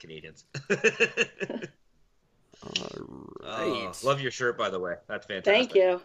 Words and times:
Canadians. 0.00 0.44
All 2.62 2.72
right. 2.80 2.90
Oh, 3.42 3.92
love 4.04 4.20
your 4.20 4.30
shirt, 4.30 4.58
by 4.58 4.68
the 4.70 4.78
way. 4.78 4.94
That's 5.06 5.26
fantastic. 5.26 5.54
Thank 5.54 5.74
you. 5.74 6.00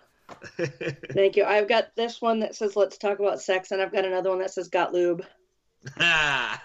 Thank 1.13 1.35
you. 1.35 1.45
I've 1.45 1.67
got 1.67 1.95
this 1.95 2.19
one 2.21 2.39
that 2.39 2.55
says 2.55 2.75
"Let's 2.75 2.97
talk 2.97 3.19
about 3.19 3.39
sex," 3.42 3.71
and 3.71 3.79
I've 3.81 3.92
got 3.92 4.05
another 4.05 4.29
one 4.29 4.39
that 4.39 4.51
says 4.51 4.69
"Got 4.69 4.93
lube." 4.93 5.25
That's 5.97 6.61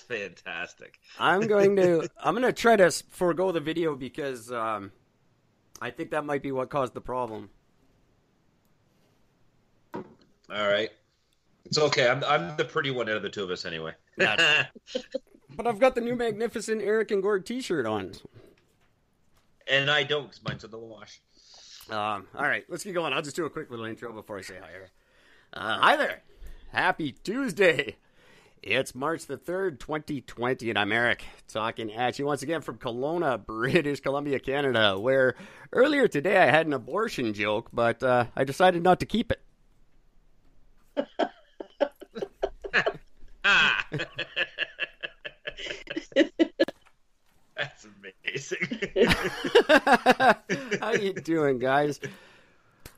fantastic. 0.00 0.98
I'm 1.18 1.46
going 1.46 1.76
to 1.76 2.08
I'm 2.22 2.34
going 2.34 2.46
to 2.46 2.52
try 2.52 2.76
to 2.76 2.90
forego 3.10 3.52
the 3.52 3.60
video 3.60 3.96
because 3.96 4.52
um, 4.52 4.92
I 5.80 5.90
think 5.90 6.10
that 6.12 6.24
might 6.24 6.42
be 6.42 6.52
what 6.52 6.70
caused 6.70 6.94
the 6.94 7.00
problem. 7.00 7.50
All 9.94 10.04
right. 10.48 10.90
It's 11.64 11.78
okay. 11.78 12.08
I'm 12.08 12.22
I'm 12.24 12.56
the 12.56 12.64
pretty 12.64 12.92
one 12.92 13.08
out 13.08 13.16
of 13.16 13.22
the 13.22 13.30
two 13.30 13.42
of 13.42 13.50
us 13.50 13.64
anyway. 13.64 13.94
That's- 14.16 14.66
But 15.56 15.66
I've 15.66 15.78
got 15.78 15.94
the 15.94 16.00
new 16.00 16.16
magnificent 16.16 16.82
Eric 16.82 17.10
and 17.12 17.22
Gord 17.22 17.46
T-shirt 17.46 17.86
on. 17.86 18.12
and 19.70 19.88
I 19.90 20.02
don't 20.02 20.24
because 20.24 20.42
mine's 20.42 20.64
in 20.64 20.70
the 20.70 20.78
wash. 20.78 21.20
Um, 21.88 22.26
all 22.34 22.42
right, 22.42 22.64
let's 22.68 22.82
get 22.84 22.94
going. 22.94 23.12
I'll 23.12 23.22
just 23.22 23.36
do 23.36 23.46
a 23.46 23.50
quick 23.50 23.70
little 23.70 23.86
intro 23.86 24.12
before 24.12 24.38
I 24.38 24.42
say 24.42 24.56
hi. 24.60 24.68
Eric. 24.74 24.90
Uh, 25.52 25.78
hi 25.78 25.96
there. 25.96 26.22
Happy 26.72 27.12
Tuesday. 27.12 27.96
It's 28.62 28.94
March 28.94 29.26
the 29.26 29.36
3rd, 29.38 29.78
2020, 29.78 30.68
and 30.68 30.78
I'm 30.78 30.90
Eric, 30.90 31.24
talking 31.46 31.92
at 31.92 32.18
you 32.18 32.26
once 32.26 32.42
again 32.42 32.60
from 32.60 32.78
Kelowna, 32.78 33.46
British 33.46 34.00
Columbia, 34.00 34.40
Canada, 34.40 34.98
where 34.98 35.36
earlier 35.72 36.08
today 36.08 36.38
I 36.38 36.46
had 36.46 36.66
an 36.66 36.72
abortion 36.72 37.32
joke, 37.32 37.68
but 37.72 38.02
uh, 38.02 38.24
I 38.34 38.42
decided 38.42 38.82
not 38.82 38.98
to 39.00 39.06
keep 39.06 39.30
it. 39.32 39.40
Ah. 43.48 43.86
That's 47.56 47.86
amazing. 47.86 48.80
How 50.80 50.92
you 50.94 51.12
doing, 51.12 51.60
guys? 51.60 52.00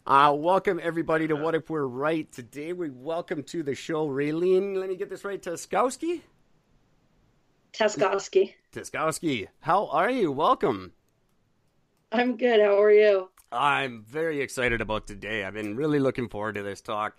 Uh, 0.06 0.34
welcome 0.34 0.80
everybody 0.82 1.28
to 1.28 1.36
What 1.36 1.54
If 1.54 1.68
We're 1.68 1.84
Right. 1.86 2.32
Today 2.32 2.72
we 2.72 2.88
welcome 2.88 3.42
to 3.42 3.62
the 3.62 3.74
show 3.74 4.08
Raylene. 4.08 4.78
Let 4.78 4.88
me 4.88 4.96
get 4.96 5.10
this 5.10 5.22
right, 5.22 5.42
Tuskowski. 5.42 6.22
Taskowski. 7.74 8.54
Tuskowski, 8.72 9.48
how 9.60 9.88
are 9.88 10.10
you? 10.10 10.32
Welcome. 10.32 10.92
I'm 12.10 12.38
good. 12.38 12.60
How 12.60 12.80
are 12.80 12.90
you? 12.90 13.28
I'm 13.52 14.02
very 14.02 14.40
excited 14.40 14.80
about 14.80 15.06
today. 15.06 15.44
I've 15.44 15.52
been 15.52 15.76
really 15.76 15.98
looking 15.98 16.30
forward 16.30 16.54
to 16.54 16.62
this 16.62 16.80
talk. 16.80 17.18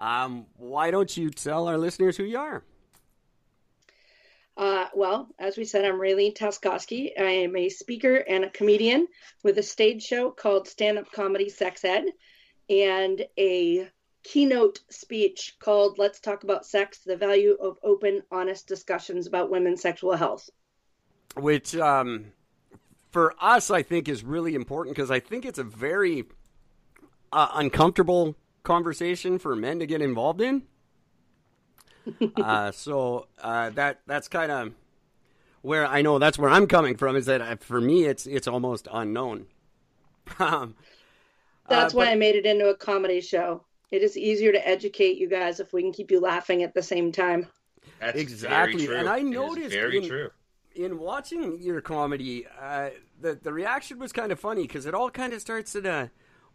Um, 0.00 0.46
why 0.56 0.90
don't 0.90 1.14
you 1.14 1.30
tell 1.30 1.68
our 1.68 1.76
listeners 1.76 2.16
who 2.16 2.24
you 2.24 2.38
are? 2.38 2.64
Uh, 4.56 4.86
well, 4.94 5.28
as 5.38 5.56
we 5.56 5.64
said, 5.64 5.84
I'm 5.84 5.98
Raylene 5.98 6.36
Taskowski. 6.36 7.12
I 7.18 7.22
am 7.22 7.56
a 7.56 7.68
speaker 7.68 8.16
and 8.16 8.44
a 8.44 8.50
comedian 8.50 9.06
with 9.42 9.58
a 9.58 9.62
stage 9.62 10.02
show 10.02 10.30
called 10.30 10.68
Stand 10.68 10.98
Up 10.98 11.10
Comedy 11.12 11.48
Sex 11.48 11.84
Ed 11.84 12.04
and 12.68 13.24
a 13.38 13.88
keynote 14.22 14.80
speech 14.90 15.56
called 15.58 15.98
Let's 15.98 16.20
Talk 16.20 16.44
About 16.44 16.66
Sex 16.66 17.00
The 17.04 17.16
Value 17.16 17.56
of 17.60 17.78
Open, 17.82 18.22
Honest 18.30 18.66
Discussions 18.66 19.26
About 19.26 19.50
Women's 19.50 19.82
Sexual 19.82 20.16
Health. 20.16 20.50
Which, 21.36 21.76
um, 21.76 22.32
for 23.10 23.34
us, 23.40 23.70
I 23.70 23.82
think 23.82 24.08
is 24.08 24.24
really 24.24 24.54
important 24.54 24.96
because 24.96 25.10
I 25.10 25.20
think 25.20 25.44
it's 25.44 25.58
a 25.58 25.64
very 25.64 26.24
uh, 27.32 27.48
uncomfortable 27.54 28.36
conversation 28.62 29.38
for 29.38 29.54
men 29.56 29.78
to 29.78 29.86
get 29.86 30.02
involved 30.02 30.40
in. 30.40 30.62
uh, 32.36 32.70
so 32.72 33.26
uh, 33.42 33.70
that 33.70 34.00
that's 34.06 34.28
kind 34.28 34.50
of 34.50 34.72
where 35.62 35.86
I 35.86 36.02
know 36.02 36.18
that's 36.18 36.38
where 36.38 36.50
I'm 36.50 36.66
coming 36.66 36.96
from. 36.96 37.16
Is 37.16 37.26
that 37.26 37.40
uh, 37.40 37.56
for 37.60 37.80
me, 37.80 38.04
it's 38.04 38.26
it's 38.26 38.48
almost 38.48 38.88
unknown. 38.92 39.46
um, 40.38 40.74
That's 41.68 41.94
uh, 41.94 41.96
why 41.96 42.04
but- 42.06 42.12
I 42.12 42.14
made 42.16 42.36
it 42.36 42.46
into 42.46 42.68
a 42.68 42.76
comedy 42.76 43.20
show. 43.20 43.64
It 43.90 44.02
is 44.02 44.16
easier 44.16 44.52
to 44.52 44.68
educate 44.68 45.18
you 45.18 45.28
guys 45.28 45.58
if 45.58 45.72
we 45.72 45.82
can 45.82 45.92
keep 45.92 46.12
you 46.12 46.20
laughing 46.20 46.62
at 46.62 46.74
the 46.74 46.82
same 46.82 47.10
time. 47.10 47.48
That's 47.98 48.16
Exactly, 48.18 48.86
Very 48.86 48.86
true. 48.86 48.96
and 48.98 49.08
I 49.08 49.20
noticed 49.20 49.72
very 49.72 49.96
in- 49.98 50.08
true. 50.08 50.30
in 50.76 50.98
watching 50.98 51.60
your 51.60 51.80
comedy, 51.80 52.46
uh, 52.60 52.90
the 53.20 53.34
the 53.34 53.52
reaction 53.52 53.98
was 53.98 54.12
kind 54.12 54.30
of 54.32 54.38
funny 54.40 54.62
because 54.62 54.86
it 54.86 54.94
all 54.94 55.10
kind 55.10 55.32
of 55.32 55.40
starts 55.40 55.74
in 55.74 55.86
a, 55.86 56.10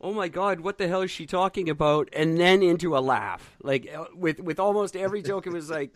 "Oh 0.05 0.13
my 0.13 0.27
God, 0.27 0.59
what 0.61 0.77
the 0.77 0.87
hell 0.87 1.01
is 1.01 1.11
she 1.11 1.25
talking 1.25 1.69
about?" 1.69 2.09
and 2.13 2.37
then 2.39 2.61
into 2.61 2.97
a 2.97 2.99
laugh. 2.99 3.55
Like 3.61 3.89
uh, 3.93 4.05
with 4.15 4.39
with 4.39 4.59
almost 4.59 4.95
every 4.95 5.21
joke, 5.21 5.47
it 5.47 5.53
was 5.53 5.69
like 5.69 5.91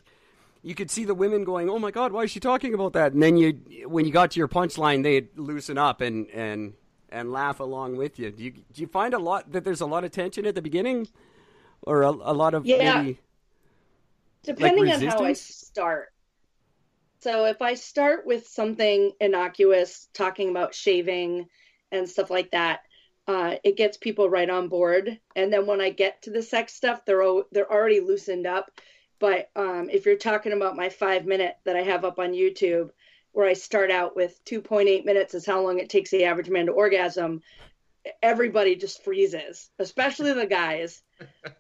you 0.62 0.76
could 0.76 0.92
see 0.92 1.06
the 1.06 1.16
women 1.16 1.44
going, 1.44 1.70
"Oh 1.70 1.80
my 1.80 1.92
God, 1.92 2.12
why 2.12 2.24
is 2.24 2.32
she 2.32 2.40
talking 2.40 2.74
about 2.74 2.94
that?" 2.94 3.14
And 3.14 3.22
then 3.24 3.38
you, 3.38 3.54
when 3.86 4.06
you 4.06 4.12
got 4.12 4.32
to 4.32 4.40
your 4.40 4.48
punchline, 4.48 5.04
they'd 5.04 5.30
loosen 5.38 5.78
up 5.78 6.02
and 6.02 6.28
and 6.32 6.74
and 7.10 7.32
laugh 7.32 7.60
along 7.60 7.98
with 7.98 8.20
you. 8.20 8.32
Do 8.32 8.44
you 8.44 8.52
do 8.52 8.82
you 8.82 8.88
find 8.88 9.14
a 9.14 9.20
lot 9.20 9.52
that 9.52 9.64
there's 9.64 9.82
a 9.82 9.86
lot 9.86 10.04
of 10.04 10.12
tension 10.12 10.46
at 10.46 10.56
the 10.56 10.62
beginning, 10.62 11.08
or 11.84 12.04
a, 12.04 12.10
a 12.10 12.34
lot 12.34 12.54
of 12.54 12.66
Yeah. 12.66 13.02
maybe? 13.02 13.20
depending 14.44 14.92
on 14.92 15.02
how 15.02 15.24
I 15.24 15.34
start. 15.34 16.10
So 17.22 17.46
if 17.46 17.62
I 17.62 17.74
start 17.74 18.26
with 18.26 18.48
something 18.48 19.12
innocuous, 19.20 20.08
talking 20.14 20.50
about 20.50 20.74
shaving 20.74 21.48
and 21.92 22.10
stuff 22.10 22.30
like 22.30 22.52
that, 22.52 22.82
uh, 23.30 23.56
it 23.64 23.78
gets 23.78 23.96
people 23.96 24.28
right 24.28 24.50
on 24.50 24.70
board. 24.70 25.20
And 25.36 25.54
then 25.54 25.68
when 25.68 25.82
I 25.82 25.92
get 25.92 26.24
to 26.24 26.32
the 26.32 26.42
sex 26.42 26.74
stuff, 26.74 27.06
they're 27.06 27.22
o- 27.22 27.46
they're 27.52 27.72
already 27.72 28.00
loosened 28.00 28.48
up. 28.48 28.72
But 29.20 29.52
um, 29.56 29.88
if 29.92 30.08
you're 30.08 30.16
talking 30.16 30.52
about 30.52 30.76
my 30.76 30.90
five 30.90 31.28
minute 31.28 31.56
that 31.64 31.76
I 31.76 31.84
have 31.84 32.06
up 32.06 32.18
on 32.18 32.32
YouTube, 32.32 32.90
where 33.32 33.48
I 33.48 33.54
start 33.54 33.92
out 33.92 34.16
with 34.16 34.44
2.8 34.46 35.06
minutes 35.06 35.36
is 35.36 35.46
how 35.46 35.62
long 35.62 35.78
it 35.78 35.92
takes 35.92 36.10
the 36.10 36.26
average 36.26 36.50
man 36.50 36.66
to 36.66 36.72
orgasm, 36.72 37.44
everybody 38.24 38.76
just 38.76 39.04
freezes, 39.04 39.70
especially 39.78 40.34
the 40.34 40.48
guys. 40.48 41.04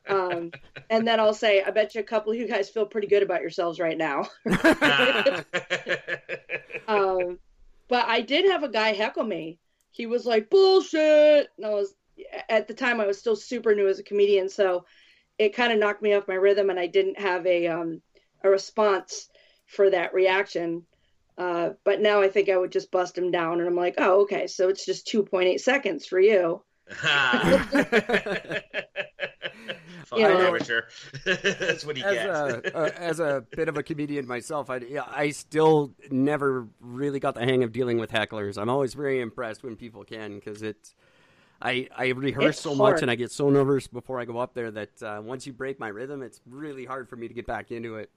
Um, 0.07 0.49
and 0.89 1.07
then 1.07 1.19
I'll 1.19 1.35
say, 1.35 1.61
I 1.61 1.69
bet 1.69 1.93
you 1.93 2.01
a 2.01 2.03
couple 2.03 2.31
of 2.31 2.39
you 2.39 2.47
guys 2.47 2.71
feel 2.71 2.87
pretty 2.87 3.05
good 3.05 3.21
about 3.21 3.41
yourselves 3.41 3.79
right 3.79 3.97
now. 3.97 4.27
um, 6.87 7.37
but 7.87 8.07
I 8.07 8.21
did 8.21 8.45
have 8.45 8.63
a 8.63 8.69
guy 8.69 8.93
heckle 8.93 9.23
me. 9.23 9.59
He 9.91 10.05
was 10.05 10.25
like, 10.25 10.49
bullshit. 10.49 11.49
And 11.57 11.65
I 11.65 11.69
was, 11.69 11.93
at 12.49 12.67
the 12.67 12.73
time, 12.73 12.99
I 12.99 13.07
was 13.07 13.17
still 13.17 13.35
super 13.35 13.75
new 13.75 13.87
as 13.87 13.99
a 13.99 14.03
comedian. 14.03 14.49
So 14.49 14.85
it 15.37 15.55
kind 15.55 15.71
of 15.71 15.79
knocked 15.79 16.01
me 16.01 16.13
off 16.13 16.27
my 16.27 16.35
rhythm 16.35 16.69
and 16.69 16.79
I 16.79 16.87
didn't 16.87 17.19
have 17.19 17.45
a, 17.45 17.67
um, 17.67 18.01
a 18.43 18.49
response 18.49 19.29
for 19.65 19.89
that 19.89 20.13
reaction. 20.13 20.85
Uh, 21.37 21.71
but 21.85 22.01
now 22.01 22.21
I 22.21 22.27
think 22.27 22.49
I 22.49 22.57
would 22.57 22.71
just 22.71 22.91
bust 22.91 23.17
him 23.17 23.31
down 23.31 23.59
and 23.59 23.67
I'm 23.67 23.75
like, 23.75 23.95
oh, 23.97 24.21
okay. 24.21 24.47
So 24.47 24.69
it's 24.69 24.85
just 24.85 25.07
2.8 25.07 25.59
seconds 25.59 26.05
for 26.05 26.19
you. 26.19 26.63
Fine, 30.09 30.19
You 30.21 30.27
know. 30.27 30.47
amateur. 30.47 30.81
That's 31.25 31.85
what 31.85 31.95
he 31.97 32.03
as 32.03 32.13
gets. 32.13 32.27
a, 32.69 32.77
uh, 32.77 32.89
as 32.97 33.19
a 33.19 33.45
bit 33.51 33.69
of 33.69 33.77
a 33.77 33.83
comedian 33.83 34.25
myself, 34.27 34.69
I, 34.71 34.81
I 35.11 35.29
still 35.29 35.93
never 36.09 36.67
really 36.79 37.19
got 37.19 37.35
the 37.35 37.41
hang 37.45 37.63
of 37.63 37.71
dealing 37.71 37.99
with 37.99 38.09
hecklers. 38.11 38.57
I'm 38.59 38.69
always 38.69 38.95
very 38.95 39.21
impressed 39.21 39.61
when 39.63 39.75
people 39.75 40.03
can 40.03 40.35
because 40.35 40.63
it's. 40.63 40.95
I, 41.61 41.89
I 41.95 42.07
rehearse 42.07 42.55
It's 42.55 42.61
so 42.61 42.73
hard. 42.73 42.93
much 42.95 43.01
and 43.01 43.11
I 43.11 43.15
get 43.15 43.31
so 43.31 43.49
nervous 43.49 43.85
before 43.85 44.19
I 44.19 44.23
go 44.25 44.37
up 44.39 44.53
there 44.53 44.71
that 44.71 45.03
uh, 45.03 45.21
once 45.21 45.45
you 45.45 45.51
break 45.53 45.77
my 45.77 45.89
rhythm, 45.89 46.21
it's 46.23 46.39
really 46.49 46.85
hard 46.85 47.09
for 47.09 47.17
me 47.17 47.27
to 47.27 47.33
get 47.33 47.45
back 47.45 47.69
into 47.69 47.95
it. 47.97 48.09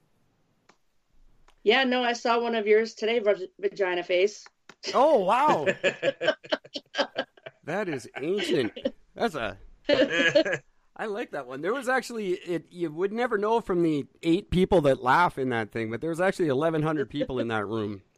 Yeah, 1.65 1.83
no, 1.85 2.03
I 2.05 2.13
saw 2.13 2.41
one 2.41 2.55
of 2.55 2.67
yours 2.69 2.95
today, 2.95 3.19
vag- 3.19 3.51
vagina 3.61 4.03
face. 4.05 4.47
Oh 4.95 5.19
wow, 5.19 5.67
that 7.65 7.89
is 7.89 8.09
ancient. 8.21 8.73
That's 9.15 9.35
a. 9.35 9.59
I 10.97 11.07
like 11.07 11.31
that 11.31 11.47
one. 11.47 11.63
There 11.63 11.73
was 11.73 11.89
actually 11.89 12.33
it. 12.33 12.67
You 12.71 12.91
would 12.93 13.13
never 13.13 13.39
know 13.39 13.61
from 13.61 13.83
the 13.83 14.07
eight 14.23 14.51
people 14.51 14.83
that 14.83 15.03
laugh 15.03 15.39
in 15.39 15.49
that 15.49 15.73
thing, 15.73 15.91
but 15.91 16.01
there 16.01 16.11
was 16.11 16.21
actually 16.21 16.49
1,100 16.51 17.09
people 17.09 17.39
in 17.39 17.49
that 17.49 17.67
room. 17.67 18.03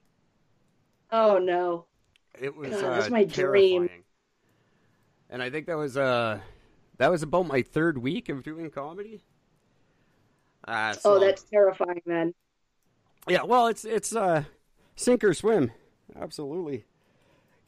Oh 1.12 1.38
no. 1.38 1.84
It 2.40 2.56
was 2.56 2.70
God, 2.70 2.82
uh, 2.84 2.90
that's 2.98 3.10
my 3.10 3.22
dream. 3.22 3.88
And 5.30 5.40
I 5.40 5.48
think 5.48 5.66
that 5.66 5.76
was 5.76 5.96
uh 5.96 6.40
that 6.98 7.08
was 7.08 7.22
about 7.22 7.46
my 7.46 7.62
third 7.62 7.98
week 7.98 8.28
of 8.28 8.42
doing 8.42 8.68
comedy. 8.70 9.22
Uh, 10.66 10.92
so, 10.94 11.14
Oh, 11.14 11.18
that's 11.20 11.42
terrifying, 11.44 12.02
man. 12.06 12.34
yeah. 13.28 13.42
Well, 13.44 13.68
it's 13.68 13.84
it's 13.84 14.16
uh 14.16 14.42
sink 14.96 15.22
or 15.22 15.34
swim, 15.34 15.70
absolutely. 16.20 16.84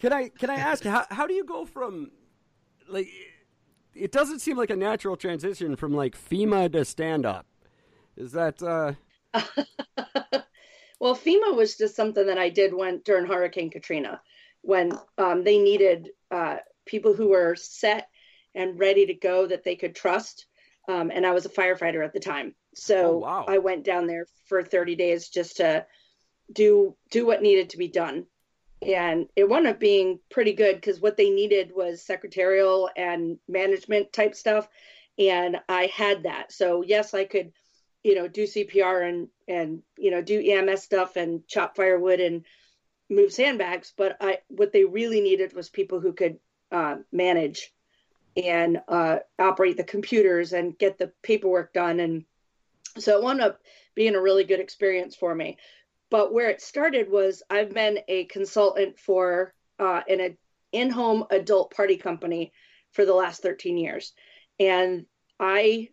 Can 0.00 0.12
I 0.12 0.28
can 0.30 0.50
I 0.50 0.56
ask 0.56 0.82
how 0.82 1.04
how 1.10 1.28
do 1.28 1.34
you 1.34 1.44
go 1.44 1.64
from 1.66 2.10
like 2.88 3.06
it 3.96 4.12
doesn't 4.12 4.40
seem 4.40 4.56
like 4.56 4.70
a 4.70 4.76
natural 4.76 5.16
transition 5.16 5.76
from 5.76 5.92
like 5.94 6.16
FEMA 6.16 6.70
to 6.72 6.84
stand 6.84 7.26
up. 7.26 7.46
Is 8.16 8.32
that 8.32 8.62
uh 8.62 8.92
well, 11.00 11.14
FEMA 11.16 11.54
was 11.54 11.76
just 11.76 11.96
something 11.96 12.26
that 12.26 12.38
I 12.38 12.48
did 12.48 12.72
when 12.74 13.00
during 13.04 13.26
Hurricane 13.26 13.70
Katrina, 13.70 14.20
when 14.62 14.92
um, 15.18 15.44
they 15.44 15.58
needed 15.58 16.10
uh, 16.30 16.56
people 16.86 17.14
who 17.14 17.28
were 17.28 17.54
set 17.56 18.08
and 18.54 18.78
ready 18.78 19.06
to 19.06 19.14
go 19.14 19.46
that 19.46 19.64
they 19.64 19.76
could 19.76 19.94
trust. 19.94 20.46
Um, 20.88 21.10
and 21.12 21.26
I 21.26 21.32
was 21.32 21.44
a 21.44 21.50
firefighter 21.50 22.04
at 22.04 22.12
the 22.14 22.20
time, 22.20 22.54
so 22.74 23.16
Oh, 23.16 23.18
wow. 23.18 23.44
I 23.48 23.58
went 23.58 23.84
down 23.84 24.06
there 24.06 24.26
for 24.46 24.62
30 24.62 24.94
days 24.94 25.28
just 25.28 25.56
to 25.56 25.84
do 26.52 26.96
do 27.10 27.26
what 27.26 27.42
needed 27.42 27.70
to 27.70 27.78
be 27.78 27.88
done. 27.88 28.26
And 28.86 29.28
it 29.34 29.48
wound 29.48 29.66
up 29.66 29.80
being 29.80 30.20
pretty 30.30 30.52
good 30.52 30.76
because 30.76 31.00
what 31.00 31.16
they 31.16 31.30
needed 31.30 31.72
was 31.74 32.02
secretarial 32.02 32.88
and 32.96 33.38
management 33.48 34.12
type 34.12 34.34
stuff. 34.34 34.68
And 35.18 35.58
I 35.68 35.86
had 35.86 36.22
that. 36.22 36.52
So 36.52 36.82
yes, 36.82 37.12
I 37.12 37.24
could, 37.24 37.52
you 38.04 38.14
know, 38.14 38.28
do 38.28 38.44
CPR 38.44 39.08
and 39.08 39.28
and 39.48 39.82
you 39.98 40.10
know, 40.10 40.22
do 40.22 40.40
EMS 40.40 40.82
stuff 40.82 41.16
and 41.16 41.46
chop 41.48 41.76
firewood 41.76 42.20
and 42.20 42.44
move 43.08 43.32
sandbags, 43.32 43.92
but 43.96 44.16
I 44.20 44.38
what 44.48 44.72
they 44.72 44.84
really 44.84 45.20
needed 45.20 45.52
was 45.52 45.68
people 45.68 46.00
who 46.00 46.12
could 46.12 46.38
uh, 46.72 46.96
manage 47.12 47.72
and 48.36 48.80
uh, 48.88 49.18
operate 49.38 49.76
the 49.76 49.84
computers 49.84 50.52
and 50.52 50.78
get 50.78 50.98
the 50.98 51.12
paperwork 51.22 51.72
done. 51.72 52.00
And 52.00 52.24
so 52.98 53.16
it 53.16 53.22
wound 53.22 53.40
up 53.40 53.60
being 53.94 54.14
a 54.14 54.20
really 54.20 54.44
good 54.44 54.60
experience 54.60 55.16
for 55.16 55.34
me. 55.34 55.56
But 56.10 56.32
where 56.32 56.50
it 56.50 56.60
started 56.60 57.10
was 57.10 57.42
I've 57.50 57.72
been 57.72 58.00
a 58.08 58.24
consultant 58.26 58.98
for 58.98 59.52
uh, 59.78 60.02
an 60.08 60.36
in-home 60.72 61.24
adult 61.30 61.74
party 61.74 61.96
company 61.96 62.52
for 62.92 63.04
the 63.04 63.14
last 63.14 63.42
13 63.42 63.76
years, 63.76 64.12
and 64.58 65.06
I 65.38 65.90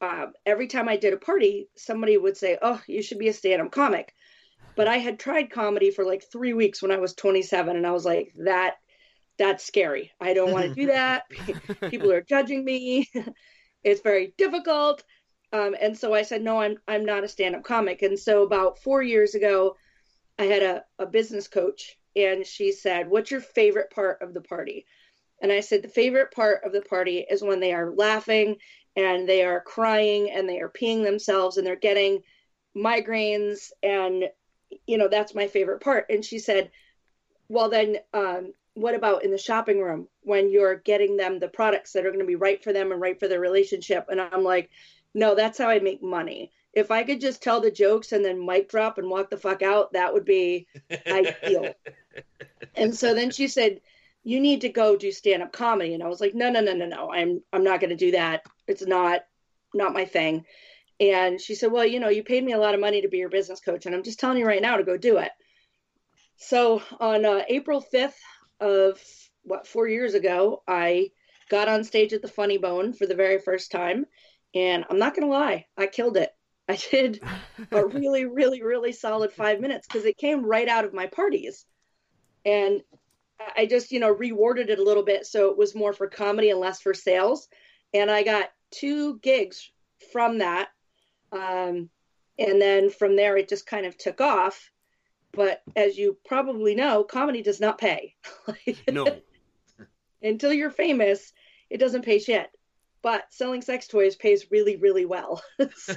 uh, 0.00 0.26
every 0.44 0.66
time 0.66 0.88
I 0.88 0.96
did 0.96 1.12
a 1.12 1.18
party, 1.18 1.68
somebody 1.76 2.16
would 2.16 2.36
say, 2.36 2.58
"Oh, 2.60 2.80
you 2.86 3.02
should 3.02 3.18
be 3.18 3.28
a 3.28 3.32
stand-up 3.32 3.70
comic." 3.70 4.14
But 4.74 4.88
I 4.88 4.98
had 4.98 5.18
tried 5.18 5.50
comedy 5.50 5.90
for 5.90 6.04
like 6.04 6.24
three 6.30 6.54
weeks 6.54 6.82
when 6.82 6.90
I 6.90 6.96
was 6.96 7.14
27, 7.14 7.76
and 7.76 7.86
I 7.86 7.92
was 7.92 8.04
like, 8.04 8.32
"That 8.44 8.76
that's 9.38 9.64
scary. 9.64 10.12
I 10.20 10.34
don't 10.34 10.52
want 10.52 10.68
to 10.68 10.74
do 10.74 10.86
that. 10.86 11.24
People 11.90 12.12
are 12.12 12.20
judging 12.22 12.64
me. 12.64 13.08
it's 13.84 14.00
very 14.00 14.34
difficult. 14.38 15.02
Um, 15.52 15.76
and 15.80 15.96
so 15.96 16.14
I 16.14 16.22
said, 16.22 16.42
no, 16.42 16.60
I'm 16.60 16.78
I'm 16.88 17.04
not 17.04 17.24
a 17.24 17.28
stand-up 17.28 17.62
comic. 17.64 18.02
And 18.02 18.18
so 18.18 18.42
about 18.42 18.78
four 18.78 19.02
years 19.02 19.34
ago, 19.34 19.76
I 20.38 20.44
had 20.44 20.62
a, 20.62 20.84
a 20.98 21.06
business 21.06 21.46
coach, 21.48 21.98
and 22.16 22.46
she 22.46 22.72
said, 22.72 23.08
"What's 23.10 23.30
your 23.30 23.40
favorite 23.40 23.90
part 23.90 24.22
of 24.22 24.34
the 24.34 24.40
party?" 24.40 24.86
And 25.42 25.50
I 25.50 25.60
said, 25.60 25.82
the 25.82 25.88
favorite 25.88 26.30
part 26.30 26.62
of 26.64 26.72
the 26.72 26.80
party 26.80 27.26
is 27.28 27.42
when 27.42 27.58
they 27.58 27.72
are 27.74 27.90
laughing 27.90 28.58
and 28.94 29.28
they 29.28 29.42
are 29.42 29.60
crying 29.60 30.30
and 30.30 30.48
they 30.48 30.60
are 30.60 30.70
peeing 30.70 31.02
themselves 31.02 31.56
and 31.56 31.66
they're 31.66 31.74
getting 31.74 32.22
migraines 32.76 33.72
and 33.82 34.24
you 34.86 34.96
know 34.96 35.08
that's 35.08 35.34
my 35.34 35.48
favorite 35.48 35.80
part. 35.80 36.06
And 36.08 36.24
she 36.24 36.38
said, 36.38 36.70
well 37.48 37.68
then 37.68 37.96
um, 38.14 38.52
what 38.74 38.94
about 38.94 39.24
in 39.24 39.32
the 39.32 39.36
shopping 39.38 39.80
room 39.82 40.06
when 40.20 40.48
you're 40.48 40.76
getting 40.76 41.16
them 41.16 41.40
the 41.40 41.48
products 41.48 41.92
that 41.92 42.06
are 42.06 42.10
going 42.10 42.20
to 42.20 42.24
be 42.24 42.36
right 42.36 42.62
for 42.62 42.72
them 42.72 42.92
and 42.92 43.00
right 43.00 43.18
for 43.18 43.26
their 43.26 43.40
relationship? 43.40 44.06
And 44.08 44.20
I'm 44.20 44.44
like, 44.44 44.70
no, 45.14 45.34
that's 45.34 45.58
how 45.58 45.68
I 45.68 45.78
make 45.78 46.02
money. 46.02 46.52
If 46.72 46.90
I 46.90 47.02
could 47.02 47.20
just 47.20 47.42
tell 47.42 47.60
the 47.60 47.70
jokes 47.70 48.12
and 48.12 48.24
then 48.24 48.44
mic 48.44 48.70
drop 48.70 48.98
and 48.98 49.10
walk 49.10 49.30
the 49.30 49.36
fuck 49.36 49.62
out, 49.62 49.92
that 49.92 50.12
would 50.12 50.24
be 50.24 50.66
ideal. 51.06 51.74
and 52.74 52.94
so 52.94 53.14
then 53.14 53.30
she 53.30 53.48
said, 53.48 53.80
you 54.24 54.40
need 54.40 54.62
to 54.62 54.68
go 54.68 54.96
do 54.96 55.12
stand 55.12 55.42
up 55.42 55.52
comedy. 55.52 55.94
And 55.94 56.02
I 56.02 56.08
was 56.08 56.20
like, 56.20 56.34
no, 56.34 56.50
no, 56.50 56.60
no, 56.60 56.72
no, 56.74 56.86
no. 56.86 57.12
I'm, 57.12 57.42
I'm 57.52 57.64
not 57.64 57.80
going 57.80 57.90
to 57.90 57.96
do 57.96 58.12
that. 58.12 58.44
It's 58.66 58.86
not, 58.86 59.24
not 59.74 59.92
my 59.92 60.04
thing. 60.04 60.46
And 61.00 61.40
she 61.40 61.54
said, 61.54 61.72
well, 61.72 61.84
you 61.84 62.00
know, 62.00 62.08
you 62.08 62.22
paid 62.22 62.44
me 62.44 62.52
a 62.52 62.58
lot 62.58 62.74
of 62.74 62.80
money 62.80 63.02
to 63.02 63.08
be 63.08 63.18
your 63.18 63.28
business 63.28 63.60
coach. 63.60 63.84
And 63.84 63.94
I'm 63.94 64.04
just 64.04 64.20
telling 64.20 64.38
you 64.38 64.46
right 64.46 64.62
now 64.62 64.76
to 64.76 64.84
go 64.84 64.96
do 64.96 65.18
it. 65.18 65.32
So 66.36 66.82
on 67.00 67.24
uh, 67.24 67.42
April 67.48 67.84
5th 67.92 68.14
of 68.60 69.00
what 69.42 69.66
four 69.66 69.88
years 69.88 70.14
ago, 70.14 70.62
I 70.66 71.10
got 71.50 71.68
on 71.68 71.84
stage 71.84 72.12
at 72.12 72.22
the 72.22 72.28
Funny 72.28 72.58
Bone 72.58 72.92
for 72.92 73.06
the 73.06 73.14
very 73.14 73.38
first 73.38 73.70
time, 73.70 74.06
and 74.54 74.84
I'm 74.88 74.98
not 74.98 75.14
gonna 75.14 75.28
lie, 75.28 75.66
I 75.76 75.86
killed 75.86 76.16
it. 76.16 76.30
I 76.68 76.76
did 76.76 77.22
a 77.70 77.84
really, 77.86 78.24
really, 78.24 78.62
really 78.62 78.92
solid 78.92 79.32
five 79.32 79.60
minutes 79.60 79.86
because 79.86 80.04
it 80.04 80.16
came 80.16 80.44
right 80.44 80.68
out 80.68 80.84
of 80.84 80.94
my 80.94 81.06
parties, 81.06 81.66
and 82.44 82.82
I 83.56 83.66
just 83.66 83.92
you 83.92 84.00
know 84.00 84.10
rewarded 84.10 84.70
it 84.70 84.78
a 84.78 84.84
little 84.84 85.02
bit 85.02 85.26
so 85.26 85.50
it 85.50 85.58
was 85.58 85.74
more 85.74 85.92
for 85.92 86.06
comedy 86.06 86.50
and 86.50 86.60
less 86.60 86.80
for 86.80 86.94
sales, 86.94 87.48
and 87.92 88.10
I 88.10 88.22
got 88.22 88.50
two 88.70 89.18
gigs 89.18 89.70
from 90.12 90.38
that, 90.38 90.68
um, 91.32 91.90
and 92.38 92.60
then 92.60 92.90
from 92.90 93.16
there 93.16 93.36
it 93.36 93.48
just 93.48 93.66
kind 93.66 93.86
of 93.86 93.96
took 93.96 94.20
off 94.20 94.72
but 95.32 95.62
as 95.74 95.96
you 95.96 96.18
probably 96.24 96.74
know, 96.74 97.04
comedy 97.04 97.42
does 97.42 97.60
not 97.60 97.78
pay. 97.78 98.14
no. 98.90 99.06
Until 100.22 100.52
you're 100.52 100.70
famous, 100.70 101.32
it 101.70 101.78
doesn't 101.78 102.04
pay 102.04 102.18
shit. 102.18 102.48
But 103.02 103.26
selling 103.30 103.62
sex 103.62 103.88
toys 103.88 104.16
pays 104.16 104.50
really, 104.50 104.76
really 104.76 105.04
well. 105.04 105.42
so... 105.76 105.94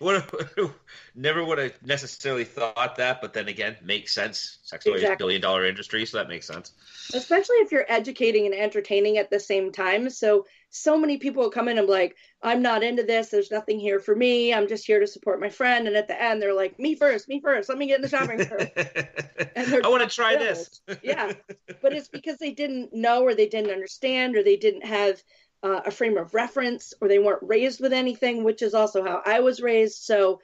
never 1.14 1.44
would 1.44 1.58
have 1.58 1.82
necessarily 1.82 2.44
thought 2.44 2.96
that, 2.96 3.20
but 3.20 3.32
then 3.32 3.48
again, 3.48 3.76
makes 3.82 4.14
sense. 4.14 4.58
Sex 4.62 4.84
toys 4.84 4.96
exactly. 4.96 5.16
billion 5.16 5.40
dollar 5.40 5.66
industry, 5.66 6.06
so 6.06 6.18
that 6.18 6.28
makes 6.28 6.46
sense. 6.46 6.72
Especially 7.14 7.56
if 7.56 7.72
you're 7.72 7.86
educating 7.88 8.46
and 8.46 8.54
entertaining 8.54 9.18
at 9.18 9.30
the 9.30 9.40
same 9.40 9.72
time. 9.72 10.10
So 10.10 10.46
so 10.74 10.96
many 10.96 11.18
people 11.18 11.50
come 11.50 11.68
in 11.68 11.76
and 11.76 11.86
like, 11.86 12.16
I'm 12.42 12.62
not 12.62 12.82
into 12.82 13.02
this. 13.02 13.28
There's 13.28 13.50
nothing 13.50 13.78
here 13.78 14.00
for 14.00 14.16
me. 14.16 14.54
I'm 14.54 14.66
just 14.66 14.86
here 14.86 15.00
to 15.00 15.06
support 15.06 15.38
my 15.38 15.50
friend. 15.50 15.86
And 15.86 15.94
at 15.94 16.08
the 16.08 16.20
end, 16.20 16.40
they're 16.40 16.54
like, 16.54 16.78
me 16.78 16.94
first, 16.94 17.28
me 17.28 17.40
first. 17.40 17.68
Let 17.68 17.76
me 17.76 17.86
get 17.86 17.96
in 17.96 18.02
the 18.02 18.08
shopping 18.08 18.42
cart. 18.42 18.72
I 19.84 19.88
want 19.88 20.02
to 20.02 20.14
try 20.14 20.36
this. 20.36 20.80
yeah. 21.02 21.34
But 21.82 21.92
it's 21.92 22.08
because 22.08 22.38
they 22.38 22.52
didn't 22.52 22.94
know 22.94 23.22
or 23.22 23.34
they 23.34 23.48
didn't 23.48 23.72
understand 23.72 24.36
or 24.36 24.42
they 24.42 24.56
didn't 24.56 24.86
have 24.86 25.20
uh, 25.62 25.80
a 25.84 25.90
frame 25.90 26.16
of 26.16 26.32
reference 26.32 26.94
or 27.00 27.08
they 27.08 27.18
weren't 27.18 27.42
raised 27.42 27.80
with 27.80 27.92
anything, 27.92 28.42
which 28.42 28.62
is 28.62 28.72
also 28.72 29.02
how 29.02 29.20
I 29.26 29.40
was 29.40 29.60
raised. 29.60 29.98
So 30.02 30.40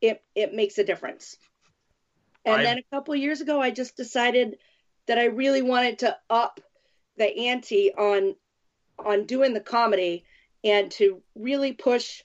it, 0.00 0.22
it 0.34 0.52
makes 0.52 0.76
a 0.78 0.84
difference. 0.84 1.38
And 2.44 2.60
I... 2.60 2.64
then 2.64 2.78
a 2.78 2.94
couple 2.94 3.14
years 3.14 3.40
ago, 3.40 3.62
I 3.62 3.70
just 3.70 3.96
decided 3.96 4.58
that 5.06 5.18
I 5.18 5.26
really 5.26 5.62
wanted 5.62 6.00
to 6.00 6.16
up 6.28 6.60
the 7.16 7.48
ante 7.48 7.94
on 7.94 8.34
on 9.06 9.26
doing 9.26 9.54
the 9.54 9.60
comedy 9.60 10.24
and 10.62 10.90
to 10.92 11.22
really 11.34 11.72
push. 11.72 12.22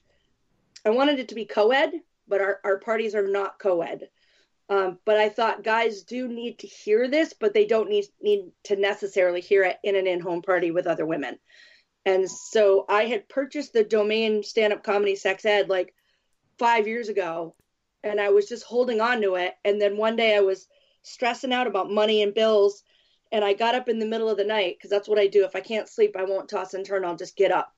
I 0.85 0.89
wanted 0.89 1.19
it 1.19 1.29
to 1.29 1.35
be 1.35 1.45
co-ed, 1.45 1.91
but 2.27 2.41
our, 2.41 2.59
our 2.63 2.79
parties 2.79 3.15
are 3.15 3.27
not 3.27 3.59
co-ed. 3.59 4.09
Um, 4.67 4.97
but 5.05 5.17
I 5.17 5.29
thought 5.29 5.63
guys 5.63 6.03
do 6.03 6.27
need 6.27 6.59
to 6.59 6.67
hear 6.67 7.07
this, 7.07 7.33
but 7.33 7.53
they 7.53 7.65
don't 7.65 7.89
need 7.89 8.05
need 8.19 8.51
to 8.63 8.75
necessarily 8.75 9.41
hear 9.41 9.63
it 9.63 9.77
in 9.83 9.95
an 9.95 10.07
in-home 10.07 10.41
party 10.41 10.71
with 10.71 10.87
other 10.87 11.05
women. 11.05 11.37
And 12.03 12.29
so 12.29 12.85
I 12.89 13.05
had 13.05 13.29
purchased 13.29 13.73
the 13.73 13.83
domain 13.83 14.43
stand-up 14.43 14.83
comedy 14.83 15.15
sex 15.15 15.45
ed 15.45 15.69
like 15.69 15.93
five 16.57 16.87
years 16.87 17.09
ago, 17.09 17.55
and 18.03 18.19
I 18.19 18.29
was 18.29 18.47
just 18.47 18.63
holding 18.63 19.01
on 19.01 19.21
to 19.21 19.35
it. 19.35 19.53
And 19.63 19.79
then 19.79 19.97
one 19.97 20.15
day 20.15 20.35
I 20.35 20.41
was 20.41 20.67
stressing 21.03 21.53
out 21.53 21.67
about 21.67 21.91
money 21.91 22.23
and 22.23 22.33
bills, 22.33 22.83
and 23.31 23.43
I 23.43 23.53
got 23.53 23.75
up 23.75 23.89
in 23.89 23.99
the 23.99 24.05
middle 24.05 24.29
of 24.29 24.37
the 24.37 24.43
night 24.43 24.75
because 24.77 24.89
that's 24.89 25.07
what 25.07 25.19
I 25.19 25.27
do. 25.27 25.45
If 25.45 25.55
I 25.55 25.59
can't 25.59 25.89
sleep, 25.89 26.15
I 26.17 26.23
won't 26.23 26.49
toss 26.49 26.73
and 26.73 26.85
turn. 26.85 27.05
I'll 27.05 27.15
just 27.15 27.35
get 27.35 27.51
up. 27.51 27.73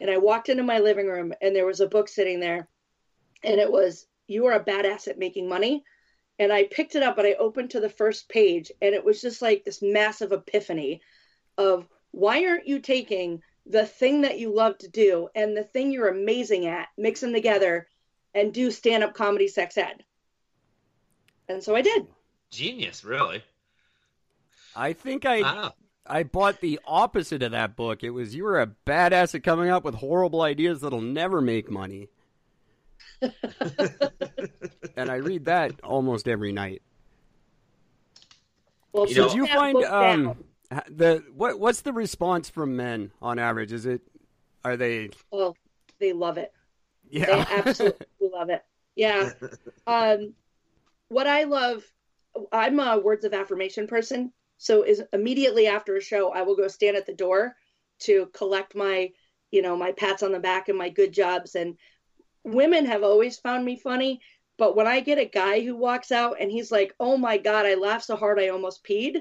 And 0.00 0.10
I 0.10 0.18
walked 0.18 0.48
into 0.48 0.62
my 0.62 0.78
living 0.78 1.06
room 1.06 1.32
and 1.40 1.54
there 1.54 1.66
was 1.66 1.80
a 1.80 1.88
book 1.88 2.08
sitting 2.08 2.40
there 2.40 2.68
and 3.42 3.60
it 3.60 3.70
was 3.70 4.06
You 4.26 4.46
Are 4.46 4.54
a 4.54 4.64
Badass 4.64 5.08
at 5.08 5.18
Making 5.18 5.48
Money. 5.48 5.84
And 6.38 6.52
I 6.52 6.64
picked 6.64 6.96
it 6.96 7.02
up 7.02 7.18
and 7.18 7.26
I 7.26 7.34
opened 7.34 7.70
to 7.70 7.80
the 7.80 7.88
first 7.88 8.28
page 8.28 8.70
and 8.82 8.94
it 8.94 9.04
was 9.04 9.20
just 9.20 9.40
like 9.40 9.64
this 9.64 9.80
massive 9.80 10.32
epiphany 10.32 11.00
of 11.56 11.86
why 12.10 12.44
aren't 12.44 12.66
you 12.66 12.80
taking 12.80 13.42
the 13.64 13.86
thing 13.86 14.22
that 14.22 14.38
you 14.38 14.52
love 14.54 14.78
to 14.78 14.88
do 14.88 15.28
and 15.34 15.56
the 15.56 15.64
thing 15.64 15.92
you're 15.92 16.08
amazing 16.08 16.66
at, 16.66 16.88
mix 16.96 17.20
them 17.20 17.32
together 17.32 17.88
and 18.34 18.52
do 18.52 18.70
stand 18.70 19.02
up 19.02 19.14
comedy 19.14 19.48
sex 19.48 19.78
ed? 19.78 20.04
And 21.48 21.62
so 21.62 21.74
I 21.74 21.82
did. 21.82 22.06
Genius, 22.50 23.04
really. 23.04 23.42
I 24.76 24.92
think 24.92 25.24
I 25.24 25.42
ah. 25.42 25.72
I 26.06 26.22
bought 26.22 26.60
the 26.60 26.78
opposite 26.86 27.42
of 27.42 27.52
that 27.52 27.76
book. 27.76 28.04
It 28.04 28.10
was 28.10 28.34
you 28.34 28.44
were 28.44 28.60
a 28.60 28.68
badass 28.86 29.34
at 29.34 29.42
coming 29.42 29.70
up 29.70 29.84
with 29.84 29.96
horrible 29.96 30.42
ideas 30.42 30.80
that'll 30.80 31.00
never 31.00 31.40
make 31.40 31.70
money. 31.70 32.08
and 34.96 35.10
I 35.10 35.16
read 35.16 35.46
that 35.46 35.80
almost 35.82 36.28
every 36.28 36.52
night. 36.52 36.82
Well, 38.92 39.06
so 39.06 39.28
do 39.28 39.36
you 39.36 39.46
find 39.46 39.82
um, 39.84 40.44
the 40.88 41.24
what 41.34 41.58
what's 41.58 41.82
the 41.82 41.92
response 41.92 42.48
from 42.48 42.76
men 42.76 43.12
on 43.20 43.38
average? 43.38 43.72
Is 43.72 43.86
it 43.86 44.02
are 44.64 44.76
they? 44.76 45.10
Well, 45.30 45.56
they 45.98 46.12
love 46.12 46.38
it. 46.38 46.52
Yeah, 47.08 47.26
they 47.26 47.54
absolutely 47.54 48.06
love 48.20 48.50
it. 48.50 48.64
Yeah. 48.94 49.30
Um, 49.88 50.34
what 51.06 51.28
I 51.28 51.44
love, 51.44 51.84
I'm 52.50 52.80
a 52.80 52.98
words 52.98 53.24
of 53.24 53.32
affirmation 53.32 53.86
person. 53.86 54.32
So 54.58 54.82
is 54.82 55.02
immediately 55.12 55.66
after 55.66 55.96
a 55.96 56.02
show, 56.02 56.30
I 56.30 56.42
will 56.42 56.56
go 56.56 56.68
stand 56.68 56.96
at 56.96 57.06
the 57.06 57.14
door 57.14 57.56
to 58.00 58.26
collect 58.32 58.74
my, 58.74 59.10
you 59.50 59.62
know, 59.62 59.76
my 59.76 59.92
pats 59.92 60.22
on 60.22 60.32
the 60.32 60.40
back 60.40 60.68
and 60.68 60.78
my 60.78 60.88
good 60.88 61.12
jobs. 61.12 61.54
And 61.54 61.76
women 62.44 62.86
have 62.86 63.02
always 63.02 63.38
found 63.38 63.64
me 63.64 63.76
funny. 63.76 64.20
But 64.58 64.74
when 64.74 64.86
I 64.86 65.00
get 65.00 65.18
a 65.18 65.26
guy 65.26 65.60
who 65.60 65.76
walks 65.76 66.10
out 66.10 66.36
and 66.40 66.50
he's 66.50 66.72
like, 66.72 66.94
oh 66.98 67.16
my 67.16 67.36
God, 67.36 67.66
I 67.66 67.74
laughed 67.74 68.06
so 68.06 68.16
hard 68.16 68.40
I 68.40 68.48
almost 68.48 68.84
peed, 68.84 69.16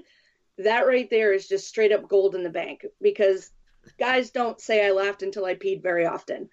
that 0.58 0.88
right 0.88 1.10
there 1.10 1.34
is 1.34 1.48
just 1.48 1.68
straight 1.68 1.92
up 1.92 2.08
gold 2.08 2.36
in 2.36 2.44
the 2.44 2.50
bank 2.50 2.86
because 3.02 3.52
guys 4.00 4.32
don't 4.32 4.62
say 4.62 4.86
I 4.86 4.92
laughed 4.92 5.24
until 5.24 5.46
I 5.46 5.56
peed 5.56 5.84
very 5.84 6.06
often. 6.06 6.50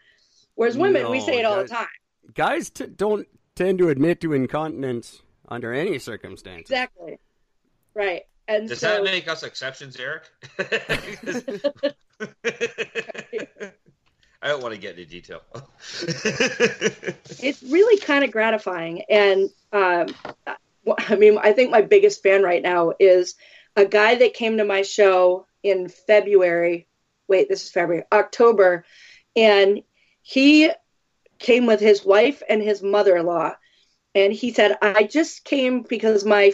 Whereas 0.57 0.77
women, 0.77 1.03
no, 1.03 1.11
we 1.11 1.21
say 1.21 1.39
it 1.39 1.45
all 1.45 1.61
guys, 1.61 1.69
the 1.69 1.75
time. 1.75 1.87
Guys 2.35 2.71
t- 2.71 2.87
don't 2.87 3.29
tend 3.55 3.79
to 3.79 3.89
admit 3.89 4.21
to 4.21 4.33
incontinence 4.33 5.23
under 5.49 5.73
any 5.73 5.99
circumstance. 5.99 6.63
Exactly. 6.63 7.19
Right. 7.95 8.23
And 8.53 8.69
Does 8.69 8.81
so, 8.81 8.89
that 8.89 9.05
make 9.05 9.29
us 9.29 9.43
exceptions, 9.43 9.97
Eric? 9.99 10.25
I 14.43 14.49
don't 14.49 14.63
want 14.63 14.75
to 14.75 14.81
get 14.81 14.99
into 14.99 15.07
detail. 15.11 15.41
it's 16.03 17.63
really 17.63 17.99
kind 18.01 18.25
of 18.25 18.31
gratifying. 18.31 19.05
And 19.09 19.49
um, 19.73 20.09
I 20.99 21.17
mean, 21.17 21.39
I 21.39 21.53
think 21.53 21.71
my 21.71 21.81
biggest 21.81 22.23
fan 22.23 22.43
right 22.43 22.63
now 22.63 22.93
is 22.99 23.37
a 23.75 23.87
guy 23.87 24.17
that 24.17 24.35
came 24.35 24.59
to 24.59 24.65
my 24.65 24.83
show 24.83 25.47
in 25.63 25.89
February. 25.89 26.87
Wait, 27.29 27.49
this 27.49 27.65
is 27.65 27.71
February, 27.71 28.05
October. 28.13 28.85
And 29.35 29.83
he 30.21 30.71
came 31.39 31.65
with 31.65 31.81
his 31.81 32.05
wife 32.05 32.43
and 32.49 32.63
his 32.63 32.83
mother 32.83 33.17
in 33.17 33.25
law. 33.25 33.53
And 34.15 34.31
he 34.31 34.53
said, 34.53 34.77
I 34.83 35.05
just 35.05 35.43
came 35.43 35.83
because 35.83 36.25
my 36.27 36.53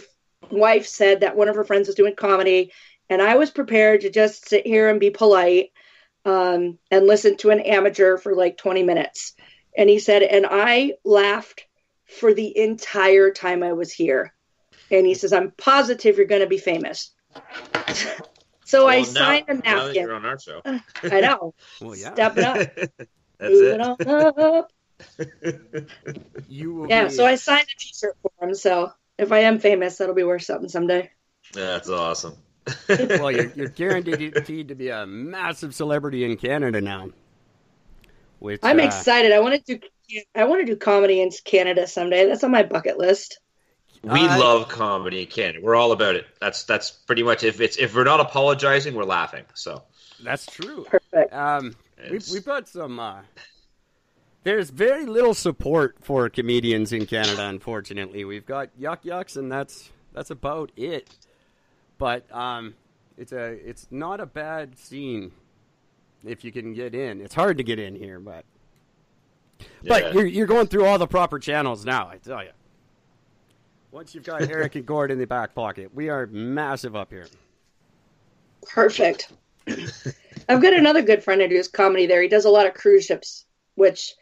wife 0.51 0.87
said 0.87 1.21
that 1.21 1.35
one 1.35 1.49
of 1.49 1.55
her 1.55 1.63
friends 1.63 1.87
was 1.87 1.95
doing 1.95 2.15
comedy. 2.15 2.71
And 3.09 3.21
I 3.21 3.35
was 3.35 3.49
prepared 3.49 4.01
to 4.01 4.09
just 4.09 4.47
sit 4.47 4.67
here 4.67 4.89
and 4.89 4.99
be 4.99 5.09
polite 5.09 5.71
um, 6.25 6.77
and 6.91 7.07
listen 7.07 7.37
to 7.37 7.49
an 7.49 7.59
amateur 7.59 8.17
for 8.17 8.35
like 8.35 8.57
20 8.57 8.83
minutes. 8.83 9.33
And 9.75 9.89
he 9.89 9.99
said, 9.99 10.21
and 10.21 10.45
I 10.49 10.93
laughed 11.03 11.65
for 12.19 12.33
the 12.33 12.57
entire 12.57 13.31
time 13.31 13.63
I 13.63 13.73
was 13.73 13.91
here. 13.91 14.33
And 14.91 15.05
he 15.05 15.13
says, 15.13 15.33
I'm 15.33 15.51
positive 15.51 16.17
you're 16.17 16.25
going 16.25 16.41
to 16.41 16.47
be 16.47 16.57
famous. 16.57 17.11
so 18.65 18.85
well, 18.85 18.99
I 18.99 19.03
signed 19.03 19.45
a 19.47 19.53
napkin. 19.55 19.95
you're 19.95 20.13
on 20.13 20.25
our 20.25 20.39
show. 20.39 20.61
I 20.65 21.21
know. 21.21 21.53
Well, 21.81 21.95
yeah. 21.95 22.13
Stepping 22.13 22.43
up. 22.43 22.57
That's 22.57 23.07
it. 23.39 23.81
Up. 23.81 24.71
you 26.49 26.87
yeah, 26.89 27.05
be... 27.05 27.09
so 27.09 27.25
I 27.25 27.35
signed 27.35 27.67
a 27.73 27.79
t-shirt 27.79 28.17
for 28.21 28.31
him. 28.41 28.53
So 28.53 28.91
if 29.19 29.31
I 29.31 29.39
am 29.39 29.59
famous, 29.59 29.97
that'll 29.97 30.15
be 30.15 30.23
worth 30.23 30.43
something 30.43 30.69
someday. 30.69 31.11
That's 31.53 31.89
awesome. 31.89 32.35
well, 32.89 33.31
you're, 33.31 33.51
you're 33.55 33.69
guaranteed 33.69 34.67
to 34.67 34.75
be 34.75 34.89
a 34.89 35.05
massive 35.05 35.73
celebrity 35.73 36.23
in 36.23 36.37
Canada 36.37 36.81
now. 36.81 37.09
Which 38.39 38.59
I'm 38.63 38.79
uh, 38.79 38.83
excited. 38.83 39.31
I 39.31 39.39
want 39.39 39.65
to 39.65 39.77
do. 39.77 39.87
I 40.33 40.45
want 40.45 40.61
to 40.61 40.65
do 40.65 40.75
comedy 40.75 41.21
in 41.21 41.29
Canada 41.43 41.85
someday. 41.87 42.25
That's 42.25 42.43
on 42.43 42.51
my 42.51 42.63
bucket 42.63 42.97
list. 42.97 43.39
We 44.01 44.21
Uh, 44.21 44.39
love 44.39 44.69
comedy 44.69 45.21
in 45.21 45.27
Canada. 45.27 45.59
We're 45.61 45.75
all 45.75 45.91
about 45.91 46.15
it. 46.15 46.25
That's 46.39 46.63
that's 46.63 46.89
pretty 46.89 47.23
much 47.23 47.43
if 47.43 47.59
it's 47.59 47.77
if 47.77 47.93
we're 47.95 48.05
not 48.05 48.19
apologizing, 48.19 48.95
we're 48.95 49.03
laughing. 49.03 49.43
So 49.55 49.83
That's 50.23 50.45
true. 50.45 50.85
Perfect. 50.89 51.33
Um, 51.33 51.75
we've, 52.09 52.25
we've 52.31 52.45
got 52.45 52.67
some. 52.67 52.99
Uh, 52.99 53.21
there's 54.43 54.69
very 54.69 55.05
little 55.05 55.33
support 55.33 55.97
for 56.01 56.29
comedians 56.29 56.93
in 56.93 57.05
Canada. 57.05 57.47
Unfortunately, 57.47 58.25
we've 58.25 58.45
got 58.45 58.69
Yuk 58.77 59.03
Yuks, 59.03 59.37
and 59.37 59.51
that's 59.51 59.91
that's 60.13 60.31
about 60.31 60.71
it. 60.75 61.09
But 61.97 62.33
um, 62.33 62.75
it's 63.17 63.31
a 63.31 63.45
it's 63.45 63.87
not 63.91 64.19
a 64.19 64.25
bad 64.25 64.77
scene 64.77 65.31
if 66.25 66.43
you 66.43 66.51
can 66.51 66.73
get 66.73 66.95
in. 66.95 67.21
It's 67.21 67.35
hard 67.35 67.57
to 67.57 67.63
get 67.63 67.79
in 67.79 67.95
here, 67.95 68.19
but 68.19 68.45
but 69.85 70.13
you're 70.13 70.25
you're 70.25 70.47
going 70.47 70.67
through 70.67 70.85
all 70.85 70.97
the 70.97 71.07
proper 71.07 71.39
channels 71.39 71.85
now. 71.85 72.07
I 72.07 72.17
tell 72.17 72.43
you. 72.43 72.51
Once 73.91 74.13
you've 74.13 74.23
got 74.23 74.43
Eric 74.43 74.75
and 74.75 74.85
Gord 74.85 75.09
in 75.09 75.17
the 75.17 75.25
back 75.25 75.55
pocket, 75.55 75.89
we 75.95 76.09
are 76.09 76.27
massive 76.27 76.95
up 76.95 77.09
here. 77.09 77.27
Perfect. 78.67 79.33
I've 80.47 80.61
got 80.61 80.73
another 80.73 81.01
good 81.01 81.23
friend 81.23 81.41
who 81.41 81.47
does 81.47 81.67
comedy 81.67 82.05
there. 82.05 82.21
He 82.21 82.27
does 82.27 82.45
a 82.45 82.49
lot 82.51 82.67
of 82.67 82.75
cruise 82.75 83.05
ships, 83.05 83.45
which 83.73 84.13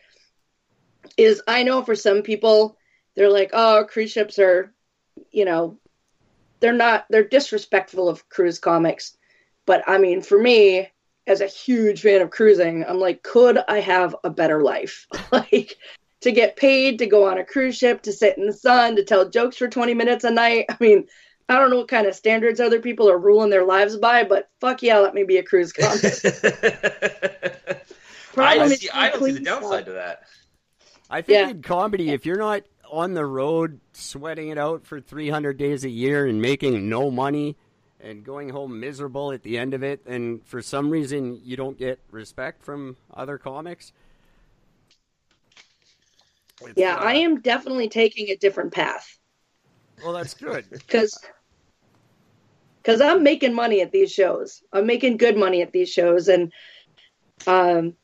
is 1.17 1.41
I 1.47 1.63
know 1.63 1.83
for 1.83 1.95
some 1.95 2.21
people 2.21 2.77
they're 3.15 3.31
like, 3.31 3.49
oh, 3.53 3.85
cruise 3.89 4.11
ships 4.11 4.37
are, 4.37 4.71
you 5.31 5.43
know, 5.43 5.77
they're 6.59 6.73
not 6.73 7.05
they're 7.09 7.27
disrespectful 7.27 8.07
of 8.07 8.29
cruise 8.29 8.59
comics. 8.59 9.17
But 9.65 9.83
I 9.87 9.97
mean, 9.97 10.21
for 10.21 10.39
me, 10.39 10.89
as 11.25 11.41
a 11.41 11.47
huge 11.47 12.01
fan 12.01 12.21
of 12.21 12.29
cruising, 12.29 12.85
I'm 12.85 12.99
like, 12.99 13.23
could 13.23 13.57
I 13.67 13.81
have 13.81 14.15
a 14.23 14.29
better 14.29 14.63
life? 14.63 15.07
like 15.31 15.77
to 16.21 16.31
get 16.31 16.55
paid 16.55 16.99
to 16.99 17.05
go 17.05 17.27
on 17.27 17.37
a 17.37 17.43
cruise 17.43 17.77
ship, 17.77 18.03
to 18.03 18.13
sit 18.13 18.37
in 18.37 18.47
the 18.47 18.53
sun, 18.53 18.95
to 18.95 19.03
tell 19.03 19.29
jokes 19.29 19.57
for 19.57 19.67
20 19.67 19.93
minutes 19.93 20.23
a 20.23 20.31
night. 20.31 20.65
I 20.69 20.77
mean, 20.79 21.07
I 21.49 21.57
don't 21.57 21.69
know 21.69 21.77
what 21.77 21.87
kind 21.87 22.07
of 22.07 22.15
standards 22.15 22.59
other 22.59 22.79
people 22.79 23.09
are 23.09 23.17
ruling 23.17 23.49
their 23.49 23.65
lives 23.65 23.97
by, 23.97 24.23
but 24.23 24.49
fuck 24.59 24.83
yeah, 24.83 24.97
let 24.97 25.13
me 25.13 25.23
be 25.23 25.37
a 25.37 25.43
cruise 25.43 25.71
comic. 25.73 26.03
I, 28.39 28.53
Problem 28.55 28.71
is 28.71 28.79
see, 28.81 28.89
I 28.93 29.09
don't 29.09 29.23
see 29.23 29.31
the 29.31 29.39
downside 29.39 29.69
stuff. 29.69 29.85
to 29.85 29.91
that. 29.93 30.23
I 31.09 31.21
think 31.21 31.35
Yeah. 31.35 31.49
in 31.49 31.61
comedy, 31.61 32.11
if 32.11 32.25
you're 32.25 32.37
not 32.37 32.63
on 32.91 33.13
the 33.13 33.25
road 33.25 33.79
sweating 33.93 34.49
it 34.49 34.57
out 34.57 34.85
for 34.85 34.99
300 34.99 35.57
days 35.57 35.83
a 35.83 35.89
year 35.89 36.25
and 36.25 36.41
making 36.41 36.87
no 36.89 37.11
money 37.11 37.57
and 37.99 38.23
going 38.23 38.49
home 38.49 38.79
miserable 38.79 39.31
at 39.31 39.43
the 39.43 39.57
end 39.57 39.73
of 39.73 39.83
it, 39.83 40.01
and 40.05 40.45
for 40.45 40.61
some 40.61 40.89
reason 40.89 41.39
you 41.43 41.57
don't 41.57 41.77
get 41.77 41.99
respect 42.11 42.63
from 42.63 42.95
other 43.13 43.37
comics. 43.37 43.91
Yeah, 46.75 46.95
uh, 46.95 46.99
I 46.99 47.13
am 47.15 47.41
definitely 47.41 47.89
taking 47.89 48.29
a 48.29 48.35
different 48.35 48.73
path 48.73 49.17
Well, 50.03 50.13
that's 50.13 50.33
good. 50.33 50.65
because 50.69 51.17
because 52.81 53.01
I'm 53.01 53.21
making 53.23 53.53
money 53.53 53.81
at 53.81 53.91
these 53.91 54.11
shows. 54.11 54.63
I'm 54.71 54.85
making 54.85 55.17
good 55.17 55.37
money 55.37 55.61
at 55.61 55.73
these 55.73 55.89
shows, 55.89 56.29
and 56.29 56.53
um, 57.45 57.95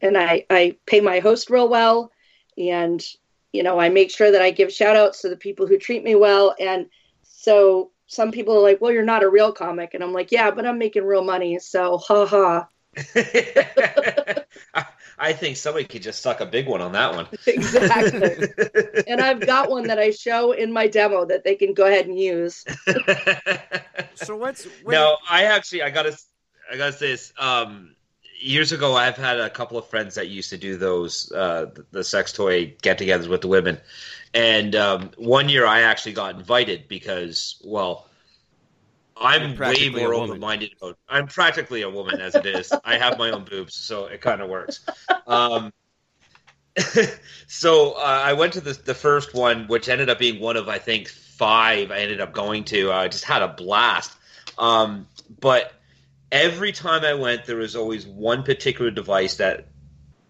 and 0.00 0.18
I 0.18 0.44
I 0.50 0.76
pay 0.86 1.00
my 1.00 1.20
host 1.20 1.48
real 1.48 1.68
well, 1.68 2.10
and 2.56 3.04
you 3.52 3.62
know 3.62 3.78
I 3.78 3.88
make 3.88 4.10
sure 4.10 4.30
that 4.30 4.42
I 4.42 4.50
give 4.50 4.72
shout 4.72 4.96
outs 4.96 5.22
to 5.22 5.28
the 5.28 5.36
people 5.36 5.66
who 5.66 5.78
treat 5.78 6.04
me 6.04 6.14
well, 6.14 6.54
and 6.58 6.86
so 7.22 7.90
some 8.06 8.30
people 8.30 8.56
are 8.56 8.62
like, 8.62 8.80
well, 8.80 8.92
you're 8.92 9.04
not 9.04 9.22
a 9.22 9.28
real 9.28 9.52
comic, 9.52 9.94
and 9.94 10.02
I'm 10.02 10.12
like, 10.12 10.32
yeah, 10.32 10.50
but 10.50 10.66
I'm 10.66 10.78
making 10.78 11.04
real 11.04 11.24
money, 11.24 11.58
so 11.58 11.98
ha 11.98 12.26
ha. 12.26 12.68
I, 14.74 14.86
I 15.18 15.32
think 15.32 15.56
somebody 15.56 15.84
could 15.84 16.02
just 16.02 16.22
suck 16.22 16.40
a 16.40 16.46
big 16.46 16.66
one 16.66 16.80
on 16.80 16.92
that 16.92 17.14
one. 17.14 17.26
Exactly. 17.46 18.48
and 19.06 19.20
I've 19.20 19.40
got 19.40 19.70
one 19.70 19.86
that 19.88 19.98
I 19.98 20.10
show 20.10 20.52
in 20.52 20.72
my 20.72 20.86
demo 20.86 21.24
that 21.26 21.44
they 21.44 21.56
can 21.56 21.74
go 21.74 21.86
ahead 21.86 22.06
and 22.06 22.18
use. 22.18 22.64
So 24.14 24.34
what's 24.34 24.64
when, 24.82 24.94
no, 24.94 25.18
I 25.28 25.44
actually 25.44 25.82
I 25.82 25.90
gotta 25.90 26.16
I 26.72 26.78
gotta 26.78 26.92
say 26.92 27.08
this. 27.08 27.34
Um, 27.38 27.94
years 28.46 28.72
ago, 28.72 28.94
I've 28.94 29.16
had 29.16 29.40
a 29.40 29.50
couple 29.50 29.76
of 29.76 29.86
friends 29.88 30.14
that 30.14 30.28
used 30.28 30.50
to 30.50 30.56
do 30.56 30.76
those 30.76 31.30
uh, 31.32 31.66
the, 31.90 32.04
sex 32.04 32.32
toy 32.32 32.74
get-togethers 32.82 33.28
with 33.28 33.40
the 33.40 33.48
women, 33.48 33.78
and 34.34 34.74
um, 34.76 35.10
one 35.16 35.48
year 35.48 35.66
I 35.66 35.82
actually 35.82 36.12
got 36.12 36.34
invited 36.36 36.88
because 36.88 37.60
well. 37.64 38.08
I'm 39.18 39.56
way 39.56 39.88
more 39.88 40.12
open-minded 40.12 40.72
about. 40.76 40.98
I'm 41.08 41.26
practically 41.26 41.80
a 41.80 41.88
woman 41.88 42.20
as 42.20 42.34
it 42.34 42.44
is. 42.44 42.70
I 42.84 42.98
have 42.98 43.18
my 43.18 43.30
own 43.30 43.44
boobs, 43.44 43.74
so 43.74 44.04
it 44.04 44.20
kind 44.20 44.42
of 44.42 44.50
works. 44.50 44.84
Um, 45.26 45.72
so 47.46 47.92
uh, 47.92 48.22
I 48.24 48.34
went 48.34 48.52
to 48.52 48.60
the 48.60 48.74
the 48.74 48.94
first 48.94 49.32
one, 49.32 49.68
which 49.68 49.88
ended 49.88 50.10
up 50.10 50.18
being 50.18 50.38
one 50.38 50.58
of 50.58 50.68
I 50.68 50.76
think 50.76 51.08
five. 51.08 51.90
I 51.90 51.98
ended 52.00 52.20
up 52.20 52.34
going 52.34 52.64
to. 52.64 52.92
I 52.92 53.08
just 53.08 53.24
had 53.24 53.40
a 53.40 53.48
blast. 53.48 54.12
Um, 54.58 55.06
but 55.40 55.72
every 56.36 56.72
time 56.72 57.04
I 57.04 57.14
went, 57.14 57.46
there 57.46 57.56
was 57.56 57.76
always 57.76 58.06
one 58.06 58.42
particular 58.42 58.90
device 58.90 59.36
that 59.36 59.68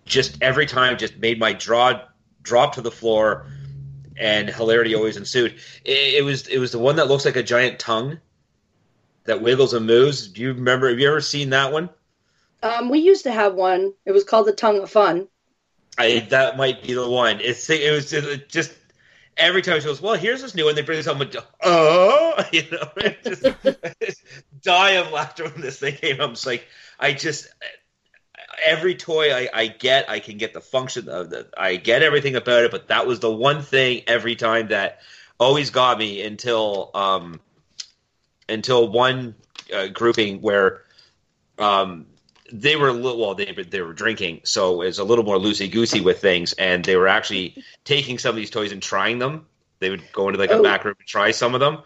just 0.04 0.38
every 0.40 0.66
time 0.66 0.96
just 0.96 1.16
made 1.16 1.38
my 1.38 1.52
jaw 1.52 2.02
drop 2.42 2.74
to 2.74 2.80
the 2.80 2.90
floor, 2.90 3.46
and 4.16 4.48
hilarity 4.48 4.94
always 4.94 5.16
ensued. 5.16 5.56
It, 5.84 6.14
it 6.14 6.24
was 6.24 6.46
it 6.46 6.58
was 6.58 6.72
the 6.72 6.78
one 6.78 6.96
that 6.96 7.08
looks 7.08 7.24
like 7.24 7.36
a 7.36 7.42
giant 7.42 7.78
tongue 7.78 8.18
that 9.24 9.42
wiggles 9.42 9.74
and 9.74 9.86
moves. 9.86 10.28
Do 10.28 10.42
you 10.42 10.52
remember? 10.52 10.88
Have 10.88 10.98
you 10.98 11.08
ever 11.08 11.20
seen 11.20 11.50
that 11.50 11.72
one? 11.72 11.90
Um, 12.62 12.88
we 12.88 13.00
used 13.00 13.24
to 13.24 13.32
have 13.32 13.54
one. 13.54 13.92
It 14.04 14.12
was 14.12 14.24
called 14.24 14.46
the 14.46 14.52
Tongue 14.52 14.80
of 14.80 14.90
Fun. 14.90 15.28
I 15.98 16.20
that 16.30 16.56
might 16.56 16.82
be 16.82 16.94
the 16.94 17.08
one. 17.08 17.40
It's 17.40 17.68
it 17.68 17.92
was 17.92 18.10
just 18.48 18.72
every 19.36 19.62
time 19.62 19.80
she 19.80 19.86
goes, 19.86 20.00
well, 20.00 20.14
here's 20.14 20.42
this 20.42 20.54
new 20.54 20.64
one. 20.64 20.74
They 20.74 20.82
bring 20.82 21.02
someone, 21.02 21.30
oh, 21.62 22.44
you 22.52 22.64
know, 22.70 22.90
just, 23.24 23.46
just 24.00 24.22
die 24.62 24.92
of 24.92 25.12
laughter 25.12 25.44
when 25.44 25.60
this 25.60 25.78
thing 25.78 25.94
came. 25.94 26.20
I'm 26.20 26.30
just 26.30 26.46
like, 26.46 26.66
I 26.98 27.12
just 27.12 27.48
every 28.64 28.94
toy 28.94 29.32
I, 29.32 29.48
I 29.52 29.66
get, 29.66 30.08
I 30.08 30.20
can 30.20 30.38
get 30.38 30.54
the 30.54 30.60
function 30.60 31.08
of 31.08 31.30
the, 31.30 31.48
I 31.56 31.76
get 31.76 32.02
everything 32.02 32.36
about 32.36 32.64
it, 32.64 32.70
but 32.70 32.88
that 32.88 33.06
was 33.06 33.20
the 33.20 33.30
one 33.30 33.62
thing 33.62 34.02
every 34.06 34.36
time 34.36 34.68
that 34.68 35.00
always 35.38 35.70
got 35.70 35.98
me 35.98 36.22
until 36.22 36.90
um 36.94 37.40
until 38.48 38.88
one 38.88 39.34
uh, 39.74 39.88
grouping 39.88 40.40
where 40.40 40.82
um 41.58 42.06
they 42.52 42.76
were 42.76 42.88
a 42.88 42.92
little 42.92 43.18
well 43.20 43.34
they 43.34 43.52
they 43.70 43.80
were 43.80 43.92
drinking 43.92 44.40
so 44.44 44.82
it 44.82 44.86
was 44.86 44.98
a 44.98 45.04
little 45.04 45.24
more 45.24 45.36
loosey 45.38 45.70
goosey 45.70 46.00
with 46.00 46.20
things 46.20 46.52
and 46.54 46.84
they 46.84 46.96
were 46.96 47.08
actually 47.08 47.62
taking 47.84 48.18
some 48.18 48.30
of 48.30 48.36
these 48.36 48.50
toys 48.50 48.72
and 48.72 48.82
trying 48.82 49.18
them 49.18 49.46
they 49.80 49.90
would 49.90 50.02
go 50.12 50.28
into 50.28 50.38
like 50.38 50.50
a 50.50 50.54
Oh. 50.54 50.62
back 50.62 50.84
room 50.84 50.94
and 50.98 51.08
try 51.08 51.30
some 51.30 51.54
of 51.54 51.60
them 51.60 51.82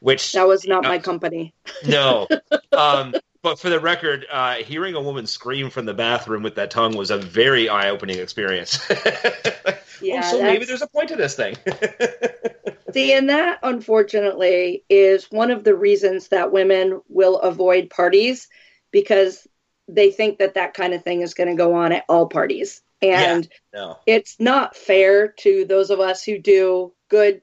which 0.00 0.32
That 0.32 0.46
was 0.48 0.66
not 0.66 0.82
my 0.84 0.98
company. 0.98 1.54
no 1.86 2.28
um 2.72 3.14
but 3.42 3.58
for 3.58 3.70
the 3.70 3.80
record, 3.80 4.24
uh, 4.30 4.54
hearing 4.54 4.94
a 4.94 5.00
woman 5.00 5.26
scream 5.26 5.68
from 5.68 5.84
the 5.84 5.92
bathroom 5.94 6.44
with 6.44 6.54
that 6.54 6.70
tongue 6.70 6.96
was 6.96 7.10
a 7.10 7.18
very 7.18 7.68
eye-opening 7.68 8.20
experience. 8.20 8.78
Yeah, 10.00 10.22
oh, 10.24 10.30
so 10.32 10.42
maybe 10.42 10.64
there's 10.64 10.82
a 10.82 10.86
point 10.88 11.08
to 11.10 11.16
this 11.16 11.34
thing. 11.36 11.56
See, 12.92 13.12
and 13.14 13.28
that 13.30 13.60
unfortunately 13.62 14.84
is 14.88 15.30
one 15.30 15.50
of 15.50 15.64
the 15.64 15.74
reasons 15.74 16.28
that 16.28 16.52
women 16.52 17.00
will 17.08 17.38
avoid 17.38 17.88
parties 17.90 18.48
because 18.90 19.46
they 19.88 20.10
think 20.10 20.38
that 20.38 20.54
that 20.54 20.74
kind 20.74 20.94
of 20.94 21.02
thing 21.02 21.20
is 21.20 21.34
going 21.34 21.48
to 21.48 21.56
go 21.56 21.74
on 21.74 21.92
at 21.92 22.04
all 22.08 22.26
parties. 22.26 22.82
And 23.00 23.48
no. 23.74 23.98
it's 24.06 24.38
not 24.38 24.76
fair 24.76 25.28
to 25.40 25.64
those 25.64 25.90
of 25.90 25.98
us 25.98 26.22
who 26.22 26.38
do 26.38 26.92
good, 27.08 27.42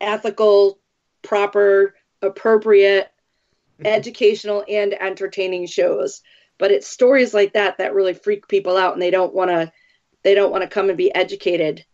ethical, 0.00 0.80
proper, 1.22 1.94
appropriate, 2.20 3.10
mm-hmm. 3.78 3.86
educational, 3.86 4.64
and 4.68 4.92
entertaining 4.92 5.66
shows. 5.66 6.20
But 6.58 6.72
it's 6.72 6.88
stories 6.88 7.32
like 7.32 7.52
that 7.52 7.78
that 7.78 7.94
really 7.94 8.14
freak 8.14 8.48
people 8.48 8.76
out, 8.76 8.94
and 8.94 9.02
they 9.02 9.10
don't 9.10 9.34
want 9.34 9.50
to. 9.50 9.72
They 10.24 10.34
don't 10.34 10.52
want 10.52 10.62
to 10.62 10.68
come 10.68 10.88
and 10.88 10.98
be 10.98 11.14
educated, 11.14 11.84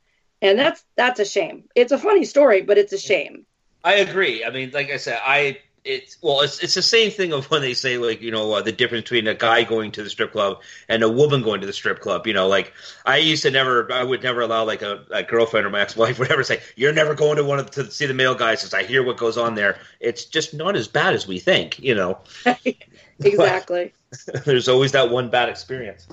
and 0.43 0.59
that's 0.59 0.83
that's 0.97 1.21
a 1.21 1.25
shame. 1.25 1.65
It's 1.75 1.93
a 1.93 1.99
funny 1.99 2.25
story, 2.25 2.63
but 2.63 2.77
it's 2.77 2.93
a 2.93 2.99
shame. 2.99 3.47
I 3.85 3.95
agree. 3.95 4.45
I 4.45 4.51
mean, 4.51 4.71
like 4.73 4.91
I 4.91 4.97
said, 4.97 5.21
I 5.25 5.59
it's 5.89 6.19
well, 6.21 6.43
it's 6.43 6.63
it's 6.63 6.75
the 6.75 6.83
same 6.83 7.11
thing 7.11 7.33
of 7.33 7.51
when 7.51 7.63
they 7.63 7.73
say 7.73 7.97
like 7.97 8.21
you 8.21 8.31
know 8.31 8.53
uh, 8.53 8.61
the 8.63 8.73
difference 8.73 9.05
between 9.05 9.27
a 9.27 9.35
guy 9.35 9.65
going 9.65 9.91
to 9.93 10.03
the 10.03 10.11
strip 10.11 10.33
club 10.33 10.61
and 10.89 11.03
a 11.03 11.09
woman 11.09 11.43
going 11.43 11.61
to 11.63 11.67
the 11.67 11.73
strip 11.73 12.01
club. 12.01 12.27
You 12.27 12.35
know, 12.35 12.47
like 12.47 12.73
I 13.07 13.17
used 13.17 13.43
to 13.45 13.51
never, 13.51 13.91
I 13.91 14.05
would 14.05 14.23
never 14.23 14.43
allow 14.43 14.65
like 14.65 14.83
a, 14.83 15.05
a 15.11 15.23
girlfriend 15.23 15.67
or 15.67 15.71
my 15.71 15.81
ex 15.81 15.97
wife 15.97 16.19
would 16.21 16.31
ever 16.31 16.45
say 16.45 16.61
you're 16.77 16.93
never 16.93 17.15
going 17.15 17.37
to 17.37 17.45
one 17.45 17.59
of 17.59 17.71
to 17.73 17.91
see 17.91 18.07
the 18.07 18.15
male 18.15 18.35
guys 18.35 18.61
because 18.61 18.75
I 18.75 18.83
hear 18.85 19.03
what 19.03 19.17
goes 19.17 19.39
on 19.39 19.55
there. 19.55 19.79
It's 20.01 20.27
just 20.27 20.53
not 20.53 20.77
as 20.77 20.87
bad 20.87 21.15
as 21.15 21.27
we 21.27 21.39
think. 21.39 21.79
You 21.79 21.95
know, 21.95 22.19
exactly. 23.21 23.95
there's 24.45 24.69
always 24.69 24.93
that 24.93 25.11
one 25.11 25.31
bad 25.31 25.49
experience. 25.49 26.07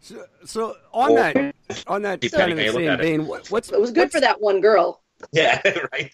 So, 0.00 0.24
so 0.44 0.76
on 0.92 1.14
that 1.14 1.54
on 1.86 2.02
that 2.02 2.20
kind 2.32 2.52
of 2.52 2.58
the 2.58 2.64
look 2.66 2.74
same 2.74 2.90
it. 2.90 3.00
vein, 3.00 3.26
what, 3.26 3.48
what's 3.50 3.70
It 3.70 3.80
was 3.80 3.92
good 3.92 4.00
what's- 4.02 4.14
for 4.14 4.20
that 4.20 4.40
one 4.40 4.60
girl. 4.60 5.00
Yeah, 5.30 5.62
right. 5.92 6.12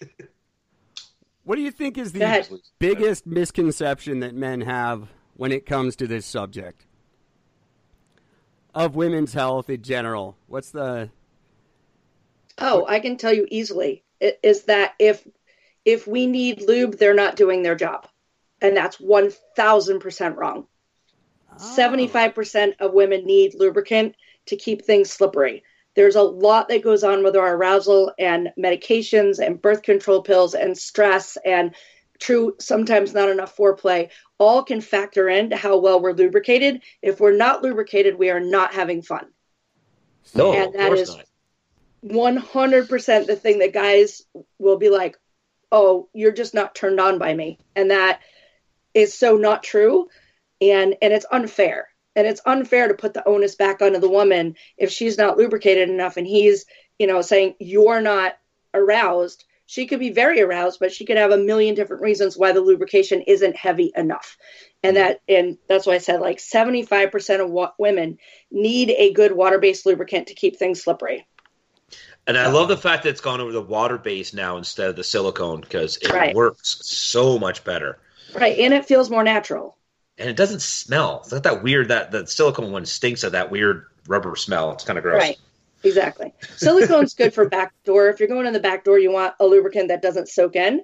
What 1.49 1.55
do 1.55 1.63
you 1.63 1.71
think 1.71 1.97
is 1.97 2.11
the 2.11 2.61
biggest 2.77 3.25
misconception 3.25 4.19
that 4.19 4.35
men 4.35 4.61
have 4.61 5.09
when 5.35 5.51
it 5.51 5.65
comes 5.65 5.95
to 5.95 6.05
this 6.05 6.23
subject 6.23 6.85
of 8.75 8.95
women's 8.95 9.33
health 9.33 9.67
in 9.67 9.81
general? 9.81 10.37
What's 10.45 10.69
the 10.69 11.09
Oh, 12.59 12.85
I 12.87 12.99
can 12.99 13.17
tell 13.17 13.33
you 13.33 13.47
easily. 13.49 14.03
It 14.19 14.39
is 14.43 14.65
that 14.65 14.93
if 14.99 15.27
if 15.85 16.05
we 16.05 16.27
need 16.27 16.61
lube, 16.61 16.99
they're 16.99 17.15
not 17.15 17.35
doing 17.35 17.63
their 17.63 17.73
job. 17.73 18.07
And 18.61 18.77
that's 18.77 18.97
1000% 18.97 20.35
wrong. 20.35 20.67
75% 21.57 22.73
of 22.79 22.93
women 22.93 23.25
need 23.25 23.55
lubricant 23.55 24.15
to 24.45 24.55
keep 24.55 24.85
things 24.85 25.11
slippery. 25.11 25.63
There's 25.99 26.15
a 26.15 26.23
lot 26.23 26.69
that 26.69 26.81
goes 26.81 27.03
on 27.03 27.25
with 27.25 27.35
our 27.35 27.55
arousal 27.57 28.13
and 28.17 28.53
medications 28.57 29.45
and 29.45 29.61
birth 29.61 29.81
control 29.81 30.21
pills 30.21 30.53
and 30.53 30.77
stress 30.77 31.37
and 31.43 31.75
true 32.19 32.55
sometimes 32.57 33.13
not 33.13 33.27
enough 33.27 33.57
foreplay 33.57 34.07
all 34.37 34.63
can 34.63 34.79
factor 34.79 35.27
into 35.27 35.57
how 35.57 35.77
well 35.77 35.99
we're 35.99 36.13
lubricated. 36.13 36.83
If 37.01 37.19
we're 37.19 37.35
not 37.35 37.63
lubricated, 37.63 38.17
we 38.17 38.29
are 38.29 38.39
not 38.39 38.73
having 38.73 39.01
fun. 39.01 39.25
No, 40.33 40.53
And 40.53 40.73
of 40.73 40.87
course 40.87 40.99
is- 41.01 41.17
not. 41.17 41.25
100% 42.01 43.27
the 43.27 43.35
thing 43.35 43.59
that 43.59 43.73
guys 43.73 44.23
will 44.57 44.77
be 44.77 44.87
like, 44.87 45.17
"Oh, 45.69 46.07
you're 46.13 46.31
just 46.31 46.53
not 46.53 46.75
turned 46.75 47.01
on 47.01 47.17
by 47.17 47.33
me." 47.33 47.59
And 47.75 47.91
that 47.91 48.21
is 48.93 49.13
so 49.13 49.35
not 49.35 49.63
true 49.63 50.07
and 50.61 50.95
and 51.01 51.11
it's 51.11 51.25
unfair. 51.29 51.88
And 52.19 52.27
it's 52.27 52.41
unfair 52.45 52.89
to 52.89 52.93
put 52.95 53.13
the 53.13 53.25
onus 53.25 53.55
back 53.55 53.81
onto 53.81 53.97
the 53.97 54.09
woman 54.09 54.57
if 54.77 54.91
she's 54.91 55.17
not 55.17 55.37
lubricated 55.37 55.89
enough 55.89 56.17
and 56.17 56.27
he's, 56.27 56.65
you 56.99 57.07
know, 57.07 57.21
saying 57.21 57.55
you're 57.59 58.01
not 58.01 58.37
aroused. 58.73 59.45
She 59.67 59.87
could 59.87 59.99
be 60.01 60.09
very 60.09 60.41
aroused, 60.41 60.81
but 60.81 60.91
she 60.91 61.05
could 61.05 61.15
have 61.15 61.31
a 61.31 61.37
million 61.37 61.75
different 61.75 62.01
reasons 62.01 62.37
why 62.37 62.51
the 62.51 62.59
lubrication 62.59 63.21
isn't 63.21 63.55
heavy 63.55 63.93
enough. 63.95 64.37
And 64.83 64.97
that 64.97 65.21
and 65.29 65.57
that's 65.69 65.85
why 65.85 65.93
I 65.93 65.99
said 65.99 66.19
like 66.19 66.39
75% 66.39 67.39
of 67.39 67.49
wa- 67.49 67.71
women 67.79 68.17
need 68.51 68.89
a 68.89 69.13
good 69.13 69.31
water-based 69.31 69.85
lubricant 69.85 70.27
to 70.27 70.33
keep 70.33 70.57
things 70.57 70.83
slippery. 70.83 71.25
And 72.27 72.37
I 72.37 72.49
love 72.49 72.67
the 72.67 72.75
fact 72.75 73.03
that 73.03 73.09
it's 73.11 73.21
gone 73.21 73.39
over 73.39 73.53
the 73.53 73.61
water 73.61 73.97
base 73.97 74.33
now 74.33 74.57
instead 74.57 74.89
of 74.89 74.97
the 74.97 75.05
silicone 75.05 75.61
because 75.61 75.95
it 76.01 76.11
Right. 76.11 76.35
works 76.35 76.81
so 76.83 77.39
much 77.39 77.63
better. 77.63 77.97
Right, 78.35 78.59
and 78.59 78.73
it 78.73 78.85
feels 78.85 79.09
more 79.09 79.23
natural. 79.23 79.77
And 80.19 80.29
it 80.29 80.35
doesn't 80.35 80.61
smell. 80.61 81.21
It's 81.23 81.31
not 81.31 81.43
that 81.43 81.63
weird 81.63 81.87
that 81.87 82.11
the 82.11 82.27
silicone 82.27 82.71
one 82.71 82.85
stinks 82.85 83.23
of 83.23 83.31
that 83.31 83.49
weird 83.51 83.85
rubber 84.07 84.35
smell. 84.35 84.71
It's 84.73 84.83
kind 84.83 84.97
of 84.99 85.03
gross. 85.03 85.21
Right. 85.21 85.37
Exactly. 85.83 86.33
Silicone's 86.57 87.13
good 87.13 87.33
for 87.33 87.47
back 87.47 87.73
door. 87.85 88.09
If 88.09 88.19
you're 88.19 88.27
going 88.27 88.45
in 88.45 88.51
the 88.51 88.59
back 88.59 88.83
door, 88.83 88.99
you 88.99 89.11
want 89.11 89.33
a 89.39 89.45
lubricant 89.45 89.87
that 89.87 90.01
doesn't 90.01 90.27
soak 90.27 90.57
in. 90.57 90.81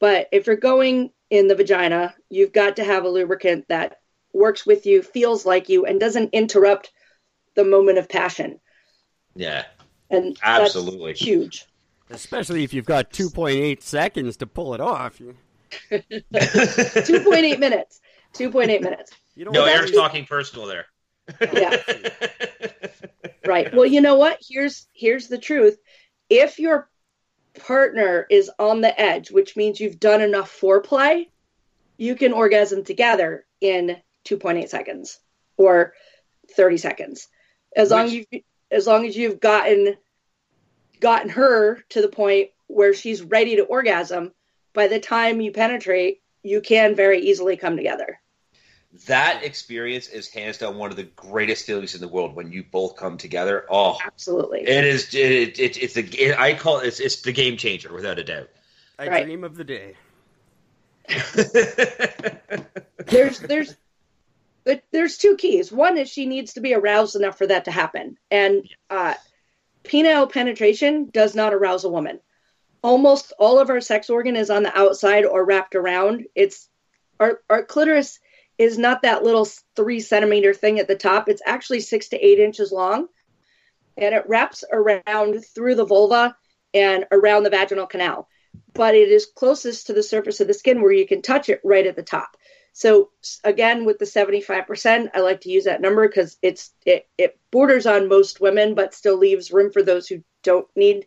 But 0.00 0.28
if 0.32 0.46
you're 0.46 0.56
going 0.56 1.10
in 1.28 1.48
the 1.48 1.54
vagina, 1.54 2.14
you've 2.30 2.52
got 2.54 2.76
to 2.76 2.84
have 2.84 3.04
a 3.04 3.10
lubricant 3.10 3.68
that 3.68 3.98
works 4.32 4.64
with 4.64 4.86
you, 4.86 5.02
feels 5.02 5.44
like 5.44 5.68
you, 5.68 5.84
and 5.84 6.00
doesn't 6.00 6.30
interrupt 6.32 6.90
the 7.56 7.64
moment 7.64 7.98
of 7.98 8.08
passion. 8.08 8.58
Yeah, 9.34 9.66
And 10.10 10.38
absolutely. 10.42 11.12
that's 11.12 11.20
huge. 11.20 11.66
especially 12.08 12.64
if 12.64 12.72
you've 12.72 12.86
got 12.86 13.10
2.8 13.10 13.82
seconds 13.82 14.38
to 14.38 14.46
pull 14.46 14.72
it 14.72 14.80
off. 14.80 15.20
You, 15.90 16.00
2.8 16.30 17.58
minutes. 17.58 18.00
2.8 18.34 18.82
minutes. 18.82 19.12
you 19.34 19.44
don't 19.44 19.54
no, 19.54 19.60
want 19.60 19.72
Eric's 19.72 19.92
talking 19.92 20.24
personal 20.24 20.66
there. 20.66 20.86
Yeah. 21.52 21.76
Right. 23.48 23.72
Well, 23.74 23.86
you 23.86 24.02
know 24.02 24.16
what? 24.16 24.38
Here's 24.46 24.86
here's 24.92 25.28
the 25.28 25.38
truth. 25.38 25.78
If 26.28 26.58
your 26.58 26.90
partner 27.58 28.26
is 28.28 28.50
on 28.58 28.82
the 28.82 29.00
edge, 29.00 29.30
which 29.30 29.56
means 29.56 29.80
you've 29.80 29.98
done 29.98 30.20
enough 30.20 30.54
foreplay, 30.60 31.28
you 31.96 32.14
can 32.14 32.34
orgasm 32.34 32.84
together 32.84 33.46
in 33.62 33.96
2.8 34.26 34.68
seconds 34.68 35.18
or 35.56 35.94
30 36.54 36.76
seconds. 36.76 37.28
As 37.74 37.90
long 37.90 38.04
as 38.04 38.12
you 38.12 38.26
as 38.70 38.86
long 38.86 39.06
as 39.06 39.16
you've 39.16 39.40
gotten 39.40 39.96
gotten 41.00 41.30
her 41.30 41.82
to 41.90 42.02
the 42.02 42.08
point 42.08 42.50
where 42.66 42.92
she's 42.92 43.22
ready 43.22 43.56
to 43.56 43.64
orgasm, 43.64 44.32
by 44.74 44.88
the 44.88 45.00
time 45.00 45.40
you 45.40 45.52
penetrate, 45.52 46.20
you 46.48 46.60
can 46.60 46.94
very 46.94 47.20
easily 47.20 47.56
come 47.56 47.76
together. 47.76 48.20
that 49.06 49.44
experience 49.44 50.08
is 50.08 50.28
hands 50.28 50.58
down 50.58 50.78
one 50.78 50.90
of 50.90 50.96
the 50.96 51.04
greatest 51.04 51.66
feelings 51.66 51.94
in 51.94 52.00
the 52.00 52.08
world 52.08 52.34
when 52.34 52.50
you 52.50 52.64
both 52.64 52.96
come 52.96 53.18
together. 53.18 53.66
Oh, 53.70 53.98
Absolutely. 54.04 54.62
it 54.62 54.84
is. 54.84 55.14
It, 55.14 55.58
it, 55.60 55.76
it's 55.82 55.96
a. 55.96 56.00
It, 56.00 56.38
I 56.38 56.54
call 56.54 56.80
it. 56.80 56.86
It's, 56.86 57.00
it's 57.00 57.20
the 57.22 57.32
game 57.32 57.56
changer 57.56 57.92
without 57.92 58.18
a 58.18 58.24
doubt. 58.24 58.48
I 58.98 59.08
Right. 59.08 59.24
dream 59.26 59.44
of 59.44 59.56
the 59.56 59.64
day. 59.64 59.94
there's 63.06 63.40
there's 63.40 63.76
but 64.64 64.82
there's 64.92 65.16
two 65.18 65.36
keys. 65.36 65.72
One 65.72 65.96
is 65.96 66.10
she 66.10 66.26
needs 66.26 66.54
to 66.54 66.60
be 66.60 66.74
aroused 66.74 67.16
enough 67.16 67.38
for 67.38 67.46
that 67.46 67.64
to 67.66 67.70
happen, 67.70 68.18
and 68.30 68.68
uh, 68.90 69.14
penile 69.84 70.30
penetration 70.30 71.10
does 71.12 71.34
not 71.34 71.54
arouse 71.54 71.84
a 71.84 71.88
woman. 71.88 72.20
Almost 72.82 73.32
all 73.38 73.58
of 73.58 73.70
our 73.70 73.80
sex 73.80 74.08
organ 74.08 74.36
is 74.36 74.50
on 74.50 74.62
the 74.62 74.78
outside 74.78 75.24
or 75.24 75.44
wrapped 75.44 75.74
around. 75.74 76.26
It's 76.34 76.68
our 77.18 77.40
our 77.50 77.64
clitoris 77.64 78.20
is 78.58 78.78
not 78.78 79.02
that 79.02 79.22
little 79.22 79.46
three 79.76 80.00
centimeter 80.00 80.52
thing 80.52 80.78
at 80.78 80.88
the 80.88 80.96
top. 80.96 81.28
It's 81.28 81.42
actually 81.46 81.80
six 81.80 82.08
to 82.08 82.18
eight 82.18 82.38
inches 82.38 82.72
long, 82.72 83.08
and 83.96 84.14
it 84.14 84.28
wraps 84.28 84.64
around 84.70 85.44
through 85.54 85.76
the 85.76 85.86
vulva 85.86 86.36
and 86.74 87.06
around 87.10 87.44
the 87.44 87.50
vaginal 87.50 87.86
canal. 87.86 88.28
But 88.74 88.94
it 88.94 89.08
is 89.08 89.26
closest 89.26 89.86
to 89.86 89.92
the 89.92 90.02
surface 90.02 90.40
of 90.40 90.46
the 90.46 90.54
skin 90.54 90.82
where 90.82 90.92
you 90.92 91.06
can 91.06 91.22
touch 91.22 91.48
it 91.48 91.60
right 91.64 91.86
at 91.86 91.96
the 91.96 92.02
top. 92.02 92.36
So 92.72 93.10
again, 93.42 93.84
with 93.84 93.98
the 93.98 94.04
75%, 94.04 95.10
I 95.12 95.20
like 95.20 95.40
to 95.40 95.50
use 95.50 95.64
that 95.64 95.80
number 95.80 96.06
because 96.06 96.36
it's 96.42 96.72
it, 96.86 97.08
it 97.16 97.38
borders 97.50 97.86
on 97.86 98.08
most 98.08 98.40
women, 98.40 98.74
but 98.74 98.94
still 98.94 99.16
leaves 99.16 99.50
room 99.50 99.72
for 99.72 99.82
those 99.82 100.06
who 100.06 100.22
don't 100.42 100.68
need 100.76 101.06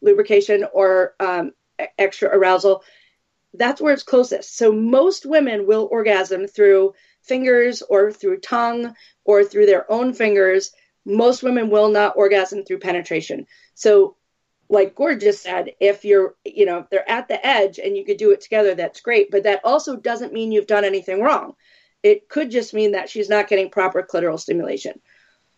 lubrication 0.00 0.66
or 0.72 1.14
um, 1.20 1.52
extra 1.98 2.28
arousal. 2.28 2.82
That's 3.54 3.80
where 3.80 3.94
it's 3.94 4.02
closest. 4.02 4.56
So 4.56 4.72
most 4.72 5.24
women 5.24 5.66
will 5.66 5.88
orgasm 5.90 6.46
through 6.46 6.94
fingers 7.22 7.82
or 7.82 8.12
through 8.12 8.40
tongue 8.40 8.94
or 9.24 9.44
through 9.44 9.66
their 9.66 9.90
own 9.90 10.12
fingers. 10.12 10.72
Most 11.04 11.42
women 11.42 11.70
will 11.70 11.88
not 11.88 12.16
orgasm 12.16 12.64
through 12.64 12.80
penetration. 12.80 13.46
So 13.74 14.16
like 14.68 14.94
Gord 14.94 15.20
just 15.20 15.42
said, 15.42 15.72
if 15.80 16.04
you're, 16.04 16.34
you 16.44 16.66
know, 16.66 16.78
if 16.78 16.90
they're 16.90 17.08
at 17.08 17.28
the 17.28 17.44
edge 17.46 17.78
and 17.78 17.96
you 17.96 18.04
could 18.04 18.16
do 18.16 18.32
it 18.32 18.40
together, 18.40 18.74
that's 18.74 19.00
great. 19.00 19.30
But 19.30 19.44
that 19.44 19.60
also 19.64 19.96
doesn't 19.96 20.32
mean 20.32 20.52
you've 20.52 20.66
done 20.66 20.84
anything 20.84 21.22
wrong. 21.22 21.54
It 22.02 22.28
could 22.28 22.50
just 22.50 22.74
mean 22.74 22.92
that 22.92 23.08
she's 23.08 23.28
not 23.28 23.48
getting 23.48 23.70
proper 23.70 24.02
clitoral 24.02 24.40
stimulation. 24.40 25.00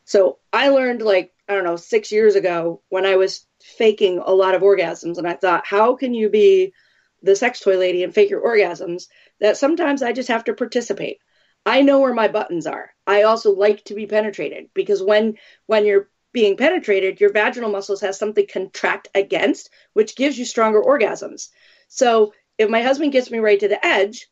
So 0.04 0.38
I 0.52 0.68
learned, 0.68 1.02
like, 1.02 1.32
I 1.48 1.54
don't 1.54 1.64
know, 1.64 1.76
six 1.76 2.12
years 2.12 2.34
ago 2.34 2.82
when 2.88 3.06
I 3.06 3.16
was 3.16 3.46
faking 3.62 4.18
a 4.18 4.32
lot 4.32 4.54
of 4.54 4.62
orgasms. 4.62 5.18
And 5.18 5.26
I 5.26 5.34
thought, 5.34 5.66
how 5.66 5.96
can 5.96 6.14
you 6.14 6.28
be 6.28 6.74
the 7.22 7.34
sex 7.34 7.60
toy 7.60 7.78
lady 7.78 8.04
and 8.04 8.14
fake 8.14 8.30
your 8.30 8.42
orgasms? 8.42 9.06
That 9.40 9.56
sometimes 9.56 10.02
I 10.02 10.12
just 10.12 10.28
have 10.28 10.44
to 10.44 10.54
participate. 10.54 11.18
I 11.64 11.82
know 11.82 12.00
where 12.00 12.14
my 12.14 12.28
buttons 12.28 12.66
are. 12.66 12.90
I 13.06 13.22
also 13.22 13.54
like 13.54 13.84
to 13.84 13.94
be 13.94 14.06
penetrated 14.06 14.70
because 14.74 15.02
when 15.02 15.38
when 15.66 15.86
you're 15.86 16.08
being 16.32 16.56
penetrated, 16.56 17.20
your 17.20 17.32
vaginal 17.32 17.70
muscles 17.70 18.02
has 18.02 18.18
something 18.18 18.46
contract 18.46 19.08
against, 19.14 19.70
which 19.94 20.16
gives 20.16 20.38
you 20.38 20.44
stronger 20.44 20.82
orgasms. 20.82 21.48
So 21.88 22.32
if 22.58 22.68
my 22.68 22.82
husband 22.82 23.12
gets 23.12 23.30
me 23.30 23.38
right 23.38 23.58
to 23.60 23.68
the 23.68 23.84
edge, 23.84 24.28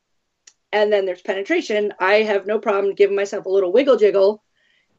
and 0.73 0.93
then 0.93 1.07
there's 1.07 1.23
penetration, 1.23 1.95
I 1.99 2.23
have 2.23 2.47
no 2.47 2.59
problem 2.59 2.95
giving 2.95 3.17
myself 3.17 3.47
a 3.47 3.51
little 3.51 3.73
wiggle 3.73 3.97
jiggle 3.97 4.43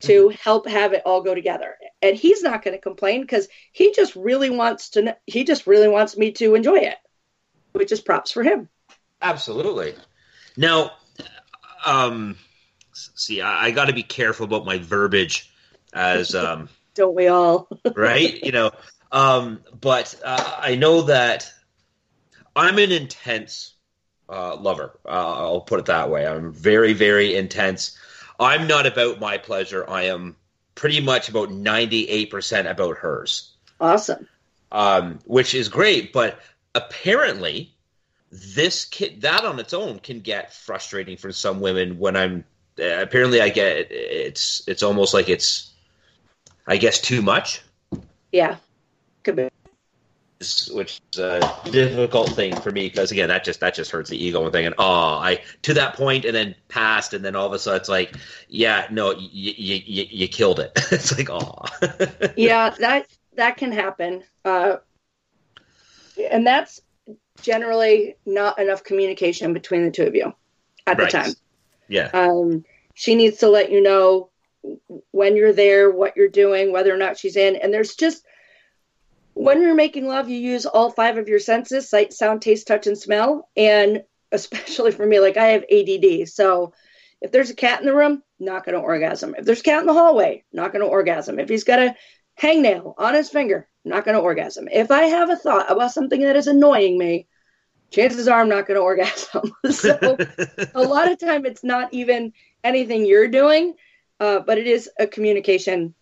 to 0.01 0.27
mm-hmm. 0.27 0.35
help 0.41 0.67
have 0.67 0.93
it 0.93 1.03
all 1.05 1.21
go 1.21 1.33
together. 1.33 1.75
And 2.01 2.15
he's 2.15 2.43
not 2.43 2.63
going 2.63 2.75
to 2.75 2.81
complain 2.81 3.21
because 3.21 3.47
he 3.71 3.93
just 3.93 4.15
really 4.15 4.49
wants 4.49 4.89
to. 4.91 5.17
He 5.25 5.43
just 5.43 5.67
really 5.67 5.87
wants 5.87 6.17
me 6.17 6.31
to 6.33 6.55
enjoy 6.55 6.77
it, 6.77 6.97
which 7.73 7.91
is 7.91 8.01
props 8.01 8.31
for 8.31 8.43
him. 8.43 8.69
Absolutely. 9.21 9.95
Now, 10.55 10.91
um, 11.85 12.37
see, 12.93 13.41
I, 13.41 13.67
I 13.67 13.71
got 13.71 13.85
to 13.85 13.93
be 13.93 14.03
careful 14.03 14.45
about 14.45 14.65
my 14.65 14.77
verbiage, 14.77 15.51
as 15.93 16.35
um, 16.35 16.69
don't 16.95 17.15
we 17.15 17.27
all? 17.27 17.67
right? 17.95 18.43
You 18.43 18.51
know, 18.51 18.71
um, 19.11 19.61
but 19.79 20.15
uh, 20.23 20.57
I 20.59 20.75
know 20.75 21.03
that 21.03 21.51
I'm 22.55 22.77
an 22.77 22.91
intense 22.91 23.73
uh, 24.29 24.55
lover. 24.55 24.99
Uh, 25.05 25.09
I'll 25.09 25.61
put 25.61 25.79
it 25.79 25.85
that 25.85 26.09
way. 26.09 26.27
I'm 26.27 26.51
very, 26.51 26.93
very 26.93 27.35
intense. 27.35 27.97
I'm 28.39 28.67
not 28.67 28.85
about 28.85 29.19
my 29.19 29.37
pleasure. 29.37 29.87
I 29.89 30.03
am 30.03 30.35
pretty 30.75 31.01
much 31.01 31.29
about 31.29 31.49
98% 31.49 32.69
about 32.69 32.97
hers. 32.97 33.51
Awesome. 33.79 34.27
Um, 34.71 35.19
which 35.25 35.55
is 35.55 35.69
great, 35.69 36.13
but 36.13 36.39
apparently 36.75 37.73
this 38.31 38.85
kid 38.85 39.21
that 39.21 39.45
on 39.45 39.59
its 39.59 39.73
own 39.73 39.99
can 39.99 40.19
get 40.19 40.53
frustrating 40.53 41.17
for 41.17 41.31
some 41.31 41.61
women 41.61 41.97
when 41.97 42.15
I'm 42.15 42.43
uh, 42.79 43.01
apparently 43.01 43.41
I 43.41 43.49
get 43.49 43.87
it's 43.89 44.67
it's 44.67 44.83
almost 44.83 45.13
like 45.13 45.29
it's 45.29 45.71
I 46.67 46.77
guess 46.77 46.99
too 46.99 47.21
much. 47.21 47.61
Yeah. 48.31 48.57
Could 49.23 49.37
be 49.37 49.49
which 50.71 51.01
is 51.13 51.19
a 51.19 51.51
difficult 51.63 52.29
thing 52.29 52.55
for 52.55 52.71
me 52.71 52.87
because 52.87 53.11
again 53.11 53.27
that 53.27 53.43
just 53.43 53.59
that 53.59 53.73
just 53.73 53.89
hurts 53.89 54.11
the 54.11 54.23
ego 54.23 54.43
and 54.43 54.51
thinking 54.51 54.73
oh 54.77 55.17
i 55.17 55.41
to 55.63 55.73
that 55.73 55.95
point 55.95 56.25
and 56.25 56.35
then 56.35 56.53
passed 56.67 57.15
and 57.15 57.25
then 57.25 57.35
all 57.35 57.47
of 57.47 57.53
a 57.53 57.59
sudden 57.59 57.79
it's 57.79 57.89
like 57.89 58.15
yeah 58.47 58.87
no 58.91 59.11
you 59.13 59.53
you, 59.57 59.81
you, 59.85 60.05
you 60.09 60.27
killed 60.27 60.59
it. 60.59 60.71
It's 60.91 61.17
like 61.17 61.29
oh 61.31 61.63
yeah 62.37 62.69
that 62.69 63.07
that 63.35 63.57
can 63.57 63.71
happen 63.71 64.23
uh, 64.45 64.77
and 66.31 66.45
that's 66.45 66.81
generally 67.41 68.15
not 68.25 68.59
enough 68.59 68.83
communication 68.83 69.53
between 69.53 69.83
the 69.83 69.91
two 69.91 70.03
of 70.03 70.15
you 70.15 70.33
at 70.85 70.97
right. 70.97 71.11
the 71.11 71.17
time. 71.17 71.31
Yeah. 71.87 72.09
Um, 72.13 72.65
she 72.93 73.15
needs 73.15 73.37
to 73.37 73.49
let 73.49 73.71
you 73.71 73.81
know 73.81 74.29
when 75.11 75.35
you're 75.35 75.53
there 75.53 75.89
what 75.91 76.17
you're 76.17 76.27
doing 76.27 76.73
whether 76.73 76.93
or 76.93 76.97
not 76.97 77.17
she's 77.17 77.37
in 77.37 77.55
and 77.55 77.73
there's 77.73 77.95
just 77.95 78.25
when 79.37 79.61
you're 79.61 79.75
making 79.75 80.07
love, 80.07 80.29
you 80.29 80.37
use 80.37 80.65
all 80.65 80.91
five 80.91 81.17
of 81.17 81.27
your 81.27 81.39
senses 81.39 81.89
sight, 81.89 82.13
sound, 82.13 82.41
taste, 82.41 82.67
touch, 82.67 82.87
and 82.87 82.97
smell. 82.97 83.49
And 83.55 84.03
especially 84.31 84.91
for 84.91 85.05
me, 85.05 85.19
like 85.19 85.37
I 85.37 85.47
have 85.47 85.63
ADD. 85.71 86.27
So 86.27 86.73
if 87.21 87.31
there's 87.31 87.49
a 87.49 87.55
cat 87.55 87.79
in 87.79 87.85
the 87.85 87.95
room, 87.95 88.23
not 88.39 88.65
going 88.65 88.75
to 88.75 88.81
orgasm. 88.81 89.35
If 89.37 89.45
there's 89.45 89.61
a 89.61 89.63
cat 89.63 89.81
in 89.81 89.87
the 89.87 89.93
hallway, 89.93 90.43
not 90.51 90.71
going 90.71 90.83
to 90.83 90.91
orgasm. 90.91 91.39
If 91.39 91.49
he's 91.49 91.63
got 91.63 91.79
a 91.79 91.95
hangnail 92.39 92.93
on 92.97 93.15
his 93.15 93.29
finger, 93.29 93.67
not 93.83 94.05
going 94.05 94.15
to 94.15 94.21
orgasm. 94.21 94.67
If 94.71 94.91
I 94.91 95.03
have 95.03 95.29
a 95.29 95.35
thought 95.35 95.71
about 95.71 95.91
something 95.91 96.21
that 96.21 96.35
is 96.35 96.47
annoying 96.47 96.97
me, 96.97 97.27
chances 97.89 98.27
are 98.27 98.41
I'm 98.41 98.49
not 98.49 98.67
going 98.67 98.75
to 98.75 98.83
orgasm. 98.83 99.51
so 99.71 100.17
a 100.75 100.81
lot 100.81 101.11
of 101.11 101.19
time 101.19 101.45
it's 101.45 101.63
not 101.63 101.93
even 101.93 102.33
anything 102.63 103.05
you're 103.05 103.29
doing, 103.29 103.75
uh, 104.19 104.39
but 104.39 104.57
it 104.57 104.67
is 104.67 104.89
a 104.99 105.07
communication 105.07 105.95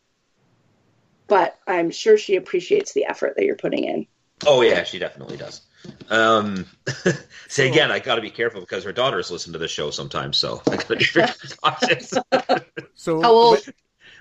but 1.27 1.57
I'm 1.67 1.91
sure 1.91 2.17
she 2.17 2.35
appreciates 2.35 2.93
the 2.93 3.05
effort 3.05 3.35
that 3.35 3.45
you're 3.45 3.55
putting 3.55 3.85
in. 3.85 4.07
Oh 4.45 4.61
yeah, 4.61 4.83
she 4.83 4.99
definitely 4.99 5.37
does. 5.37 5.61
Um, 6.09 6.65
say 7.47 7.69
again, 7.69 7.91
I 7.91 7.99
got 7.99 8.15
to 8.15 8.21
be 8.21 8.31
careful 8.31 8.61
because 8.61 8.83
her 8.83 8.91
daughters 8.91 9.31
listen 9.31 9.53
to 9.53 9.59
the 9.59 9.67
show 9.67 9.91
sometimes, 9.91 10.37
so 10.37 10.61
I 10.67 10.75
got 10.77 10.87
to 10.87 10.95
be 10.95 11.05
very 11.05 11.27
cautious. 11.63 12.13
so 12.95 13.21
how 13.21 13.31
old? 13.31 13.59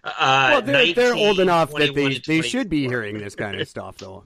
Uh, 0.02 0.48
well, 0.52 0.62
they're, 0.62 0.74
19, 0.74 0.94
they're 0.94 1.14
old 1.14 1.40
enough 1.40 1.72
that 1.72 1.94
they 1.94 2.18
they 2.18 2.42
should 2.42 2.68
be 2.68 2.86
hearing 2.86 3.18
this 3.18 3.34
kind 3.34 3.58
of 3.60 3.66
stuff, 3.68 3.96
though. 3.98 4.24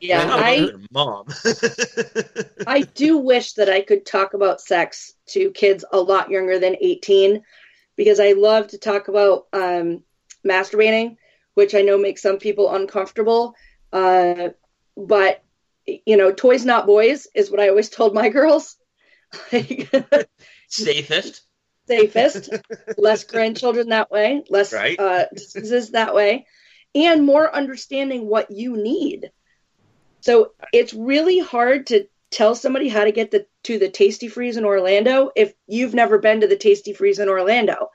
Yeah, 0.00 0.28
I, 0.30 0.72
mom. 0.90 1.26
I 2.66 2.82
do 2.82 3.16
wish 3.16 3.54
that 3.54 3.70
I 3.70 3.80
could 3.80 4.04
talk 4.04 4.34
about 4.34 4.60
sex 4.60 5.14
to 5.28 5.50
kids 5.52 5.86
a 5.90 5.98
lot 5.98 6.30
younger 6.30 6.58
than 6.58 6.76
18 6.78 7.42
because 7.96 8.20
I 8.20 8.32
love 8.32 8.68
to 8.68 8.78
talk 8.78 9.08
about 9.08 9.46
um, 9.54 10.02
masturbating 10.46 11.16
which 11.56 11.74
I 11.74 11.80
know 11.80 11.96
makes 11.96 12.20
some 12.20 12.36
people 12.36 12.72
uncomfortable. 12.72 13.54
Uh, 13.90 14.50
but 14.94 15.42
you 15.86 16.18
know, 16.18 16.32
toys 16.32 16.66
not 16.66 16.86
boys 16.86 17.26
is 17.34 17.50
what 17.50 17.60
I 17.60 17.70
always 17.70 17.88
told 17.88 18.14
my 18.14 18.28
girls. 18.38 18.76
Safest. 20.68 21.40
Safest. 21.88 22.50
less 22.98 23.24
grandchildren 23.24 23.88
that 23.88 24.10
way. 24.10 24.44
Less 24.50 24.72
right. 24.72 25.00
uh, 25.00 25.24
diseases 25.34 25.90
that 25.90 26.14
way, 26.14 26.46
and 26.94 27.24
more 27.24 27.52
understanding 27.54 28.26
what 28.26 28.50
you 28.50 28.76
need. 28.76 29.30
So 30.20 30.52
it's 30.74 30.92
really 30.92 31.38
hard 31.38 31.86
to 31.86 32.06
tell 32.30 32.54
somebody 32.54 32.88
how 32.88 33.04
to 33.04 33.12
get 33.12 33.30
the, 33.30 33.46
to 33.62 33.78
the 33.78 33.88
Tastee 33.88 34.30
Freeze 34.30 34.58
in 34.58 34.64
Orlando 34.66 35.30
if 35.34 35.54
you've 35.66 35.94
never 35.94 36.18
been 36.18 36.42
to 36.42 36.48
the 36.48 36.56
Tastee 36.56 36.96
Freeze 36.96 37.18
in 37.18 37.30
Orlando. 37.30 37.90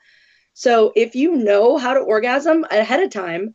So 0.54 0.92
if 0.94 1.14
you 1.14 1.36
know 1.36 1.78
how 1.78 1.94
to 1.94 2.00
orgasm 2.00 2.64
ahead 2.70 3.02
of 3.02 3.10
time, 3.10 3.54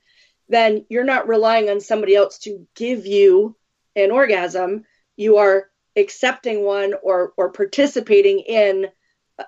then 0.49 0.85
you're 0.89 1.03
not 1.03 1.27
relying 1.27 1.69
on 1.69 1.81
somebody 1.81 2.15
else 2.15 2.39
to 2.39 2.67
give 2.75 3.05
you 3.05 3.55
an 3.95 4.11
orgasm. 4.11 4.85
You 5.15 5.37
are 5.37 5.69
accepting 5.95 6.63
one 6.63 6.93
or 7.01 7.33
or 7.37 7.49
participating 7.51 8.39
in 8.39 8.87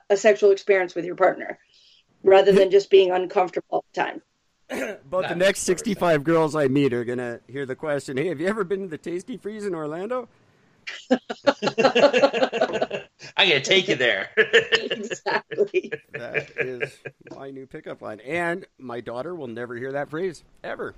a 0.09 0.17
sexual 0.17 0.51
experience 0.51 0.95
with 0.95 1.05
your 1.05 1.15
partner 1.15 1.59
rather 2.23 2.51
than 2.51 2.71
just 2.71 2.89
being 2.89 3.11
uncomfortable 3.11 3.67
all 3.69 3.85
the 3.93 4.01
time. 4.01 4.21
but 5.09 5.27
the 5.29 5.35
next 5.35 5.61
65 5.61 6.23
girls 6.23 6.55
I 6.55 6.67
meet 6.67 6.93
are 6.93 7.03
going 7.03 7.17
to 7.17 7.39
hear 7.47 7.65
the 7.65 7.75
question, 7.75 8.17
"Hey, 8.17 8.27
have 8.27 8.39
you 8.39 8.47
ever 8.47 8.63
been 8.63 8.81
to 8.81 8.87
the 8.87 8.97
Tastee 8.97 9.39
Freeze 9.39 9.65
in 9.65 9.73
Orlando?" 9.73 10.27
I'm 13.37 13.49
gonna 13.49 13.61
take 13.61 13.87
you 13.87 13.95
there. 13.95 14.29
exactly. 14.37 15.91
That 16.13 16.51
is 16.57 16.97
my 17.35 17.51
new 17.51 17.65
pickup 17.65 18.01
line, 18.01 18.19
and 18.21 18.65
my 18.77 19.01
daughter 19.01 19.35
will 19.35 19.47
never 19.47 19.75
hear 19.75 19.91
that 19.93 20.09
phrase 20.09 20.43
ever. 20.63 20.95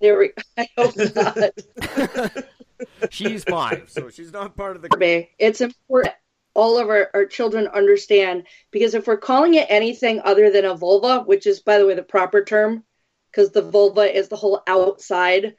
There 0.00 0.18
we. 0.18 0.32
I 0.58 0.68
hope 0.76 0.94
not. 1.14 2.44
she's 3.10 3.44
five, 3.44 3.90
so 3.90 4.10
she's 4.10 4.32
not 4.32 4.56
part 4.56 4.76
of 4.76 4.82
the. 4.82 4.88
Group. 4.88 5.28
It's 5.38 5.60
important 5.60 6.14
all 6.54 6.78
of 6.78 6.88
our, 6.88 7.10
our 7.14 7.26
children 7.26 7.68
understand 7.68 8.46
because 8.70 8.94
if 8.94 9.06
we're 9.06 9.16
calling 9.16 9.54
it 9.54 9.66
anything 9.70 10.20
other 10.24 10.50
than 10.50 10.64
a 10.64 10.74
vulva, 10.74 11.20
which 11.20 11.46
is 11.46 11.60
by 11.60 11.78
the 11.78 11.86
way 11.86 11.94
the 11.94 12.02
proper 12.02 12.44
term, 12.44 12.84
because 13.30 13.52
the 13.52 13.62
vulva 13.62 14.02
is 14.02 14.28
the 14.28 14.36
whole 14.36 14.60
outside 14.66 15.54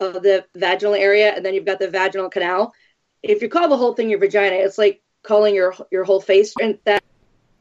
of 0.00 0.22
the 0.22 0.44
vaginal 0.54 0.94
area, 0.94 1.34
and 1.34 1.44
then 1.44 1.54
you've 1.54 1.64
got 1.64 1.78
the 1.78 1.88
vaginal 1.88 2.28
canal 2.28 2.72
if 3.24 3.42
you 3.42 3.48
call 3.48 3.68
the 3.68 3.76
whole 3.76 3.94
thing 3.94 4.10
your 4.10 4.18
vagina, 4.18 4.56
it's 4.56 4.78
like 4.78 5.02
calling 5.22 5.54
your 5.54 5.74
your 5.90 6.04
whole 6.04 6.20
face, 6.20 6.54
and 6.60 6.78
that 6.84 7.02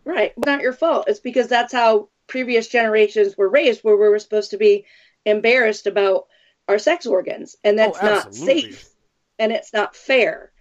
right, 0.06 0.34
not 0.46 0.62
your 0.62 0.74
fault. 0.74 1.06
It's 1.08 1.20
because 1.20 1.48
that's 1.48 1.74
how 1.74 2.10
previous 2.28 2.68
generations 2.68 3.38
were 3.38 3.50
raised, 3.50 3.82
where 3.82 3.96
we 3.96 4.10
were 4.10 4.20
supposed 4.20 4.52
to 4.52 4.58
be 4.58 4.86
embarrassed 5.26 5.88
about 5.88 6.28
our 6.68 6.78
sex 6.78 7.06
organs, 7.06 7.56
and 7.64 7.80
that's 7.80 7.98
oh, 8.02 8.06
not 8.06 8.36
safe, 8.36 8.90
and 9.40 9.52
it's 9.52 9.74
not 9.74 9.96
fair. 9.96 10.52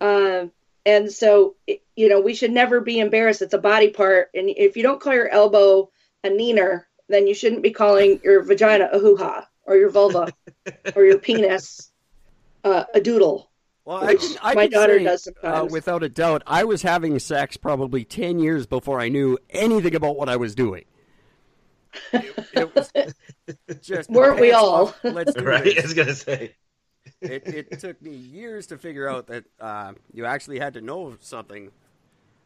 Um, 0.00 0.52
and 0.86 1.12
so, 1.12 1.56
you 1.66 2.08
know, 2.08 2.20
we 2.20 2.34
should 2.34 2.52
never 2.52 2.80
be 2.80 3.00
embarrassed. 3.00 3.42
It's 3.42 3.54
a 3.54 3.58
body 3.58 3.90
part, 3.90 4.30
and 4.34 4.50
if 4.50 4.76
you 4.76 4.82
don't 4.82 5.00
call 5.00 5.14
your 5.14 5.28
elbow 5.28 5.90
a 6.22 6.28
neener, 6.28 6.84
then 7.08 7.26
you 7.26 7.34
shouldn't 7.34 7.62
be 7.62 7.70
calling 7.70 8.20
your 8.22 8.42
vagina 8.42 8.88
a 8.92 8.98
hoo 8.98 9.16
ha 9.16 9.48
or 9.64 9.76
your 9.76 9.90
vulva 9.90 10.32
or 10.96 11.04
your 11.04 11.18
penis 11.18 11.90
uh, 12.64 12.84
a 12.94 13.00
doodle 13.00 13.49
well, 13.84 14.04
I 14.04 14.14
can, 14.14 14.36
I 14.42 14.54
my 14.54 14.66
daughter 14.66 14.98
say, 14.98 15.04
does 15.04 15.28
uh, 15.42 15.66
without 15.70 16.02
a 16.02 16.08
doubt. 16.08 16.42
I 16.46 16.64
was 16.64 16.82
having 16.82 17.18
sex 17.18 17.56
probably 17.56 18.04
ten 18.04 18.38
years 18.38 18.66
before 18.66 19.00
I 19.00 19.08
knew 19.08 19.38
anything 19.50 19.94
about 19.94 20.16
what 20.16 20.28
I 20.28 20.36
was 20.36 20.54
doing. 20.54 20.84
It, 22.12 22.48
it 22.52 22.74
was 22.74 22.92
just 23.82 24.10
weren't 24.10 24.40
we 24.40 24.52
all? 24.52 24.94
Let's 25.02 25.34
do 25.34 25.44
right. 25.44 25.64
This. 25.64 25.78
I 25.78 25.82
was 25.82 25.94
gonna 25.94 26.14
say. 26.14 26.54
It, 27.22 27.70
it 27.70 27.80
took 27.80 28.00
me 28.00 28.14
years 28.14 28.66
to 28.68 28.78
figure 28.78 29.08
out 29.08 29.26
that 29.28 29.44
uh, 29.58 29.92
you 30.12 30.26
actually 30.26 30.58
had 30.58 30.74
to 30.74 30.80
know 30.80 31.16
something 31.20 31.70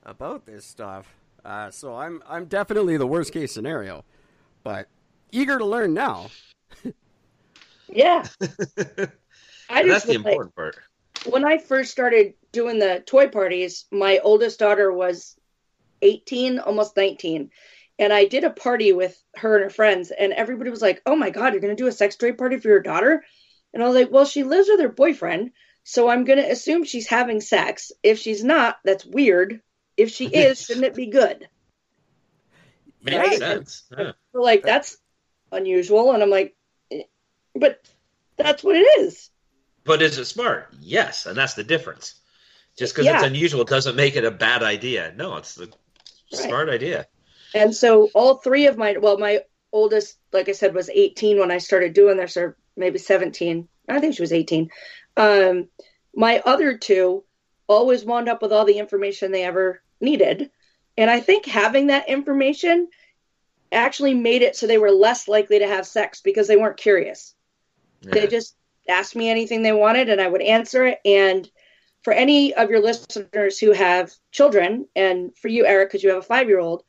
about 0.04 0.46
this 0.46 0.64
stuff. 0.64 1.12
Uh, 1.44 1.70
so 1.70 1.96
I'm 1.96 2.22
I'm 2.28 2.46
definitely 2.46 2.96
the 2.96 3.06
worst 3.06 3.32
case 3.32 3.52
scenario, 3.52 4.04
but 4.62 4.88
eager 5.32 5.58
to 5.58 5.66
learn 5.66 5.92
now. 5.92 6.30
yeah, 7.88 8.26
I 9.68 9.86
that's 9.86 10.04
the 10.04 10.14
important 10.14 10.46
like, 10.46 10.54
part 10.54 10.78
when 11.26 11.44
I 11.44 11.58
first 11.58 11.90
started 11.90 12.34
doing 12.52 12.78
the 12.78 13.02
toy 13.04 13.28
parties, 13.28 13.86
my 13.90 14.18
oldest 14.18 14.58
daughter 14.58 14.92
was 14.92 15.36
18, 16.02 16.58
almost 16.58 16.96
19. 16.96 17.50
And 17.98 18.12
I 18.12 18.24
did 18.24 18.44
a 18.44 18.50
party 18.50 18.92
with 18.92 19.16
her 19.36 19.54
and 19.56 19.64
her 19.64 19.70
friends, 19.70 20.10
and 20.10 20.32
everybody 20.32 20.70
was 20.70 20.82
like, 20.82 21.00
Oh 21.06 21.16
my 21.16 21.30
God, 21.30 21.52
you're 21.52 21.60
going 21.60 21.76
to 21.76 21.82
do 21.82 21.86
a 21.88 21.92
sex 21.92 22.16
toy 22.16 22.32
party 22.32 22.58
for 22.58 22.68
your 22.68 22.80
daughter? 22.80 23.24
And 23.72 23.82
I 23.82 23.86
was 23.86 23.94
like, 23.94 24.10
Well, 24.10 24.24
she 24.24 24.42
lives 24.42 24.68
with 24.68 24.80
her 24.80 24.88
boyfriend. 24.88 25.52
So 25.84 26.08
I'm 26.08 26.24
going 26.24 26.38
to 26.38 26.50
assume 26.50 26.84
she's 26.84 27.06
having 27.06 27.40
sex. 27.40 27.92
If 28.02 28.18
she's 28.18 28.42
not, 28.42 28.78
that's 28.84 29.04
weird. 29.04 29.60
If 29.96 30.10
she 30.10 30.26
is, 30.32 30.60
shouldn't 30.60 30.86
it 30.86 30.94
be 30.94 31.06
good? 31.06 31.48
Makes 33.02 33.18
Right. 33.18 33.38
sense. 33.38 33.84
Yeah. 33.96 34.12
Like, 34.32 34.62
that's 34.62 34.96
unusual. 35.52 36.12
And 36.12 36.22
I'm 36.22 36.30
like, 36.30 36.56
"Eh, 36.90 37.02
but 37.54 37.86
that's 38.36 38.64
what 38.64 38.76
it 38.76 38.86
is. 39.00 39.30
But 39.84 40.02
is 40.02 40.18
it 40.18 40.24
smart? 40.24 40.68
Yes, 40.80 41.26
and 41.26 41.36
that's 41.36 41.54
the 41.54 41.64
difference. 41.64 42.14
Just 42.76 42.94
because 42.94 43.06
it's 43.06 43.22
unusual 43.22 43.64
doesn't 43.64 43.96
make 43.96 44.16
it 44.16 44.24
a 44.24 44.30
bad 44.30 44.62
idea. 44.62 45.12
No, 45.16 45.36
it's 45.36 45.54
the 45.54 45.66
Right. 46.32 46.42
smart 46.46 46.68
idea. 46.68 47.06
And 47.54 47.74
so 47.74 48.10
all 48.14 48.36
three 48.36 48.66
of 48.66 48.76
my, 48.76 48.96
well, 48.96 49.18
my 49.18 49.44
oldest, 49.72 50.16
like 50.32 50.48
I 50.48 50.52
said, 50.52 50.74
was 50.74 50.90
18 50.90 51.38
when 51.38 51.50
I 51.50 51.58
started 51.58 51.92
doing 51.92 52.16
this, 52.16 52.36
or 52.36 52.56
maybe 52.76 52.98
17. 52.98 53.68
I 53.88 54.00
think 54.00 54.16
she 54.16 54.22
was 54.22 54.32
18. 54.32 54.70
Um, 55.16 55.68
my 56.14 56.40
other 56.44 56.76
two 56.78 57.24
always 57.68 58.04
wound 58.04 58.28
up 58.28 58.42
with 58.42 58.52
all 58.52 58.64
the 58.64 58.78
information 58.78 59.30
they 59.30 59.44
ever 59.44 59.82
needed. 60.00 60.50
And 60.96 61.10
I 61.10 61.20
think 61.20 61.46
having 61.46 61.88
that 61.88 62.08
information 62.08 62.88
actually 63.70 64.14
made 64.14 64.42
it 64.42 64.56
so 64.56 64.66
they 64.66 64.78
were 64.78 64.90
less 64.90 65.28
likely 65.28 65.58
to 65.58 65.66
have 65.66 65.86
sex 65.86 66.20
because 66.20 66.46
they 66.48 66.56
weren't 66.56 66.76
curious. 66.76 67.34
They 68.02 68.26
just 68.26 68.54
asked 68.88 69.16
me 69.16 69.28
anything 69.28 69.62
they 69.62 69.72
wanted 69.72 70.08
and 70.08 70.20
I 70.20 70.28
would 70.28 70.42
answer 70.42 70.86
it. 70.86 71.00
And 71.04 71.48
for 72.02 72.12
any 72.12 72.54
of 72.54 72.70
your 72.70 72.80
listeners 72.80 73.58
who 73.58 73.72
have 73.72 74.12
children, 74.30 74.86
and 74.94 75.36
for 75.38 75.48
you, 75.48 75.64
Eric, 75.64 75.88
because 75.88 76.02
you 76.02 76.10
have 76.10 76.18
a 76.18 76.22
five 76.22 76.48
year 76.48 76.60
old, 76.60 76.84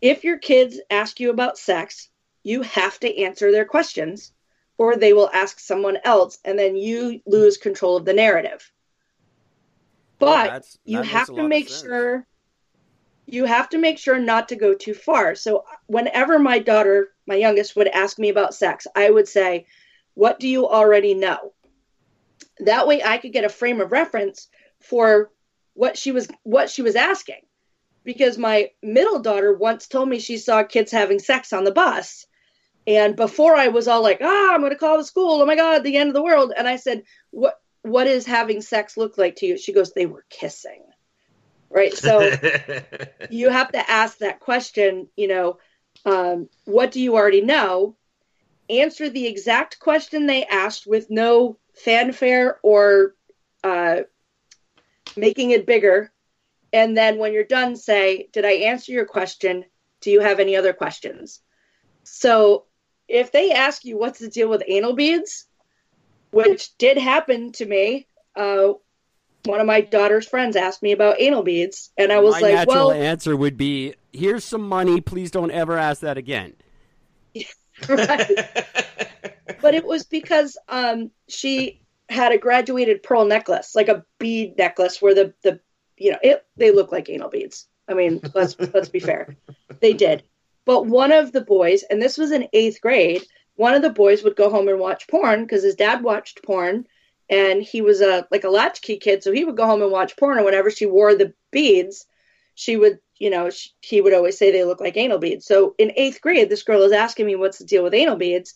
if 0.00 0.24
your 0.24 0.38
kids 0.38 0.80
ask 0.90 1.20
you 1.20 1.30
about 1.30 1.58
sex, 1.58 2.08
you 2.42 2.62
have 2.62 2.98
to 3.00 3.22
answer 3.22 3.50
their 3.50 3.64
questions 3.64 4.32
or 4.78 4.96
they 4.96 5.12
will 5.12 5.30
ask 5.32 5.58
someone 5.58 5.98
else 6.04 6.38
and 6.44 6.58
then 6.58 6.76
you 6.76 7.20
lose 7.26 7.56
control 7.56 7.96
of 7.96 8.04
the 8.04 8.12
narrative. 8.12 8.70
But 10.18 10.44
That's- 10.44 10.78
you 10.84 10.98
that 10.98 11.06
have 11.06 11.26
to 11.34 11.42
make 11.42 11.68
sure 11.68 12.26
you 13.26 13.44
have 13.44 13.68
to 13.70 13.78
make 13.78 13.98
sure 13.98 14.18
not 14.18 14.48
to 14.48 14.56
go 14.56 14.72
too 14.72 14.94
far. 14.94 15.34
So 15.34 15.64
whenever 15.86 16.38
my 16.38 16.60
daughter, 16.60 17.12
my 17.26 17.34
youngest, 17.34 17.74
would 17.74 17.88
ask 17.88 18.18
me 18.18 18.28
about 18.28 18.54
sex, 18.54 18.86
I 18.94 19.10
would 19.10 19.26
say, 19.28 19.66
"What 20.16 20.40
do 20.40 20.48
you 20.48 20.68
already 20.68 21.14
know?" 21.14 21.52
That 22.58 22.88
way, 22.88 23.02
I 23.04 23.18
could 23.18 23.32
get 23.32 23.44
a 23.44 23.48
frame 23.48 23.80
of 23.80 23.92
reference 23.92 24.48
for 24.80 25.30
what 25.74 25.96
she 25.96 26.10
was 26.10 26.26
what 26.42 26.68
she 26.70 26.82
was 26.82 26.96
asking. 26.96 27.42
Because 28.02 28.38
my 28.38 28.70
middle 28.82 29.20
daughter 29.20 29.52
once 29.52 29.86
told 29.86 30.08
me 30.08 30.18
she 30.18 30.38
saw 30.38 30.62
kids 30.64 30.90
having 30.90 31.18
sex 31.18 31.52
on 31.52 31.64
the 31.64 31.72
bus. 31.72 32.26
And 32.86 33.16
before 33.16 33.56
I 33.56 33.68
was 33.68 33.88
all 33.88 34.02
like, 34.02 34.20
ah, 34.22 34.54
I'm 34.54 34.60
going 34.60 34.70
to 34.70 34.78
call 34.78 34.98
the 34.98 35.04
school. 35.04 35.42
Oh 35.42 35.46
my 35.46 35.56
God, 35.56 35.82
the 35.82 35.96
end 35.96 36.08
of 36.08 36.14
the 36.14 36.22
world. 36.22 36.52
And 36.56 36.68
I 36.68 36.76
said, 36.76 37.02
what, 37.30 37.60
what 37.82 38.04
does 38.04 38.26
having 38.26 38.60
sex 38.60 38.96
look 38.96 39.18
like 39.18 39.36
to 39.36 39.46
you? 39.46 39.58
She 39.58 39.72
goes, 39.72 39.92
they 39.92 40.06
were 40.06 40.24
kissing. 40.30 40.82
Right. 41.68 41.92
So 41.92 42.20
you 43.30 43.50
have 43.50 43.72
to 43.72 43.90
ask 43.90 44.18
that 44.18 44.38
question, 44.38 45.08
you 45.16 45.26
know, 45.26 45.58
um, 46.04 46.48
what 46.64 46.92
do 46.92 47.00
you 47.00 47.16
already 47.16 47.40
know? 47.40 47.96
Answer 48.68 49.08
the 49.08 49.26
exact 49.26 49.78
question 49.78 50.26
they 50.26 50.44
asked 50.44 50.86
with 50.86 51.10
no 51.10 51.58
fanfare 51.74 52.58
or 52.62 53.14
uh, 53.62 54.02
making 55.16 55.50
it 55.50 55.66
bigger. 55.66 56.12
And 56.72 56.96
then 56.96 57.18
when 57.18 57.32
you're 57.32 57.44
done, 57.44 57.76
say, 57.76 58.28
Did 58.32 58.44
I 58.44 58.52
answer 58.52 58.92
your 58.92 59.06
question? 59.06 59.64
Do 60.00 60.10
you 60.10 60.20
have 60.20 60.40
any 60.40 60.56
other 60.56 60.72
questions? 60.72 61.40
So 62.02 62.64
if 63.08 63.32
they 63.32 63.52
ask 63.52 63.84
you 63.84 63.98
what's 63.98 64.18
the 64.18 64.28
deal 64.28 64.48
with 64.48 64.62
anal 64.66 64.94
beads, 64.94 65.46
which 66.30 66.76
did 66.78 66.98
happen 66.98 67.52
to 67.52 67.66
me, 67.66 68.06
uh, 68.34 68.72
one 69.44 69.60
of 69.60 69.66
my 69.66 69.80
daughter's 69.80 70.26
friends 70.26 70.56
asked 70.56 70.82
me 70.82 70.92
about 70.92 71.20
anal 71.20 71.42
beads, 71.42 71.90
and 71.96 72.12
I 72.12 72.18
was 72.18 72.34
My 72.34 72.40
like, 72.40 72.54
natural 72.54 72.88
"Well, 72.88 72.92
answer 72.92 73.36
would 73.36 73.56
be, 73.56 73.94
"Here's 74.12 74.44
some 74.44 74.68
money. 74.68 75.00
Please 75.00 75.30
don't 75.30 75.52
ever 75.52 75.78
ask 75.78 76.00
that 76.00 76.18
again." 76.18 76.54
right." 77.88 78.30
but 79.60 79.74
it 79.74 79.84
was 79.84 80.04
because 80.04 80.56
um, 80.68 81.10
she 81.28 81.82
had 82.08 82.32
a 82.32 82.38
graduated 82.38 83.02
pearl 83.02 83.24
necklace, 83.24 83.74
like 83.74 83.88
a 83.88 84.04
bead 84.18 84.56
necklace, 84.56 85.00
where 85.02 85.14
the 85.14 85.34
the 85.42 85.60
you 85.96 86.12
know 86.12 86.18
it 86.22 86.44
they 86.56 86.70
look 86.70 86.92
like 86.92 87.08
anal 87.08 87.30
beads. 87.30 87.66
I 87.88 87.94
mean, 87.94 88.20
let's 88.34 88.56
let's 88.58 88.88
be 88.88 89.00
fair, 89.00 89.36
they 89.80 89.92
did. 89.92 90.22
But 90.64 90.86
one 90.86 91.12
of 91.12 91.32
the 91.32 91.40
boys, 91.40 91.84
and 91.84 92.02
this 92.02 92.18
was 92.18 92.32
in 92.32 92.48
eighth 92.52 92.80
grade, 92.80 93.24
one 93.54 93.74
of 93.74 93.82
the 93.82 93.90
boys 93.90 94.22
would 94.22 94.36
go 94.36 94.50
home 94.50 94.68
and 94.68 94.78
watch 94.78 95.06
porn 95.08 95.42
because 95.42 95.62
his 95.62 95.76
dad 95.76 96.02
watched 96.02 96.42
porn, 96.42 96.86
and 97.30 97.62
he 97.62 97.82
was 97.82 98.00
a 98.00 98.26
like 98.30 98.44
a 98.44 98.50
latchkey 98.50 98.98
kid, 98.98 99.22
so 99.22 99.32
he 99.32 99.44
would 99.44 99.56
go 99.56 99.66
home 99.66 99.82
and 99.82 99.92
watch 99.92 100.16
porn. 100.16 100.38
And 100.38 100.44
whenever 100.44 100.70
she 100.70 100.86
wore 100.86 101.14
the 101.14 101.32
beads, 101.50 102.06
she 102.54 102.76
would, 102.76 102.98
you 103.18 103.30
know, 103.30 103.50
sh 103.50 103.68
he 103.80 104.00
would 104.00 104.14
always 104.14 104.38
say 104.38 104.52
they 104.52 104.64
look 104.64 104.80
like 104.80 104.96
anal 104.96 105.18
beads. 105.18 105.46
So 105.46 105.74
in 105.78 105.92
eighth 105.96 106.20
grade, 106.20 106.48
this 106.48 106.62
girl 106.62 106.82
is 106.82 106.92
asking 106.92 107.26
me 107.26 107.36
what's 107.36 107.58
the 107.58 107.64
deal 107.64 107.82
with 107.82 107.94
anal 107.94 108.16
beads, 108.16 108.54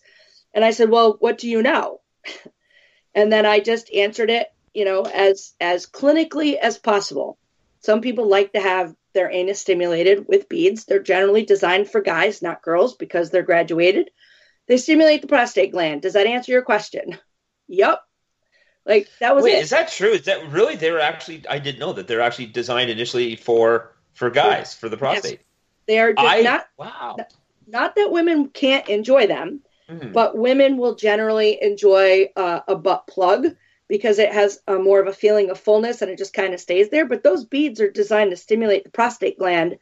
and 0.53 0.63
I 0.63 0.71
said, 0.71 0.89
well, 0.89 1.17
what 1.19 1.37
do 1.37 1.49
you 1.49 1.61
know? 1.63 2.01
and 3.15 3.31
then 3.31 3.45
I 3.45 3.59
just 3.59 3.93
answered 3.93 4.29
it, 4.29 4.47
you 4.73 4.85
know, 4.85 5.03
as 5.03 5.53
as 5.59 5.85
clinically 5.85 6.55
as 6.55 6.77
possible. 6.77 7.37
Some 7.81 8.01
people 8.01 8.27
like 8.27 8.53
to 8.53 8.59
have 8.59 8.95
their 9.13 9.31
anus 9.31 9.59
stimulated 9.59 10.27
with 10.27 10.47
beads. 10.47 10.85
They're 10.85 11.01
generally 11.01 11.43
designed 11.43 11.89
for 11.89 12.01
guys, 12.01 12.41
not 12.41 12.61
girls, 12.61 12.95
because 12.95 13.29
they're 13.29 13.41
graduated. 13.41 14.11
They 14.67 14.77
stimulate 14.77 15.21
the 15.21 15.27
prostate 15.27 15.71
gland. 15.71 16.03
Does 16.03 16.13
that 16.13 16.27
answer 16.27 16.51
your 16.51 16.63
question? 16.63 17.17
Yep. 17.73 18.01
Like 18.85 19.07
that 19.21 19.33
was 19.33 19.45
Wait, 19.45 19.53
it. 19.53 19.63
is 19.63 19.69
that 19.69 19.87
true? 19.87 20.09
Is 20.09 20.25
that 20.25 20.51
really? 20.51 20.75
They 20.75 20.91
were 20.91 20.99
actually. 20.99 21.45
I 21.47 21.57
didn't 21.59 21.79
know 21.79 21.93
that 21.93 22.05
they're 22.05 22.19
actually 22.19 22.47
designed 22.47 22.89
initially 22.89 23.37
for 23.37 23.95
for 24.13 24.29
guys 24.29 24.73
for 24.73 24.89
the 24.89 24.97
prostate. 24.97 25.41
they 25.87 25.99
are 25.99 26.13
just 26.13 26.27
I 26.27 26.41
not 26.41 26.67
wow. 26.77 27.17
not 27.67 27.95
that 27.95 28.11
women 28.11 28.49
can't 28.49 28.87
enjoy 28.89 29.27
them, 29.27 29.61
Mhm. 29.89 30.13
but 30.13 30.37
women 30.37 30.77
will 30.77 30.95
generally 30.95 31.61
enjoy 31.61 32.29
uh, 32.35 32.61
a 32.67 32.75
butt 32.75 33.07
plug 33.07 33.55
because 33.87 34.19
it 34.19 34.31
has 34.31 34.61
a 34.67 34.75
more 34.79 34.99
of 35.01 35.07
a 35.07 35.13
feeling 35.13 35.49
of 35.49 35.59
fullness 35.59 36.01
and 36.01 36.09
it 36.11 36.17
just 36.17 36.33
kind 36.33 36.53
of 36.53 36.59
stays 36.59 36.89
there. 36.89 37.05
But 37.05 37.23
those 37.23 37.43
beads 37.45 37.81
are 37.81 37.89
designed 37.91 38.31
to 38.31 38.37
stimulate 38.37 38.83
the 38.85 38.89
prostate 38.89 39.37
gland 39.37 39.77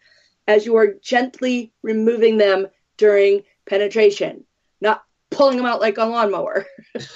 as 0.48 0.66
you 0.66 0.76
are 0.78 0.96
gently 1.02 1.72
removing 1.84 2.38
them 2.38 2.68
during 2.98 3.44
penetration, 3.68 4.46
not 4.82 5.04
pulling 5.32 5.58
them 5.58 5.66
out 5.66 5.80
like 5.80 5.98
a 5.98 6.06
lawnmower. 6.06 6.66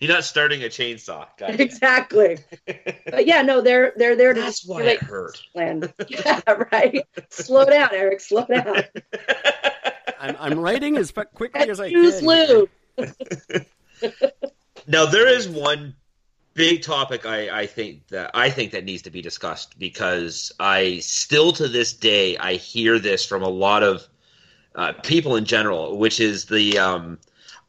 You're 0.00 0.12
not 0.12 0.24
starting 0.24 0.62
a 0.62 0.66
chainsaw. 0.66 1.26
Gotcha. 1.38 1.62
exactly. 1.62 2.38
But 2.66 3.26
yeah, 3.26 3.42
no, 3.42 3.60
they're 3.60 3.92
they're 3.96 4.16
there 4.16 4.34
to 4.34 4.40
That's 4.40 4.66
why 4.66 4.82
it 4.82 5.00
hurt. 5.02 5.40
the 5.54 5.58
gland. 5.60 5.92
Yeah, 6.08 6.40
right. 6.72 7.06
Slow 7.30 7.64
down, 7.64 7.90
Eric. 7.92 8.20
Slow 8.20 8.44
down. 8.46 8.76
I'm, 10.20 10.36
I'm 10.40 10.58
writing 10.58 10.96
as 10.96 11.10
fu- 11.10 11.24
quickly 11.24 11.68
as 11.68 11.78
I 11.80 11.86
Use 11.86 12.20
can. 12.20 12.26
lube. 12.28 12.70
Now 14.88 15.06
there 15.06 15.26
is 15.26 15.48
one 15.48 15.94
big 16.54 16.82
topic 16.82 17.26
I, 17.26 17.62
I 17.62 17.66
think 17.66 18.06
that 18.08 18.30
I 18.34 18.50
think 18.50 18.72
that 18.72 18.84
needs 18.84 19.02
to 19.02 19.10
be 19.10 19.20
discussed 19.20 19.78
because 19.78 20.52
I 20.60 20.98
still 21.00 21.52
to 21.52 21.66
this 21.68 21.92
day 21.92 22.36
I 22.36 22.54
hear 22.54 22.98
this 22.98 23.26
from 23.26 23.42
a 23.42 23.48
lot 23.48 23.82
of 23.82 24.06
uh, 24.76 24.92
people 25.02 25.36
in 25.36 25.44
general, 25.44 25.96
which 25.98 26.20
is 26.20 26.44
the 26.44 26.78
um, 26.78 27.18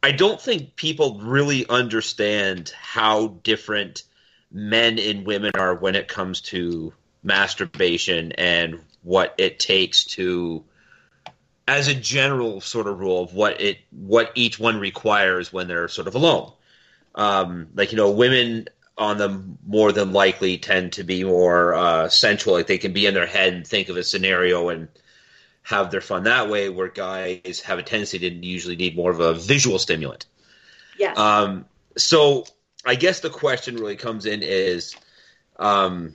I 0.02 0.12
don't 0.12 0.40
think 0.40 0.76
people 0.76 1.18
really 1.20 1.66
understand 1.68 2.72
how 2.80 3.38
different 3.42 4.04
men 4.52 4.98
and 4.98 5.26
women 5.26 5.52
are 5.54 5.74
when 5.74 5.96
it 5.96 6.06
comes 6.06 6.40
to 6.40 6.92
masturbation 7.22 8.32
and 8.32 8.80
what 9.02 9.34
it 9.38 9.58
takes 9.58 10.04
to 10.04 10.62
as 11.66 11.88
a 11.88 11.94
general 11.94 12.60
sort 12.60 12.86
of 12.86 13.00
rule 13.00 13.22
of 13.22 13.34
what 13.34 13.60
it 13.60 13.78
what 13.90 14.30
each 14.34 14.58
one 14.58 14.78
requires 14.78 15.52
when 15.52 15.66
they're 15.66 15.88
sort 15.88 16.06
of 16.06 16.14
alone. 16.14 16.52
Um, 17.14 17.68
like 17.74 17.90
you 17.90 17.96
know 17.96 18.10
women 18.10 18.68
on 18.98 19.16
them 19.16 19.58
more 19.66 19.92
than 19.92 20.12
likely 20.12 20.58
tend 20.58 20.92
to 20.92 21.04
be 21.04 21.24
more 21.24 21.74
uh, 21.74 22.08
sensual. 22.08 22.54
Like 22.54 22.66
they 22.66 22.78
can 22.78 22.92
be 22.92 23.06
in 23.06 23.14
their 23.14 23.26
head 23.26 23.54
and 23.54 23.66
think 23.66 23.88
of 23.88 23.96
a 23.96 24.04
scenario 24.04 24.68
and 24.68 24.88
have 25.68 25.90
their 25.90 26.00
fun 26.00 26.24
that 26.24 26.48
way 26.48 26.68
where 26.68 26.88
guys 26.88 27.60
have 27.60 27.78
a 27.78 27.82
tendency 27.82 28.18
to 28.18 28.30
usually 28.30 28.76
need 28.76 28.96
more 28.96 29.10
of 29.10 29.20
a 29.20 29.34
visual 29.34 29.78
stimulant 29.78 30.26
Yes. 30.98 31.16
um, 31.18 31.66
so 31.96 32.44
I 32.84 32.94
guess 32.94 33.20
the 33.20 33.30
question 33.30 33.76
really 33.76 33.96
comes 33.96 34.24
in 34.24 34.42
is 34.42 34.96
um, 35.58 36.14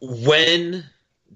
when 0.00 0.84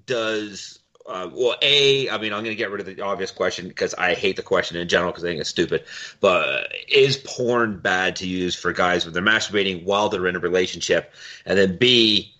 does 0.05 0.79
uh, 1.05 1.29
well 1.31 1.55
a 1.61 2.09
I 2.09 2.17
mean 2.17 2.33
I'm 2.33 2.43
going 2.43 2.55
to 2.55 2.55
get 2.55 2.71
rid 2.71 2.79
of 2.79 2.87
the 2.87 3.01
obvious 3.01 3.31
question 3.31 3.67
because 3.67 3.93
I 3.93 4.15
hate 4.15 4.35
the 4.35 4.43
question 4.43 4.77
in 4.77 4.87
general 4.87 5.11
because 5.11 5.23
I 5.23 5.27
think 5.27 5.41
it's 5.41 5.49
stupid. 5.49 5.83
But 6.19 6.71
is 6.87 7.17
porn 7.17 7.79
bad 7.79 8.15
to 8.17 8.27
use 8.27 8.55
for 8.55 8.73
guys 8.73 9.05
when 9.05 9.13
they're 9.13 9.23
masturbating 9.23 9.83
while 9.83 10.09
they're 10.09 10.27
in 10.27 10.35
a 10.35 10.39
relationship? 10.39 11.13
And 11.45 11.57
then 11.57 11.77
B 11.77 12.33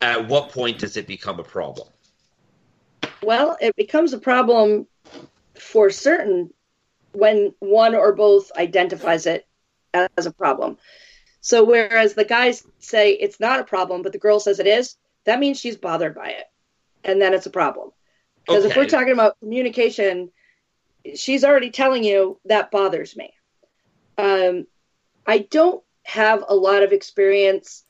at 0.00 0.28
what 0.28 0.50
point 0.50 0.78
does 0.78 0.96
it 0.96 1.06
become 1.06 1.38
a 1.38 1.44
problem? 1.44 1.88
Well, 3.22 3.56
it 3.60 3.76
becomes 3.76 4.12
a 4.12 4.18
problem 4.18 4.86
for 5.58 5.90
certain 5.90 6.52
when 7.12 7.54
one 7.60 7.94
or 7.94 8.12
both 8.12 8.50
identifies 8.56 9.26
it 9.26 9.46
as 9.94 10.26
a 10.26 10.32
problem. 10.32 10.78
So 11.40 11.64
whereas 11.64 12.14
the 12.14 12.24
guys 12.24 12.64
say 12.78 13.12
it's 13.12 13.38
not 13.38 13.60
a 13.60 13.64
problem, 13.64 14.02
but 14.02 14.12
the 14.12 14.18
girl 14.18 14.40
says 14.40 14.58
it 14.58 14.66
is, 14.66 14.96
that 15.24 15.38
means 15.38 15.60
she's 15.60 15.76
bothered 15.76 16.14
by 16.14 16.30
it. 16.30 16.44
And 17.04 17.20
then 17.20 17.34
it's 17.34 17.46
a 17.46 17.50
problem. 17.50 17.90
Because 18.46 18.64
okay. 18.64 18.70
if 18.70 18.76
we're 18.76 18.88
talking 18.88 19.12
about 19.12 19.38
communication, 19.40 20.30
she's 21.14 21.44
already 21.44 21.70
telling 21.70 22.02
you 22.02 22.40
that 22.46 22.70
bothers 22.70 23.16
me. 23.16 23.32
Um, 24.18 24.66
I 25.26 25.38
don't 25.38 25.82
have 26.02 26.44
a 26.48 26.54
lot 26.54 26.82
of 26.82 26.92
experience 26.92 27.83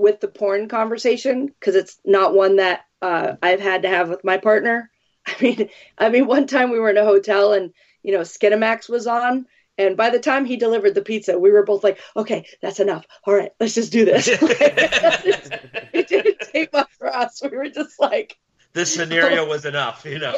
with 0.00 0.20
the 0.20 0.28
porn 0.28 0.68
conversation 0.68 1.46
because 1.46 1.74
it's 1.74 1.98
not 2.04 2.34
one 2.34 2.56
that 2.56 2.80
uh, 3.02 3.34
I've 3.42 3.60
had 3.60 3.82
to 3.82 3.88
have 3.88 4.08
with 4.08 4.24
my 4.24 4.38
partner. 4.38 4.90
I 5.26 5.34
mean, 5.40 5.68
I 5.98 6.08
mean, 6.08 6.26
one 6.26 6.46
time 6.46 6.70
we 6.70 6.78
were 6.78 6.90
in 6.90 6.96
a 6.96 7.04
hotel 7.04 7.52
and 7.52 7.72
you 8.02 8.12
know 8.12 8.20
Skinamax 8.20 8.88
was 8.88 9.06
on, 9.06 9.46
and 9.76 9.96
by 9.96 10.10
the 10.10 10.18
time 10.18 10.44
he 10.44 10.56
delivered 10.56 10.94
the 10.94 11.02
pizza, 11.02 11.38
we 11.38 11.50
were 11.50 11.64
both 11.64 11.84
like, 11.84 11.98
"Okay, 12.16 12.46
that's 12.62 12.80
enough. 12.80 13.06
All 13.24 13.34
right, 13.34 13.52
let's 13.60 13.74
just 13.74 13.92
do 13.92 14.04
this." 14.04 14.28
it 14.32 16.08
didn't 16.08 16.40
take 16.52 16.72
much 16.72 16.90
for 16.98 17.14
us. 17.14 17.40
We 17.42 17.56
were 17.56 17.68
just 17.68 18.00
like, 18.00 18.38
"This 18.72 18.94
scenario 18.94 19.46
was 19.46 19.64
enough," 19.66 20.04
you 20.04 20.18
know. 20.18 20.34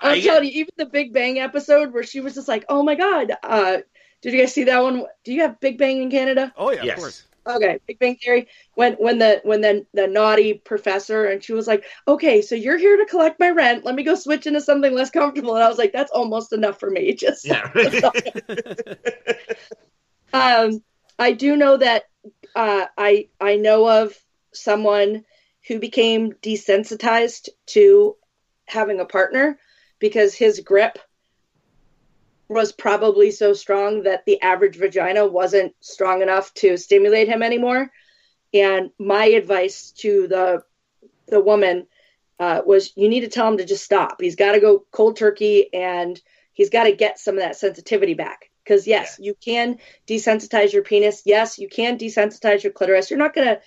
I'm 0.00 0.20
telling 0.20 0.44
you, 0.44 0.52
even 0.52 0.72
the 0.76 0.86
Big 0.86 1.12
Bang 1.12 1.38
episode 1.38 1.92
where 1.92 2.02
she 2.02 2.20
was 2.20 2.34
just 2.34 2.48
like, 2.48 2.64
"Oh 2.68 2.82
my 2.82 2.94
god." 2.94 3.32
Uh, 3.42 3.78
did 4.22 4.34
you 4.34 4.40
guys 4.40 4.54
see 4.54 4.64
that 4.64 4.82
one? 4.82 5.04
Do 5.24 5.32
you 5.32 5.42
have 5.42 5.58
Big 5.60 5.78
Bang 5.78 6.00
in 6.00 6.10
Canada? 6.10 6.52
Oh 6.56 6.70
yeah, 6.70 6.84
yes. 6.84 6.92
of 6.92 6.98
course. 6.98 7.26
Okay, 7.46 7.80
Big 7.86 7.98
Bang 7.98 8.16
Theory. 8.16 8.46
When 8.74 8.94
when 8.94 9.18
the 9.18 9.40
when 9.42 9.60
the 9.60 9.84
the 9.92 10.06
naughty 10.06 10.54
professor 10.54 11.24
and 11.24 11.42
she 11.42 11.52
was 11.52 11.66
like, 11.66 11.84
"Okay, 12.06 12.40
so 12.40 12.54
you're 12.54 12.78
here 12.78 12.96
to 12.98 13.06
collect 13.06 13.40
my 13.40 13.50
rent. 13.50 13.84
Let 13.84 13.94
me 13.94 14.04
go 14.04 14.14
switch 14.14 14.46
into 14.46 14.60
something 14.60 14.94
less 14.94 15.10
comfortable." 15.10 15.54
And 15.54 15.64
I 15.64 15.68
was 15.68 15.78
like, 15.78 15.92
"That's 15.92 16.12
almost 16.12 16.52
enough 16.52 16.78
for 16.78 16.90
me." 16.90 17.14
Just 17.22 17.44
yeah. 17.44 17.70
um, 20.32 20.82
I 21.18 21.32
do 21.32 21.56
know 21.56 21.76
that 21.76 22.04
uh, 22.54 22.86
I 22.96 23.28
I 23.40 23.56
know 23.56 23.88
of 23.88 24.16
someone 24.52 25.24
who 25.66 25.78
became 25.78 26.32
desensitized 26.32 27.48
to 27.66 28.16
having 28.66 29.00
a 29.00 29.04
partner 29.04 29.58
because 29.98 30.34
his 30.34 30.60
grip 30.60 30.98
was 32.52 32.72
probably 32.72 33.30
so 33.30 33.52
strong 33.52 34.04
that 34.04 34.24
the 34.26 34.40
average 34.40 34.76
vagina 34.76 35.26
wasn't 35.26 35.74
strong 35.80 36.22
enough 36.22 36.52
to 36.54 36.76
stimulate 36.76 37.28
him 37.28 37.42
anymore. 37.42 37.90
And 38.54 38.90
my 38.98 39.26
advice 39.26 39.92
to 39.98 40.28
the 40.28 40.62
the 41.26 41.40
woman 41.40 41.86
uh, 42.38 42.60
was, 42.66 42.92
you 42.96 43.08
need 43.08 43.20
to 43.20 43.28
tell 43.28 43.48
him 43.48 43.58
to 43.58 43.64
just 43.64 43.84
stop. 43.84 44.20
He's 44.20 44.36
got 44.36 44.52
to 44.52 44.60
go 44.60 44.84
cold 44.90 45.16
turkey, 45.16 45.72
and 45.72 46.20
he's 46.52 46.70
got 46.70 46.84
to 46.84 46.92
get 46.92 47.18
some 47.18 47.36
of 47.36 47.40
that 47.40 47.56
sensitivity 47.56 48.14
back. 48.14 48.50
Because 48.62 48.86
yes, 48.86 49.16
yeah. 49.18 49.26
you 49.26 49.34
can 49.34 49.78
desensitize 50.06 50.72
your 50.72 50.82
penis. 50.82 51.22
Yes, 51.24 51.58
you 51.58 51.68
can 51.68 51.98
desensitize 51.98 52.62
your 52.62 52.72
clitoris. 52.72 53.10
You're 53.10 53.18
not 53.18 53.34
going 53.34 53.48
to 53.48 53.60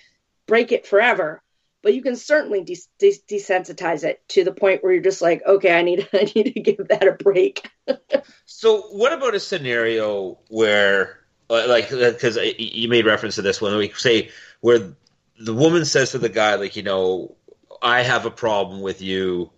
break 0.46 0.72
it 0.72 0.86
forever, 0.86 1.42
but 1.82 1.94
you 1.94 2.02
can 2.02 2.16
certainly 2.16 2.62
de- 2.64 2.76
de- 2.98 3.22
desensitize 3.28 4.04
it 4.04 4.20
to 4.28 4.44
the 4.44 4.52
point 4.52 4.82
where 4.82 4.92
you're 4.92 5.02
just 5.02 5.22
like, 5.22 5.42
okay, 5.46 5.76
I 5.76 5.82
need 5.82 6.08
I 6.12 6.30
need 6.34 6.54
to 6.54 6.60
give 6.60 6.88
that 6.88 7.06
a 7.06 7.12
break. 7.12 7.70
so, 8.46 8.82
what 8.92 9.12
about 9.12 9.34
a 9.34 9.40
scenario 9.40 10.38
where, 10.48 11.20
uh, 11.48 11.66
like, 11.68 11.90
because 11.90 12.36
uh, 12.36 12.50
you 12.58 12.88
made 12.88 13.06
reference 13.06 13.36
to 13.36 13.42
this 13.42 13.60
when 13.60 13.76
we 13.76 13.90
say 13.90 14.30
where 14.60 14.94
the 15.38 15.54
woman 15.54 15.84
says 15.84 16.12
to 16.12 16.18
the 16.18 16.28
guy, 16.28 16.54
like, 16.56 16.76
you 16.76 16.82
know, 16.82 17.36
I 17.82 18.02
have 18.02 18.26
a 18.26 18.30
problem 18.30 18.80
with 18.80 19.02
you 19.02 19.50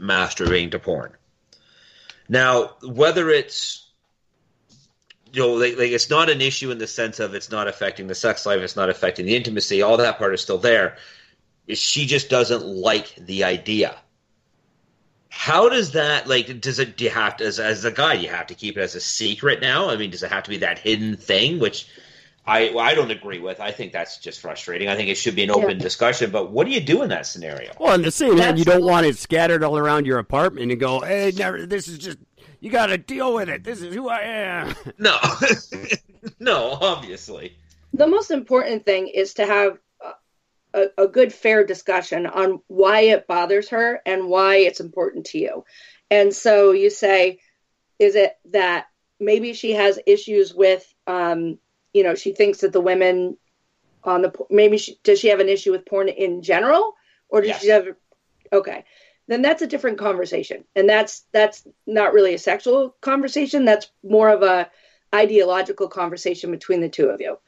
masturbating 0.00 0.72
to 0.72 0.78
porn. 0.78 1.12
Now, 2.28 2.76
whether 2.82 3.28
it's 3.30 3.86
you 5.32 5.42
know, 5.42 5.52
like, 5.52 5.78
like, 5.78 5.92
it's 5.92 6.10
not 6.10 6.28
an 6.28 6.40
issue 6.40 6.72
in 6.72 6.78
the 6.78 6.88
sense 6.88 7.20
of 7.20 7.34
it's 7.34 7.50
not 7.50 7.68
affecting 7.68 8.08
the 8.08 8.14
sex 8.14 8.44
life, 8.46 8.60
it's 8.60 8.74
not 8.74 8.90
affecting 8.90 9.26
the 9.26 9.36
intimacy. 9.36 9.82
All 9.82 9.98
that 9.98 10.18
part 10.18 10.34
is 10.34 10.40
still 10.40 10.58
there 10.58 10.96
she 11.74 12.06
just 12.06 12.28
doesn't 12.28 12.64
like 12.64 13.14
the 13.16 13.44
idea. 13.44 13.96
How 15.28 15.68
does 15.68 15.92
that 15.92 16.26
like? 16.28 16.60
Does 16.60 16.78
it? 16.78 16.96
Do 16.96 17.04
you 17.04 17.10
have 17.10 17.36
to, 17.38 17.44
as 17.44 17.60
as 17.60 17.84
a 17.84 17.92
guy, 17.92 18.14
you 18.14 18.28
have 18.28 18.48
to 18.48 18.54
keep 18.54 18.76
it 18.76 18.80
as 18.80 18.94
a 18.94 19.00
secret 19.00 19.60
now? 19.60 19.88
I 19.88 19.96
mean, 19.96 20.10
does 20.10 20.22
it 20.22 20.30
have 20.30 20.42
to 20.44 20.50
be 20.50 20.58
that 20.58 20.78
hidden 20.78 21.16
thing? 21.16 21.60
Which 21.60 21.86
I 22.46 22.76
I 22.76 22.94
don't 22.94 23.10
agree 23.10 23.38
with. 23.38 23.60
I 23.60 23.70
think 23.70 23.92
that's 23.92 24.18
just 24.18 24.40
frustrating. 24.40 24.88
I 24.88 24.96
think 24.96 25.08
it 25.08 25.16
should 25.16 25.36
be 25.36 25.44
an 25.44 25.50
open 25.50 25.78
yeah. 25.78 25.84
discussion. 25.84 26.30
But 26.30 26.50
what 26.50 26.66
do 26.66 26.72
you 26.72 26.80
do 26.80 27.02
in 27.02 27.08
that 27.10 27.26
scenario? 27.26 27.72
Well, 27.78 27.94
in 27.94 28.02
the 28.02 28.10
same 28.10 28.38
hand, 28.38 28.58
you 28.58 28.64
don't 28.64 28.84
want 28.84 29.06
it 29.06 29.16
scattered 29.16 29.62
all 29.62 29.78
around 29.78 30.06
your 30.06 30.18
apartment 30.18 30.70
and 30.70 30.80
go, 30.80 31.00
"Hey, 31.00 31.32
never. 31.36 31.64
This 31.64 31.86
is 31.86 31.98
just 31.98 32.18
you 32.60 32.70
got 32.70 32.86
to 32.86 32.98
deal 32.98 33.34
with 33.34 33.48
it. 33.48 33.62
This 33.62 33.82
is 33.82 33.94
who 33.94 34.08
I 34.08 34.20
am." 34.20 34.74
No, 34.98 35.16
no, 36.40 36.78
obviously. 36.80 37.56
The 37.92 38.06
most 38.06 38.30
important 38.30 38.84
thing 38.84 39.08
is 39.08 39.34
to 39.34 39.46
have 39.46 39.78
a, 40.74 40.86
a 40.98 41.08
good, 41.08 41.32
fair 41.32 41.64
discussion 41.64 42.26
on 42.26 42.60
why 42.66 43.00
it 43.00 43.26
bothers 43.26 43.70
her 43.70 44.00
and 44.06 44.28
why 44.28 44.56
it's 44.56 44.80
important 44.80 45.26
to 45.26 45.38
you. 45.38 45.64
And 46.10 46.34
so 46.34 46.72
you 46.72 46.90
say, 46.90 47.40
is 47.98 48.14
it 48.14 48.36
that 48.50 48.86
maybe 49.18 49.52
she 49.52 49.72
has 49.72 49.98
issues 50.06 50.54
with, 50.54 50.92
um, 51.06 51.58
you 51.92 52.02
know, 52.02 52.14
she 52.14 52.32
thinks 52.32 52.58
that 52.60 52.72
the 52.72 52.80
women 52.80 53.36
on 54.02 54.22
the 54.22 54.32
maybe 54.48 54.78
she, 54.78 54.98
does 55.02 55.20
she 55.20 55.28
have 55.28 55.40
an 55.40 55.48
issue 55.48 55.72
with 55.72 55.86
porn 55.86 56.08
in 56.08 56.42
general, 56.42 56.94
or 57.28 57.40
does 57.40 57.48
yes. 57.48 57.62
she 57.62 57.68
have? 57.68 57.86
Okay, 58.52 58.84
then 59.28 59.42
that's 59.42 59.62
a 59.62 59.66
different 59.66 59.98
conversation, 59.98 60.64
and 60.74 60.88
that's 60.88 61.26
that's 61.32 61.66
not 61.86 62.12
really 62.12 62.34
a 62.34 62.38
sexual 62.38 62.96
conversation. 63.00 63.64
That's 63.64 63.90
more 64.02 64.30
of 64.30 64.42
a 64.42 64.70
ideological 65.14 65.88
conversation 65.88 66.50
between 66.50 66.80
the 66.80 66.88
two 66.88 67.08
of 67.08 67.20
you. 67.20 67.38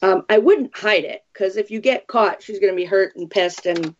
Um, 0.00 0.22
I 0.28 0.38
wouldn't 0.38 0.76
hide 0.76 1.04
it 1.04 1.22
because 1.32 1.56
if 1.56 1.70
you 1.70 1.80
get 1.80 2.06
caught, 2.06 2.42
she's 2.42 2.60
going 2.60 2.72
to 2.72 2.76
be 2.76 2.84
hurt 2.84 3.16
and 3.16 3.30
pissed 3.30 3.66
and 3.66 3.94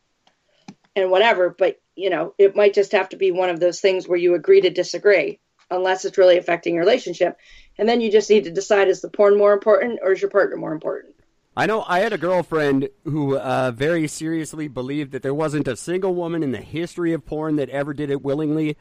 and 0.95 1.11
whatever. 1.11 1.55
But 1.57 1.81
you 1.97 2.11
know, 2.11 2.35
it 2.39 2.55
might 2.55 2.75
just 2.75 2.93
have 2.93 3.09
to 3.11 3.17
be 3.17 3.33
one 3.33 3.51
of 3.51 3.61
those 3.61 3.81
things 3.81 4.07
where 4.07 4.19
you 4.19 4.35
agree 4.35 4.61
to 4.61 4.71
disagree, 4.71 5.41
unless 5.71 6.05
it's 6.05 6.19
really 6.19 6.39
affecting 6.39 6.75
your 6.75 6.85
relationship. 6.85 7.37
And 7.77 7.89
then 7.89 8.01
you 8.01 8.11
just 8.11 8.31
need 8.31 8.45
to 8.45 8.51
decide: 8.51 8.89
is 8.89 9.01
the 9.01 9.11
porn 9.11 9.37
more 9.37 9.53
important 9.53 10.01
or 10.03 10.13
is 10.13 10.23
your 10.23 10.31
partner 10.31 10.57
more 10.57 10.73
important? 10.73 11.15
I 11.57 11.67
know 11.67 11.85
I 11.89 11.99
had 11.99 12.13
a 12.13 12.19
girlfriend 12.19 12.89
who 13.03 13.37
uh, 13.37 13.73
very 13.73 14.07
seriously 14.07 14.69
believed 14.69 15.11
that 15.11 15.23
there 15.23 15.35
wasn't 15.35 15.67
a 15.67 15.77
single 15.77 16.15
woman 16.15 16.45
in 16.45 16.53
the 16.53 16.61
history 16.61 17.13
of 17.13 17.27
porn 17.27 17.57
that 17.57 17.69
ever 17.71 17.93
did 17.93 18.11
it 18.11 18.23
willingly, 18.23 18.77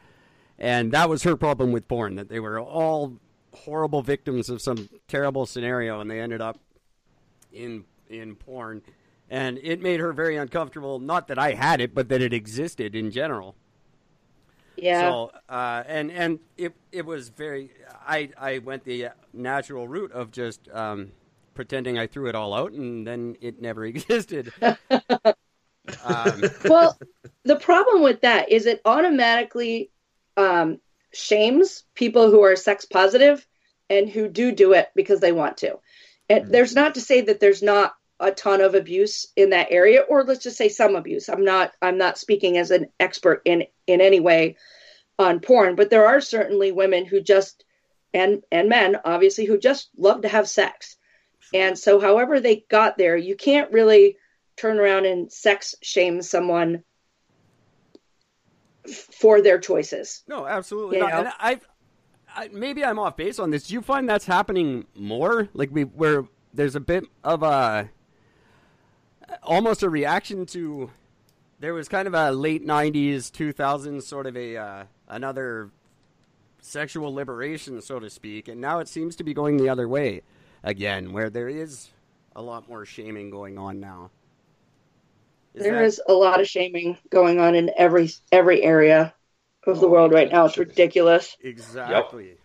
and 0.56 0.92
that 0.92 1.08
was 1.08 1.24
her 1.24 1.36
problem 1.36 1.72
with 1.72 1.88
porn. 1.88 2.14
That 2.14 2.28
they 2.28 2.38
were 2.38 2.60
all 2.60 3.18
horrible 3.52 4.02
victims 4.02 4.48
of 4.48 4.62
some 4.62 4.88
terrible 5.08 5.44
scenario, 5.44 6.00
and 6.00 6.08
they 6.08 6.20
ended 6.20 6.40
up 6.40 6.60
in 7.58 7.84
in 8.08 8.36
porn, 8.36 8.82
and 9.28 9.58
it 9.62 9.82
made 9.82 10.00
her 10.00 10.12
very 10.12 10.36
uncomfortable. 10.36 10.98
Not 10.98 11.28
that 11.28 11.38
I 11.38 11.52
had 11.52 11.80
it, 11.80 11.94
but 11.94 12.08
that 12.08 12.22
it 12.22 12.32
existed 12.32 12.94
in 12.94 13.10
general. 13.10 13.54
Yeah. 14.76 15.00
So, 15.00 15.32
uh, 15.48 15.82
and 15.86 16.10
and 16.10 16.38
it 16.56 16.74
it 16.92 17.04
was 17.04 17.28
very. 17.28 17.70
I 18.06 18.30
I 18.38 18.58
went 18.58 18.84
the 18.84 19.08
natural 19.32 19.88
route 19.88 20.12
of 20.12 20.30
just 20.30 20.68
um, 20.70 21.12
pretending 21.54 21.98
I 21.98 22.06
threw 22.06 22.28
it 22.28 22.34
all 22.34 22.54
out, 22.54 22.72
and 22.72 23.06
then 23.06 23.36
it 23.40 23.60
never 23.60 23.84
existed. 23.86 24.52
um, 24.62 26.42
well, 26.64 26.96
the 27.44 27.56
problem 27.56 28.02
with 28.02 28.20
that 28.20 28.50
is 28.50 28.66
it 28.66 28.80
automatically 28.84 29.90
um, 30.36 30.80
shames 31.12 31.84
people 31.94 32.30
who 32.30 32.42
are 32.42 32.54
sex 32.56 32.84
positive 32.84 33.46
and 33.90 34.08
who 34.08 34.28
do 34.28 34.52
do 34.52 34.72
it 34.72 34.90
because 34.94 35.20
they 35.20 35.32
want 35.32 35.56
to. 35.58 35.78
And 36.28 36.52
there's 36.52 36.74
not 36.74 36.94
to 36.94 37.00
say 37.00 37.22
that 37.22 37.40
there's 37.40 37.62
not 37.62 37.94
a 38.20 38.32
ton 38.32 38.60
of 38.60 38.74
abuse 38.74 39.26
in 39.36 39.50
that 39.50 39.68
area, 39.70 40.00
or 40.00 40.24
let's 40.24 40.42
just 40.42 40.56
say 40.56 40.68
some 40.68 40.96
abuse. 40.96 41.28
I'm 41.28 41.44
not 41.44 41.72
I'm 41.80 41.98
not 41.98 42.18
speaking 42.18 42.58
as 42.58 42.70
an 42.70 42.88
expert 42.98 43.42
in 43.44 43.64
in 43.86 44.00
any 44.00 44.20
way 44.20 44.56
on 45.18 45.40
porn, 45.40 45.76
but 45.76 45.90
there 45.90 46.06
are 46.06 46.20
certainly 46.20 46.72
women 46.72 47.04
who 47.04 47.20
just 47.20 47.64
and 48.12 48.42
and 48.50 48.68
men 48.68 48.96
obviously 49.04 49.44
who 49.44 49.58
just 49.58 49.90
love 49.96 50.22
to 50.22 50.28
have 50.28 50.48
sex. 50.48 50.96
And 51.54 51.78
so 51.78 51.98
however 51.98 52.40
they 52.40 52.64
got 52.68 52.98
there, 52.98 53.16
you 53.16 53.34
can't 53.36 53.72
really 53.72 54.16
turn 54.56 54.78
around 54.78 55.06
and 55.06 55.32
sex 55.32 55.74
shame 55.82 56.20
someone 56.20 56.82
for 58.86 59.40
their 59.40 59.58
choices. 59.58 60.22
No, 60.26 60.46
absolutely 60.46 60.98
you 60.98 61.04
not. 61.04 61.12
And 61.12 61.28
I've 61.38 61.66
I, 62.38 62.48
maybe 62.52 62.84
I'm 62.84 63.00
off 63.00 63.16
base 63.16 63.40
on 63.40 63.50
this. 63.50 63.66
Do 63.66 63.74
you 63.74 63.82
find 63.82 64.08
that's 64.08 64.26
happening 64.26 64.86
more? 64.94 65.48
Like 65.54 65.70
we 65.72 65.82
where 65.82 66.24
there's 66.54 66.76
a 66.76 66.80
bit 66.80 67.04
of 67.24 67.42
a 67.42 67.90
almost 69.42 69.82
a 69.82 69.90
reaction 69.90 70.46
to 70.46 70.90
there 71.60 71.74
was 71.74 71.88
kind 71.88 72.06
of 72.06 72.14
a 72.14 72.30
late 72.30 72.64
90s 72.64 73.30
2000s 73.30 74.02
sort 74.02 74.26
of 74.26 74.36
a 74.36 74.56
uh, 74.56 74.84
another 75.08 75.70
sexual 76.60 77.12
liberation 77.12 77.82
so 77.82 77.98
to 77.98 78.08
speak 78.08 78.48
and 78.48 78.60
now 78.60 78.78
it 78.78 78.88
seems 78.88 79.14
to 79.16 79.24
be 79.24 79.34
going 79.34 79.56
the 79.58 79.68
other 79.68 79.86
way 79.86 80.22
again 80.62 81.12
where 81.12 81.28
there 81.28 81.48
is 81.48 81.90
a 82.36 82.40
lot 82.42 82.68
more 82.68 82.86
shaming 82.86 83.28
going 83.30 83.58
on 83.58 83.78
now 83.80 84.10
Is 85.54 85.62
There 85.64 85.74
that- 85.74 85.84
is 85.84 86.00
a 86.08 86.12
lot 86.14 86.40
of 86.40 86.48
shaming 86.48 86.96
going 87.10 87.38
on 87.38 87.54
in 87.54 87.70
every 87.76 88.10
every 88.32 88.62
area 88.62 89.12
of 89.68 89.80
the 89.80 89.88
world 89.88 90.12
right 90.12 90.30
now. 90.30 90.46
It's 90.46 90.58
ridiculous. 90.58 91.36
exactly. 91.42 92.30
Um, 92.30 92.38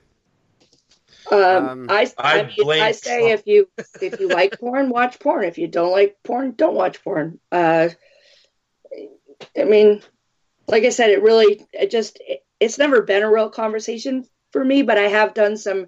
Um, 1.31 1.87
I, 1.89 2.11
I, 2.17 2.41
I 2.41 2.43
mean, 2.43 2.81
I 2.81 2.91
say 2.91 3.31
if 3.31 3.47
you 3.47 3.69
if 4.01 4.19
you 4.19 4.27
like 4.27 4.59
porn, 4.59 4.89
watch 4.89 5.19
porn. 5.19 5.45
If 5.45 5.57
you 5.57 5.67
don't 5.67 5.91
like 5.91 6.17
porn, 6.23 6.51
don't 6.51 6.75
watch 6.75 7.03
porn. 7.03 7.39
Uh, 7.51 7.89
I 9.57 9.63
mean, 9.63 10.01
like 10.67 10.83
I 10.83 10.89
said, 10.89 11.09
it 11.09 11.21
really 11.21 11.65
it 11.71 11.91
just 11.91 12.19
it, 12.21 12.43
it's 12.59 12.77
never 12.77 13.01
been 13.01 13.23
a 13.23 13.31
real 13.31 13.49
conversation 13.49 14.25
for 14.51 14.63
me, 14.63 14.83
but 14.83 14.97
I 14.97 15.07
have 15.07 15.33
done 15.33 15.57
some 15.57 15.87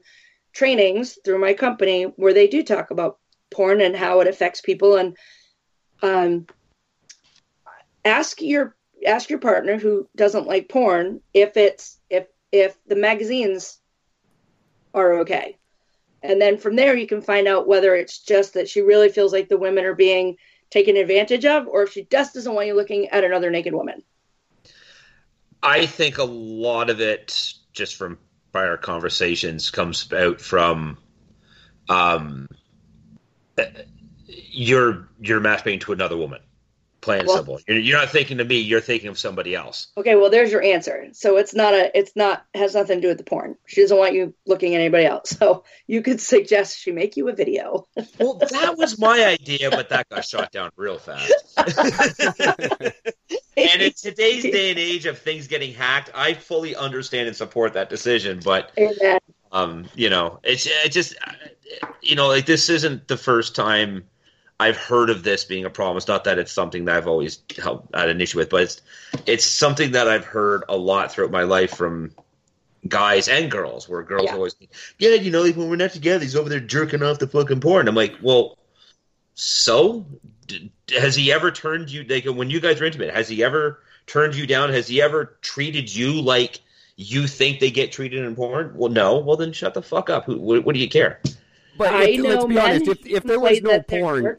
trainings 0.54 1.18
through 1.24 1.40
my 1.40 1.54
company 1.54 2.04
where 2.04 2.34
they 2.34 2.48
do 2.48 2.64
talk 2.64 2.92
about 2.92 3.20
porn 3.52 3.82
and 3.82 3.96
how 3.96 4.22
it 4.22 4.28
affects 4.28 4.62
people 4.62 4.96
and 4.96 5.16
um 6.02 6.46
ask 8.04 8.42
your 8.42 8.75
ask 9.06 9.30
your 9.30 9.40
partner 9.40 9.78
who 9.78 10.08
doesn't 10.16 10.48
like 10.48 10.70
porn 10.70 11.22
if 11.34 11.58
it's 11.58 12.00
if 12.10 12.28
if 12.52 12.78
the 12.88 12.96
magazines 12.96 13.80
are 14.94 15.20
okay. 15.20 15.58
And 16.22 16.42
then 16.42 16.58
from 16.58 16.76
there, 16.76 16.96
you 16.96 17.06
can 17.06 17.22
find 17.22 17.48
out 17.48 17.68
whether 17.68 17.96
it's 17.96 18.20
just 18.20 18.54
that 18.56 18.68
she 18.68 18.82
really 18.82 19.10
feels 19.10 19.32
like 19.32 19.48
the 19.48 19.58
women 19.58 19.86
are 19.86 19.94
being 19.94 20.38
taken 20.72 20.98
advantage 20.98 21.46
of, 21.46 21.68
or 21.68 21.84
if 21.84 21.92
she 21.92 22.06
just 22.06 22.34
doesn't 22.34 22.54
want 22.54 22.68
you 22.68 22.74
looking 22.74 23.10
at 23.10 23.24
another 23.24 23.52
naked 23.52 23.74
woman. 23.74 24.02
I 25.62 25.86
think 25.86 26.18
a 26.18 26.24
lot 26.24 26.90
of 26.90 27.02
it, 27.02 27.54
just 27.74 27.96
from 27.96 28.18
prior 28.52 28.78
conversations, 28.78 29.70
comes 29.70 30.12
out 30.14 30.42
from 30.42 30.98
um, 31.90 32.48
you're 34.28 35.08
you're 35.20 35.42
masturbating 35.42 35.82
to 35.82 35.94
another 35.94 36.18
woman, 36.18 36.42
plain 37.06 37.20
and 37.20 37.28
Well- 37.28 37.38
simple. 37.38 37.60
You're, 37.68 37.80
you're 37.80 37.98
not 37.98 38.10
thinking 38.10 38.40
of 38.40 38.48
me; 38.48 38.60
you're 38.60 38.82
thinking 38.82 39.10
of 39.10 39.18
somebody 39.18 39.56
else. 39.56 39.88
Okay, 39.96 40.16
well, 40.16 40.30
there's 40.30 40.52
your 40.52 40.62
answer. 40.62 41.08
So 41.14 41.38
it's 41.38 41.54
not 41.54 41.74
a, 41.74 41.98
it's 41.98 42.16
not 42.16 42.46
has 42.54 42.74
nothing 42.74 42.98
to 42.98 43.02
do 43.02 43.08
with 43.10 43.18
the 43.18 43.24
porn. 43.24 43.56
She 43.68 43.82
doesn't 43.82 43.98
want 43.98 44.14
you 44.14 44.34
looking 44.46 44.76
at 44.76 44.82
anybody 44.82 45.06
else. 45.06 45.38
So 45.46 45.64
you 45.86 46.02
could 46.02 46.22
suggest 46.22 46.80
she 46.80 46.92
make 46.92 47.18
you 47.18 47.30
a 47.30 47.34
video. 47.34 47.88
Well, 48.20 48.36
that 48.40 48.78
was 48.78 48.98
my 48.98 49.26
idea, 49.26 49.70
but 49.70 49.90
that 49.90 50.10
got 50.10 50.26
shot 50.26 50.52
down 50.52 50.72
real 50.78 50.98
fast. 50.98 51.34
and 53.58 53.82
in 53.82 53.92
today's 53.92 54.44
day 54.44 54.72
and 54.72 54.80
age 54.80 55.06
of 55.06 55.20
things 55.20 55.48
getting 55.48 55.74
hacked, 55.74 56.10
I 56.16 56.34
fully 56.34 56.76
understand 56.76 57.28
and 57.28 57.36
support 57.36 57.74
that 57.74 57.90
decision. 57.90 58.40
But 58.44 58.72
Amen. 58.80 59.20
um, 59.52 59.86
you 59.94 60.10
know, 60.10 60.40
it's 60.44 60.66
it 60.66 60.92
just 60.92 61.16
you 62.02 62.16
know, 62.16 62.28
like 62.28 62.46
this 62.46 62.70
isn't 62.70 63.08
the 63.08 63.18
first 63.18 63.56
time 63.56 64.06
I've 64.60 64.78
heard 64.78 65.10
of 65.10 65.24
this 65.24 65.44
being 65.44 65.66
a 65.66 65.70
problem. 65.70 65.98
It's 65.98 66.08
not 66.08 66.24
that 66.26 66.40
it's 66.40 66.52
something 66.52 66.86
that 66.86 66.96
I've 66.96 67.08
always 67.08 67.40
had 67.58 68.10
an 68.10 68.22
issue 68.22 68.38
with, 68.38 68.50
but 68.50 68.64
it's 68.64 68.82
it's 69.26 69.44
something 69.46 69.92
that 69.92 70.08
I've 70.08 70.26
heard 70.26 70.64
a 70.70 70.78
lot 70.78 71.12
throughout 71.12 71.32
my 71.32 71.44
life 71.44 71.76
from 71.76 72.12
guys 72.88 73.28
and 73.28 73.52
girls, 73.52 73.90
where 73.90 74.04
girls 74.04 74.26
Yeah. 74.28 74.36
always 74.36 74.54
think, 74.54 74.72
yeah, 75.00 75.16
you 75.16 75.32
know, 75.32 75.42
like 75.42 75.56
when 75.58 75.70
we're 75.70 75.76
not 75.76 75.92
together, 75.92 76.24
he's 76.24 76.36
over 76.36 76.48
there 76.50 76.60
jerking 76.60 77.04
off 77.04 77.20
the 77.20 77.28
fucking 77.28 77.60
porn. 77.60 77.88
I'm 77.88 77.96
like, 77.96 78.16
well, 78.22 78.58
so 79.34 80.06
D- 80.48 80.72
has 80.98 81.16
he 81.16 81.32
ever 81.32 81.52
turned 81.52 81.90
you 81.90 82.04
like 82.04 82.26
when 82.26 82.50
you 82.50 82.60
guys 82.60 82.80
are 82.80 82.86
intimate? 82.86 83.14
Has 83.14 83.28
he 83.28 83.44
ever 83.44 83.80
turned 84.06 84.36
you 84.36 84.46
down? 84.48 84.70
Has 84.70 84.88
he 84.88 85.02
ever 85.02 85.38
treated 85.42 85.94
you 85.94 86.22
like 86.22 86.60
you 86.96 87.28
think 87.28 87.60
they 87.60 87.72
get 87.72 87.92
treated 87.92 88.24
in 88.24 88.36
porn? 88.36 88.74
Well, 88.76 88.92
no. 88.92 89.18
Well, 89.20 89.36
then 89.36 89.52
shut 89.52 89.74
the 89.74 89.82
fuck 89.82 90.10
up. 90.10 90.26
Who? 90.26 90.40
What, 90.40 90.64
what 90.64 90.76
do 90.76 90.80
you 90.80 90.88
care? 90.90 91.20
But 91.78 91.94
I 91.94 92.06
if, 92.06 92.22
let's 92.22 92.46
be 92.46 92.58
honest, 92.60 92.88
if, 92.88 93.06
if 93.06 93.24
there 93.24 93.40
was 93.40 93.62
no 93.62 93.82
porn, 93.82 94.38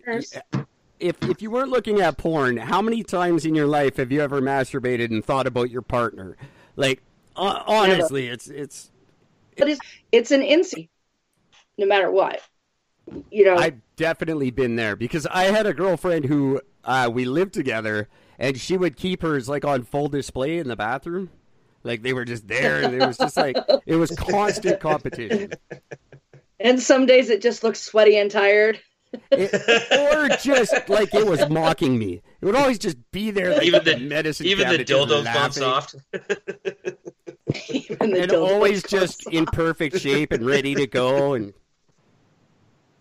if 0.98 1.22
if 1.22 1.42
you 1.42 1.50
weren't 1.50 1.70
looking 1.70 2.00
at 2.00 2.16
porn, 2.16 2.56
how 2.56 2.80
many 2.80 3.02
times 3.02 3.44
in 3.44 3.54
your 3.54 3.66
life 3.66 3.96
have 3.96 4.10
you 4.10 4.20
ever 4.20 4.40
masturbated 4.40 5.10
and 5.10 5.24
thought 5.24 5.46
about 5.46 5.70
your 5.70 5.82
partner? 5.82 6.36
Like 6.76 7.02
hon- 7.34 7.62
honestly, 7.66 8.28
it's 8.28 8.48
it's 8.48 8.90
But 9.58 9.68
it's 9.68 9.80
it's 10.12 10.30
an 10.30 10.42
instinct, 10.42 10.90
no 11.76 11.86
matter 11.86 12.10
what. 12.10 12.40
You 13.30 13.44
know, 13.44 13.56
I've 13.56 13.80
definitely 13.96 14.50
been 14.50 14.76
there 14.76 14.96
because 14.96 15.26
I 15.26 15.44
had 15.44 15.66
a 15.66 15.74
girlfriend 15.74 16.24
who 16.24 16.60
uh, 16.84 17.08
we 17.12 17.24
lived 17.24 17.54
together, 17.54 18.08
and 18.38 18.58
she 18.58 18.76
would 18.76 18.96
keep 18.96 19.22
hers 19.22 19.48
like 19.48 19.64
on 19.64 19.84
full 19.84 20.08
display 20.08 20.58
in 20.58 20.66
the 20.68 20.76
bathroom, 20.76 21.30
like 21.84 22.02
they 22.02 22.12
were 22.12 22.24
just 22.24 22.48
there. 22.48 22.82
and 22.82 22.94
It 22.94 23.06
was 23.06 23.16
just 23.18 23.36
like 23.36 23.56
it 23.86 23.96
was 23.96 24.10
constant 24.16 24.80
competition, 24.80 25.52
and 26.60 26.80
some 26.80 27.06
days 27.06 27.30
it 27.30 27.42
just 27.42 27.62
looks 27.64 27.80
sweaty 27.80 28.16
and 28.16 28.30
tired. 28.30 28.80
It- 29.30 29.52
or 30.12 30.28
just 30.42 30.88
like 30.88 31.14
it 31.14 31.26
was 31.26 31.48
mocking 31.48 31.98
me. 31.98 32.22
It 32.40 32.44
would 32.44 32.56
always 32.56 32.78
just 32.78 32.96
be 33.12 33.30
there, 33.30 33.54
like 33.54 33.62
Even 33.62 33.84
the- 33.84 33.96
medicine 33.98 34.46
Even 34.46 34.68
the 34.68 34.84
cabinet, 34.84 34.86
just 34.86 35.08
dildo's 35.08 35.24
gone 35.24 35.52
soft. 35.52 35.94
Even 37.70 38.10
the 38.10 38.22
and 38.22 38.32
always 38.32 38.82
just 38.82 39.26
off. 39.26 39.32
in 39.32 39.46
perfect 39.46 39.98
shape 40.00 40.32
and 40.32 40.44
ready 40.44 40.74
to 40.74 40.86
go 40.86 41.34
and 41.34 41.54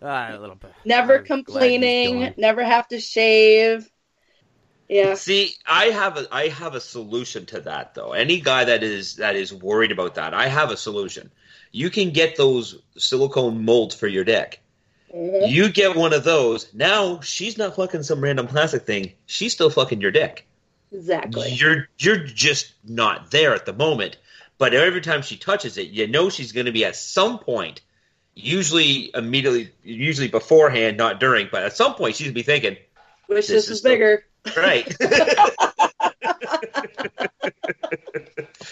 ah, 0.00 0.34
a 0.34 0.38
little 0.38 0.54
bit 0.56 0.72
never 0.84 1.18
I'm 1.18 1.24
complaining, 1.24 2.32
never 2.36 2.62
have 2.64 2.86
to 2.88 3.00
shave. 3.00 3.90
Yeah, 4.88 5.14
See, 5.14 5.54
I 5.66 5.86
have 5.86 6.16
a 6.16 6.26
I 6.32 6.48
have 6.48 6.74
a 6.74 6.80
solution 6.80 7.46
to 7.46 7.60
that 7.62 7.94
though. 7.94 8.12
Any 8.12 8.40
guy 8.40 8.64
that 8.64 8.82
is 8.82 9.16
that 9.16 9.34
is 9.36 9.52
worried 9.52 9.90
about 9.92 10.14
that, 10.14 10.32
I 10.34 10.46
have 10.48 10.70
a 10.70 10.76
solution. 10.76 11.30
You 11.72 11.90
can 11.90 12.10
get 12.10 12.36
those 12.36 12.80
silicone 12.96 13.64
molds 13.64 13.94
for 13.94 14.06
your 14.06 14.24
dick. 14.24 14.60
Mhm. 15.14 15.50
You 15.50 15.68
get 15.70 15.96
one 15.96 16.12
of 16.12 16.24
those. 16.24 16.72
Now 16.72 17.20
she's 17.20 17.58
not 17.58 17.74
fucking 17.76 18.04
some 18.04 18.20
random 18.20 18.46
plastic 18.46 18.82
thing. 18.86 19.12
She's 19.26 19.52
still 19.52 19.70
fucking 19.70 20.00
your 20.00 20.10
dick. 20.12 20.46
exactly. 20.92 21.50
You're 21.52 21.88
you're 21.98 22.18
just 22.24 22.72
not 22.84 23.30
there 23.32 23.54
at 23.54 23.66
the 23.66 23.72
moment. 23.72 24.16
But 24.58 24.72
every 24.72 25.00
time 25.02 25.20
she 25.22 25.36
touches 25.36 25.76
it, 25.78 25.88
you 25.88 26.06
know 26.06 26.30
she's 26.30 26.52
going 26.52 26.64
to 26.66 26.72
be 26.72 26.84
at 26.86 26.96
some 26.96 27.38
point, 27.40 27.82
usually 28.34 29.10
immediately, 29.14 29.70
usually 29.82 30.28
beforehand, 30.28 30.96
not 30.96 31.20
during, 31.20 31.48
but 31.50 31.62
at 31.64 31.76
some 31.76 31.94
point 31.94 32.14
she's 32.16 32.26
going 32.26 32.32
to 32.34 32.38
be 32.38 32.42
thinking, 32.42 32.76
Wish 33.28 33.48
this 33.48 33.48
this, 33.48 33.64
is 33.64 33.70
was 33.70 33.82
the- 33.82 33.88
bigger. 33.90 34.24
Right. 34.56 34.96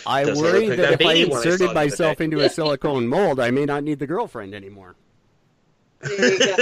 I 0.07 0.25
Doesn't 0.25 0.45
worry 0.45 0.61
look 0.61 0.69
like 0.71 0.77
that 0.77 0.77
that 0.77 1.01
if 1.01 1.07
I 1.07 1.15
baby 1.15 1.31
one 1.31 1.39
I 1.39 1.43
saw 1.43 1.49
inserted 1.49 1.67
other 1.69 1.75
myself 1.75 2.19
day. 2.19 2.25
into 2.25 2.41
a 2.41 2.49
silicone 2.49 3.07
mold, 3.07 3.41
I 3.41 3.51
may 3.51 3.65
not 3.65 3.85
need 3.85 3.99
the 3.99 4.07
girlfriend 4.07 4.55
anymore. 4.55 4.97
There 6.01 6.33
you 6.33 6.39
go. 6.39 6.57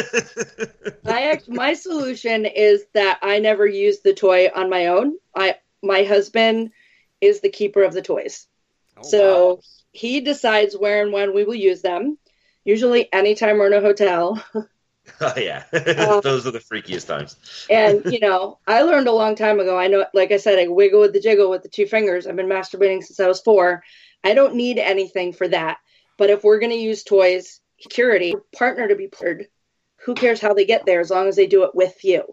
I 1.07 1.23
act, 1.31 1.49
my 1.49 1.75
solution 1.75 2.47
is 2.47 2.85
that 2.95 3.19
I 3.23 3.41
never 3.41 3.67
use 3.67 4.01
the 4.01 4.15
toy 4.15 4.49
on 4.55 4.71
my 4.71 4.87
own. 4.87 5.17
I 5.35 5.57
my 5.83 6.05
husband 6.05 6.71
is 7.21 7.41
the 7.41 7.49
keeper 7.49 7.83
of 7.83 7.93
the 7.93 8.03
toys. 8.03 8.47
Oh, 8.97 9.03
so 9.03 9.49
wow. 9.49 9.61
he 9.91 10.21
decides 10.21 10.77
where 10.77 11.03
and 11.03 11.13
when 11.13 11.35
we 11.35 11.45
will 11.45 11.55
use 11.55 11.83
them. 11.83 12.19
Usually 12.65 13.13
anytime 13.13 13.59
we're 13.59 13.67
in 13.67 13.73
a 13.73 13.81
hotel. 13.81 14.43
oh 15.20 15.34
yeah, 15.36 15.64
Uh, 15.72 16.20
those 16.22 16.46
are 16.46 16.50
the 16.53 16.61
freakiest 16.61 17.07
times. 17.07 17.36
And 17.68 18.05
you 18.07 18.20
know, 18.20 18.59
I 18.66 18.82
learned 18.82 19.09
a 19.09 19.12
long 19.12 19.34
time 19.34 19.61
ago. 19.61 19.76
I 19.78 19.88
know 19.88 20.05
like 20.14 20.32
I 20.32 20.36
said, 20.36 20.59
I 20.59 20.68
wiggle 20.68 21.00
with 21.00 21.12
the 21.12 21.20
jiggle 21.20 21.50
with 21.50 21.62
the 21.62 21.68
two 21.68 21.86
fingers. 21.86 22.26
I've 22.26 22.36
been 22.36 22.46
masturbating 22.48 23.03
since 23.03 23.18
I 23.20 23.26
was 23.26 23.40
four. 23.40 23.82
I 24.24 24.34
don't 24.34 24.55
need 24.55 24.78
anything 24.78 25.32
for 25.32 25.48
that. 25.48 25.78
But 26.18 26.30
if 26.30 26.44
we're 26.44 26.61
gonna 26.61 26.74
use 26.74 27.03
toys, 27.03 27.61
security, 27.80 28.34
partner 28.57 28.86
to 28.88 28.94
be 28.96 29.09
paired, 29.09 29.48
who 30.05 30.14
cares 30.14 30.40
how 30.40 30.55
they 30.55 30.64
get 30.64 30.86
there 30.86 31.00
as 31.00 31.11
long 31.11 31.28
as 31.28 31.36
they 31.36 31.46
do 31.46 31.64
it 31.64 31.74
with 31.74 32.05
you? 32.05 32.24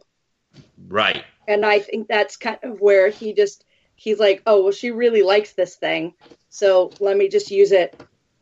Right. 0.88 1.24
and 1.47 1.65
I 1.65 1.80
think 1.80 2.07
that's 2.07 2.38
kind 2.38 2.59
of 2.63 2.82
where 2.82 3.09
he 3.09 3.34
just 3.34 3.65
he's 3.95 4.20
like, 4.20 4.41
oh 4.45 4.63
well, 4.63 4.72
she 4.72 4.91
really 4.91 5.24
likes 5.24 5.53
this 5.53 5.76
thing, 5.76 6.13
so 6.49 6.91
let 6.99 7.17
me 7.17 7.28
just 7.30 7.51
use 7.51 7.72
it. 7.72 7.99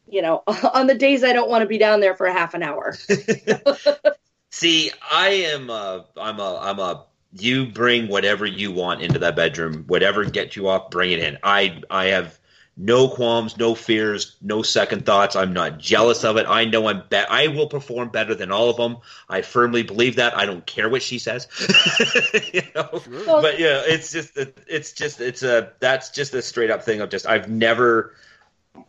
You 0.07 0.21
know, 0.21 0.43
on 0.73 0.87
the 0.87 0.95
days 0.95 1.23
I 1.23 1.33
don't 1.33 1.49
want 1.49 1.61
to 1.61 1.67
be 1.67 1.77
down 1.77 1.99
there 1.99 2.15
for 2.15 2.25
a 2.25 2.33
half 2.33 2.53
an 2.53 2.63
hour. 2.63 2.95
See, 4.49 4.91
I 5.11 5.27
am 5.29 5.69
a, 5.69 6.05
I'm 6.19 6.39
a, 6.39 6.57
I'm 6.57 6.79
a. 6.79 7.05
You 7.33 7.67
bring 7.67 8.07
whatever 8.07 8.45
you 8.45 8.71
want 8.71 9.01
into 9.01 9.19
that 9.19 9.35
bedroom, 9.35 9.83
whatever 9.87 10.23
gets 10.25 10.55
you 10.55 10.69
off, 10.69 10.89
bring 10.89 11.11
it 11.11 11.19
in. 11.19 11.37
I, 11.43 11.81
I 11.89 12.05
have 12.05 12.39
no 12.77 13.09
qualms, 13.09 13.57
no 13.57 13.73
fears, 13.73 14.37
no 14.41 14.61
second 14.61 15.05
thoughts. 15.05 15.35
I'm 15.35 15.51
not 15.51 15.79
jealous 15.79 16.23
of 16.23 16.37
it. 16.37 16.45
I 16.47 16.65
know 16.65 16.87
I'm 16.87 17.03
bet. 17.09 17.29
I 17.31 17.47
will 17.47 17.67
perform 17.67 18.09
better 18.09 18.35
than 18.35 18.51
all 18.51 18.69
of 18.69 18.77
them. 18.77 18.97
I 19.27 19.41
firmly 19.41 19.81
believe 19.81 20.17
that. 20.17 20.37
I 20.37 20.45
don't 20.45 20.65
care 20.65 20.87
what 20.87 21.01
she 21.01 21.17
says. 21.17 21.47
you 22.53 22.61
know? 22.75 23.01
Well, 23.25 23.41
but 23.41 23.59
yeah, 23.59 23.81
it's 23.85 24.11
just 24.11 24.37
it's 24.37 24.93
just 24.93 25.19
it's 25.19 25.41
a 25.41 25.73
that's 25.79 26.11
just 26.11 26.35
a 26.35 26.41
straight 26.41 26.69
up 26.69 26.83
thing 26.83 27.01
of 27.01 27.09
just 27.09 27.25
I've 27.25 27.49
never. 27.49 28.13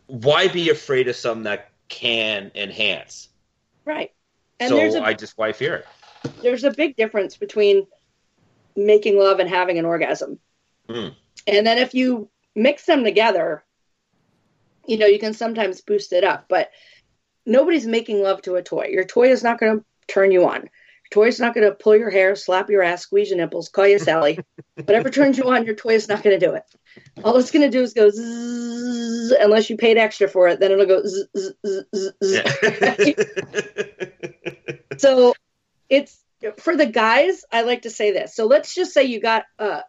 Why 0.07 0.47
be 0.47 0.69
afraid 0.69 1.07
of 1.07 1.15
something 1.15 1.43
that 1.43 1.69
can 1.87 2.51
enhance? 2.55 3.29
right, 3.85 4.11
and 4.59 4.71
there's 4.71 4.93
so 4.93 5.01
a 5.01 5.03
I 5.03 5.13
just 5.13 5.37
why 5.37 5.51
fear 5.51 5.77
it? 5.77 5.85
there's 6.41 6.63
a 6.63 6.71
big 6.71 6.95
difference 6.95 7.37
between 7.37 7.87
making 8.75 9.17
love 9.17 9.39
and 9.39 9.49
having 9.49 9.77
an 9.79 9.85
orgasm. 9.85 10.39
Mm. 10.87 11.15
And 11.47 11.65
then 11.65 11.77
if 11.77 11.93
you 11.93 12.29
mix 12.55 12.85
them 12.85 13.03
together, 13.03 13.63
you 14.85 14.97
know, 14.97 15.05
you 15.05 15.19
can 15.19 15.33
sometimes 15.33 15.81
boost 15.81 16.13
it 16.13 16.23
up, 16.23 16.45
but 16.49 16.71
nobody's 17.45 17.85
making 17.85 18.21
love 18.21 18.41
to 18.43 18.55
a 18.55 18.63
toy. 18.63 18.87
Your 18.91 19.05
toy 19.05 19.29
is 19.31 19.43
not 19.43 19.59
going 19.59 19.79
to 19.79 19.85
turn 20.07 20.31
you 20.31 20.47
on. 20.47 20.69
Toy's 21.09 21.39
not 21.39 21.53
going 21.53 21.67
to 21.67 21.75
pull 21.75 21.95
your 21.95 22.09
hair, 22.09 22.35
slap 22.35 22.69
your 22.69 22.83
ass, 22.83 23.01
squeeze 23.01 23.29
your 23.29 23.37
nipples, 23.37 23.69
call 23.69 23.87
you 23.87 23.99
Sally. 23.99 24.39
Whatever 24.75 25.09
turns 25.09 25.37
you 25.37 25.49
on, 25.49 25.65
your 25.65 25.75
toy 25.75 25.93
is 25.93 26.07
not 26.07 26.23
going 26.23 26.39
to 26.39 26.45
do 26.45 26.53
it. 26.53 26.63
All 27.23 27.37
it's 27.37 27.51
going 27.51 27.69
to 27.69 27.75
do 27.75 27.81
is 27.81 27.93
go 27.93 28.09
zzz, 28.09 29.31
unless 29.39 29.69
you 29.69 29.77
paid 29.77 29.97
extra 29.97 30.27
for 30.27 30.47
it. 30.47 30.59
Then 30.59 30.71
it'll 30.71 30.85
go 30.85 31.03
zzz, 31.03 31.27
zzz, 31.37 31.85
zzz, 31.95 32.11
zzz. 32.23 33.25
so 34.97 35.33
it's 35.89 36.17
for 36.57 36.75
the 36.75 36.85
guys. 36.85 37.43
I 37.51 37.61
like 37.61 37.83
to 37.83 37.89
say 37.89 38.11
this. 38.11 38.35
So 38.35 38.45
let's 38.45 38.73
just 38.73 38.93
say 38.93 39.03
you 39.03 39.19
got 39.19 39.45
a, 39.57 39.83